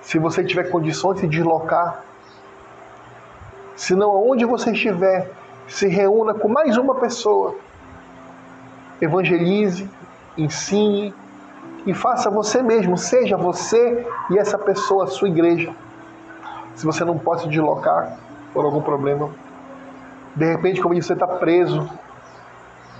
se 0.00 0.18
você 0.18 0.42
tiver 0.42 0.64
condições 0.64 1.14
de 1.16 1.20
se 1.20 1.26
deslocar, 1.28 2.02
se 3.76 3.94
não 3.94 4.10
aonde 4.10 4.44
você 4.44 4.72
estiver, 4.72 5.30
se 5.68 5.86
reúna 5.86 6.34
com 6.34 6.48
mais 6.48 6.76
uma 6.76 6.96
pessoa 6.96 7.54
evangelize, 9.00 9.88
ensine 10.36 11.14
e 11.88 11.94
faça 11.94 12.28
você 12.28 12.62
mesmo, 12.62 12.98
seja 12.98 13.34
você 13.34 14.06
e 14.30 14.36
essa 14.36 14.58
pessoa 14.58 15.04
a 15.04 15.06
sua 15.06 15.26
igreja. 15.26 15.72
Se 16.74 16.84
você 16.84 17.02
não 17.02 17.16
pode 17.16 17.40
se 17.40 17.48
deslocar 17.48 18.18
por 18.52 18.66
algum 18.66 18.82
problema, 18.82 19.30
de 20.36 20.44
repente, 20.44 20.82
como 20.82 20.94
você 20.94 21.14
está 21.14 21.26
preso, 21.26 21.88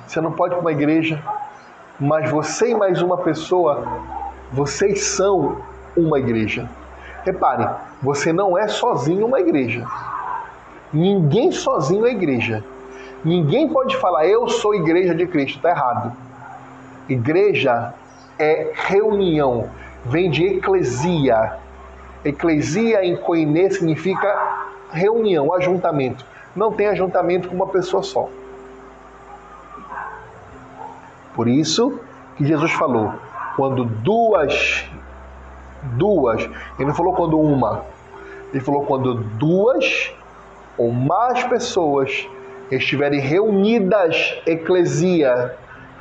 você 0.07 0.23
não 0.23 0.33
pode 0.33 0.55
ir 0.55 0.57
para 0.57 0.63
uma 0.63 0.73
igreja, 0.73 1.23
mas 2.01 2.31
você 2.31 2.71
e 2.71 2.75
mais 2.75 3.03
uma 3.03 3.19
pessoa, 3.19 3.87
vocês 4.51 5.05
são 5.05 5.59
uma 5.95 6.19
igreja. 6.19 6.67
Repare, 7.25 7.69
você 8.01 8.33
não 8.33 8.57
é 8.57 8.69
sozinho 8.69 9.27
uma 9.27 9.39
igreja. 9.39 9.87
Ninguém 10.91 11.53
sozinho 11.53 12.07
é 12.07 12.11
igreja. 12.11 12.65
Ninguém 13.23 13.69
pode 13.69 13.99
falar, 13.99 14.27
eu 14.27 14.49
sou 14.49 14.75
igreja 14.75 15.15
de 15.15 15.27
Cristo. 15.27 15.57
Está 15.57 15.69
errado. 15.69 16.17
Igreja 17.07 17.93
é 18.39 18.71
reunião, 18.75 19.69
vem 20.05 20.31
de 20.31 20.45
eclesia. 20.45 21.57
Eclesia 22.25 23.05
em 23.05 23.17
koiné 23.17 23.71
significa 23.71 24.67
reunião, 24.91 25.53
ajuntamento. 25.53 26.25
Não 26.55 26.73
tem 26.73 26.89
ajuntamento 26.89 27.49
com 27.49 27.55
uma 27.55 27.69
pessoa 27.69 28.03
só. 28.03 28.29
Por 31.35 31.47
isso 31.47 32.01
que 32.37 32.45
Jesus 32.45 32.73
falou, 32.73 33.13
quando 33.57 33.85
duas, 33.85 34.85
duas, 35.95 36.43
ele 36.79 36.89
não 36.89 36.95
falou 36.95 37.15
quando 37.15 37.39
uma, 37.39 37.85
ele 38.53 38.61
falou 38.61 38.85
quando 38.85 39.15
duas 39.15 40.13
ou 40.77 40.93
mais 40.93 41.45
pessoas 41.45 42.29
estiverem 42.71 43.21
reunidas, 43.21 44.41
eclesia, 44.47 45.55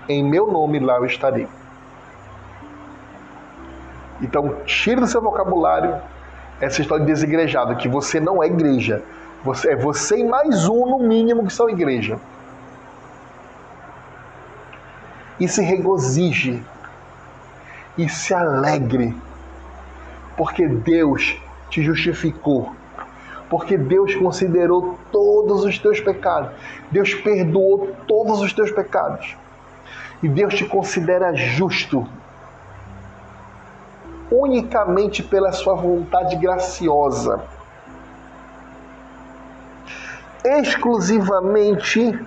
em 0.07 0.23
meu 0.23 0.51
nome 0.51 0.79
lá 0.79 0.97
eu 0.97 1.05
estarei. 1.05 1.47
Então, 4.21 4.57
tire 4.65 4.99
do 4.99 5.07
seu 5.07 5.21
vocabulário 5.21 5.95
essa 6.59 6.81
história 6.81 7.05
de 7.05 7.11
desigrejado, 7.11 7.75
que 7.75 7.87
você 7.87 8.19
não 8.19 8.41
é 8.41 8.47
igreja. 8.47 9.03
Você, 9.43 9.71
é 9.71 9.75
você 9.75 10.17
e 10.17 10.23
mais 10.23 10.67
um, 10.67 10.85
no 10.87 10.99
mínimo, 10.99 11.45
que 11.45 11.53
são 11.53 11.69
igreja. 11.69 12.19
E 15.39 15.47
se 15.47 15.61
regozije. 15.61 16.63
E 17.97 18.09
se 18.09 18.33
alegre. 18.33 19.15
Porque 20.35 20.67
Deus 20.67 21.39
te 21.69 21.83
justificou. 21.83 22.75
Porque 23.49 23.77
Deus 23.77 24.15
considerou 24.15 24.97
todos 25.11 25.63
os 25.63 25.77
teus 25.77 25.99
pecados. 25.99 26.51
Deus 26.91 27.13
perdoou 27.13 27.95
todos 28.07 28.41
os 28.41 28.51
teus 28.51 28.71
pecados. 28.71 29.35
E 30.21 30.27
Deus 30.27 30.55
te 30.55 30.65
considera 30.65 31.35
justo 31.35 32.07
unicamente 34.31 35.23
pela 35.23 35.51
sua 35.51 35.75
vontade 35.75 36.35
graciosa, 36.35 37.41
exclusivamente 40.43 42.19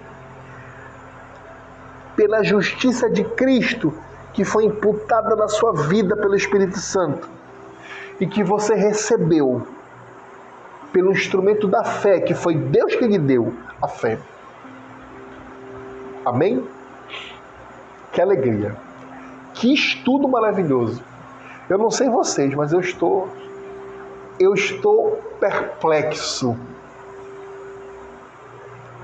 pela 2.17 2.43
justiça 2.43 3.09
de 3.09 3.25
Cristo 3.25 3.93
que 4.33 4.45
foi 4.45 4.65
imputada 4.65 5.35
na 5.37 5.49
sua 5.49 5.73
vida 5.73 6.17
pelo 6.17 6.35
Espírito 6.35 6.79
Santo 6.79 7.29
e 8.21 8.27
que 8.27 8.43
você 8.45 8.75
recebeu 8.75 9.67
pelo 10.93 11.13
instrumento 11.13 11.67
da 11.67 11.85
fé, 11.85 12.21
que 12.21 12.35
foi 12.35 12.55
Deus 12.55 12.95
que 12.95 13.07
lhe 13.07 13.19
deu 13.19 13.55
a 13.81 13.89
fé. 13.89 14.19
Amém? 16.25 16.63
Que 18.13 18.21
alegria! 18.21 18.77
Que 19.55 19.73
estudo 19.73 20.29
maravilhoso! 20.29 21.10
Eu 21.71 21.79
não 21.79 21.89
sei 21.89 22.09
vocês, 22.09 22.53
mas 22.53 22.73
eu 22.73 22.81
estou 22.81 23.29
eu 24.41 24.55
estou 24.55 25.23
perplexo 25.39 26.57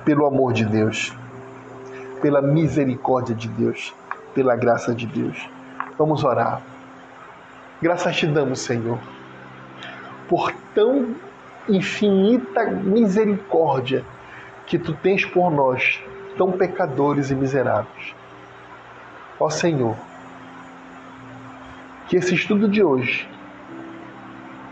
pelo 0.05 0.27
amor 0.27 0.53
de 0.53 0.65
Deus, 0.65 1.15
pela 2.21 2.43
misericórdia 2.43 3.37
de 3.37 3.47
Deus, 3.47 3.95
pela 4.35 4.57
graça 4.57 4.93
de 4.93 5.07
Deus. 5.07 5.49
Vamos 5.97 6.25
orar. 6.25 6.61
Graças 7.81 8.17
te 8.17 8.27
damos, 8.27 8.59
Senhor, 8.59 8.99
por 10.29 10.51
tão 10.75 11.15
infinita 11.69 12.65
misericórdia 12.65 14.05
que 14.67 14.77
tu 14.77 14.93
tens 14.93 15.25
por 15.25 15.53
nós, 15.53 16.03
tão 16.37 16.51
pecadores 16.51 17.31
e 17.31 17.35
miseráveis. 17.37 18.13
Ó 19.39 19.49
Senhor, 19.51 19.95
que 22.09 22.17
esse 22.17 22.35
estudo 22.35 22.69
de 22.69 22.83
hoje, 22.83 23.29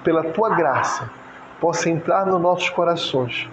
pela 0.03 0.25
tua 0.25 0.55
graça, 0.55 1.11
possa 1.61 1.91
entrar 1.91 2.27
nos 2.27 2.41
nossos 2.41 2.69
corações, 2.71 3.49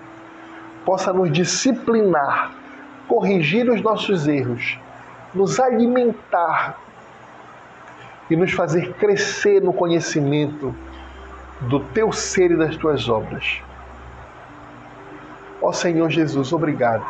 possa 0.86 1.14
nos 1.14 1.32
disciplinar, 1.32 2.52
corrigir 3.08 3.70
os 3.70 3.82
nossos 3.82 4.28
erros, 4.28 4.78
nos 5.34 5.60
alimentar 5.60 6.78
e 8.30 8.36
nos 8.36 8.52
fazer 8.52 8.94
crescer 8.94 9.62
no 9.62 9.74
conhecimento 9.74 10.76
do 11.62 11.80
teu 11.80 12.12
ser 12.12 12.52
e 12.52 12.58
das 12.58 12.76
tuas 12.76 13.08
obras. 13.08 13.62
Ó 15.62 15.72
Senhor 15.72 16.10
Jesus, 16.10 16.52
obrigado. 16.52 17.06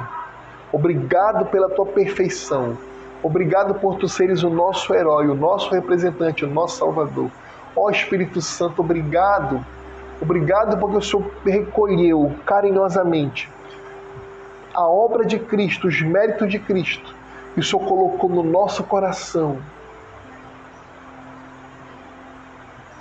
Obrigado 0.72 1.46
pela 1.46 1.70
tua 1.70 1.86
perfeição 1.86 2.78
Obrigado 3.24 3.76
por 3.76 3.98
tu 3.98 4.10
seres 4.10 4.42
o 4.42 4.50
nosso 4.50 4.94
herói, 4.96 5.28
o 5.28 5.36
nosso 5.36 5.70
representante, 5.72 6.44
o 6.44 6.50
nosso 6.50 6.78
salvador. 6.78 7.30
Ó 7.76 7.90
Espírito 7.90 8.42
Santo, 8.42 8.82
obrigado. 8.82 9.64
Obrigado 10.20 10.78
porque 10.78 10.98
o 10.98 11.02
Senhor 11.02 11.32
recolheu 11.46 12.34
carinhosamente 12.46 13.50
a 14.74 14.88
obra 14.88 15.26
de 15.26 15.38
Cristo, 15.38 15.88
os 15.88 16.02
méritos 16.02 16.50
de 16.50 16.58
Cristo, 16.58 17.16
e 17.56 17.60
o 17.60 17.64
Senhor 17.64 17.86
colocou 17.86 18.30
no 18.30 18.44
nosso 18.44 18.84
coração. 18.84 19.58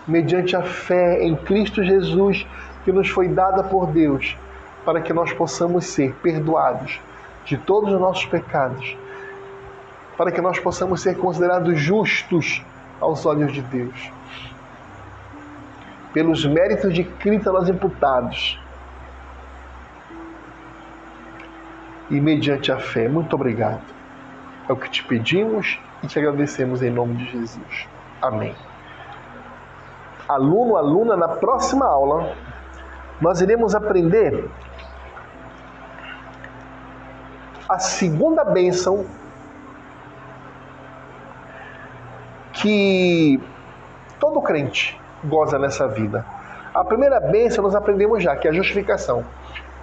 Mediante 0.06 0.56
a 0.56 0.62
fé 0.62 1.22
em 1.22 1.36
Cristo 1.36 1.82
Jesus, 1.84 2.46
que 2.84 2.92
nos 2.92 3.08
foi 3.08 3.28
dada 3.28 3.62
por 3.62 3.86
Deus, 3.86 4.36
para 4.84 5.00
que 5.00 5.12
nós 5.12 5.32
possamos 5.32 5.86
ser 5.86 6.14
perdoados 6.16 7.00
de 7.44 7.56
todos 7.56 7.92
os 7.92 8.00
nossos 8.00 8.26
pecados 8.26 8.96
para 10.20 10.30
que 10.30 10.42
nós 10.42 10.58
possamos 10.58 11.00
ser 11.00 11.16
considerados 11.16 11.80
justos 11.80 12.62
aos 13.00 13.24
olhos 13.24 13.54
de 13.54 13.62
Deus. 13.62 14.12
Pelos 16.12 16.44
méritos 16.44 16.92
de 16.92 17.04
Cristo 17.04 17.50
nós 17.50 17.70
imputados. 17.70 18.60
E 22.10 22.20
mediante 22.20 22.70
a 22.70 22.78
fé. 22.78 23.08
Muito 23.08 23.34
obrigado. 23.34 23.80
É 24.68 24.72
o 24.74 24.76
que 24.76 24.90
te 24.90 25.02
pedimos 25.04 25.80
e 26.02 26.06
te 26.06 26.18
agradecemos 26.18 26.82
em 26.82 26.90
nome 26.90 27.14
de 27.14 27.24
Jesus. 27.32 27.88
Amém. 28.20 28.54
Aluno, 30.28 30.76
aluna, 30.76 31.16
na 31.16 31.28
próxima 31.28 31.86
aula 31.86 32.36
nós 33.22 33.40
iremos 33.40 33.74
aprender 33.74 34.50
a 37.66 37.78
segunda 37.78 38.44
bênção 38.44 39.06
que 42.60 43.40
todo 44.18 44.40
crente 44.42 45.00
goza 45.24 45.58
nessa 45.58 45.88
vida. 45.88 46.24
A 46.74 46.84
primeira 46.84 47.18
bênção 47.20 47.64
nós 47.64 47.74
aprendemos 47.74 48.22
já, 48.22 48.36
que 48.36 48.46
é 48.46 48.50
a 48.50 48.54
justificação. 48.54 49.24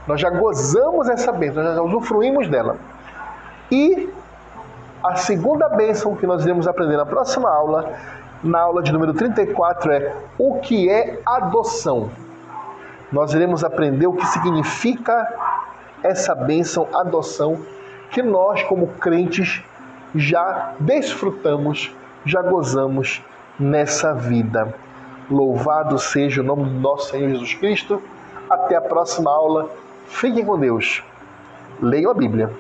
Nós 0.08 0.22
já 0.22 0.30
gozamos 0.30 1.10
essa 1.10 1.32
bênção, 1.32 1.64
nós 1.64 1.76
já 1.76 1.82
usufruímos 1.82 2.48
dela. 2.48 2.78
E 3.70 4.10
a 5.04 5.16
segunda 5.16 5.68
bênção 5.70 6.16
que 6.16 6.26
nós 6.26 6.44
iremos 6.44 6.68
aprender 6.68 6.98
na 6.98 7.06
próxima 7.06 7.50
aula, 7.50 7.94
na 8.44 8.60
aula 8.60 8.82
de 8.82 8.92
número 8.92 9.14
34, 9.14 9.92
é 9.92 10.14
o 10.38 10.60
que 10.60 10.90
é 10.90 11.20
adoção. 11.26 12.10
Nós 13.12 13.34
iremos 13.34 13.64
aprender 13.64 14.08
o 14.08 14.14
que 14.14 14.26
significa 14.28 15.28
essa 16.04 16.34
bênção, 16.34 16.88
adoção, 16.94 17.60
que 18.12 18.22
nós, 18.22 18.64
como 18.64 18.88
crentes, 18.88 19.62
já 20.16 20.74
desfrutamos 20.80 21.94
já 22.28 22.42
gozamos 22.42 23.22
nessa 23.60 24.14
vida. 24.14 24.74
Louvado 25.30 25.98
seja 25.98 26.42
o 26.42 26.44
nome 26.44 26.66
do 26.66 26.80
nosso 26.80 27.12
Senhor 27.12 27.30
Jesus 27.30 27.54
Cristo. 27.56 28.02
Até 28.50 28.76
a 28.76 28.82
próxima 28.82 29.32
aula. 29.32 29.70
Fiquem 30.08 30.46
com 30.46 30.58
Deus. 30.60 31.04
Leiam 31.82 32.12
a 32.12 32.14
Bíblia. 32.14 32.52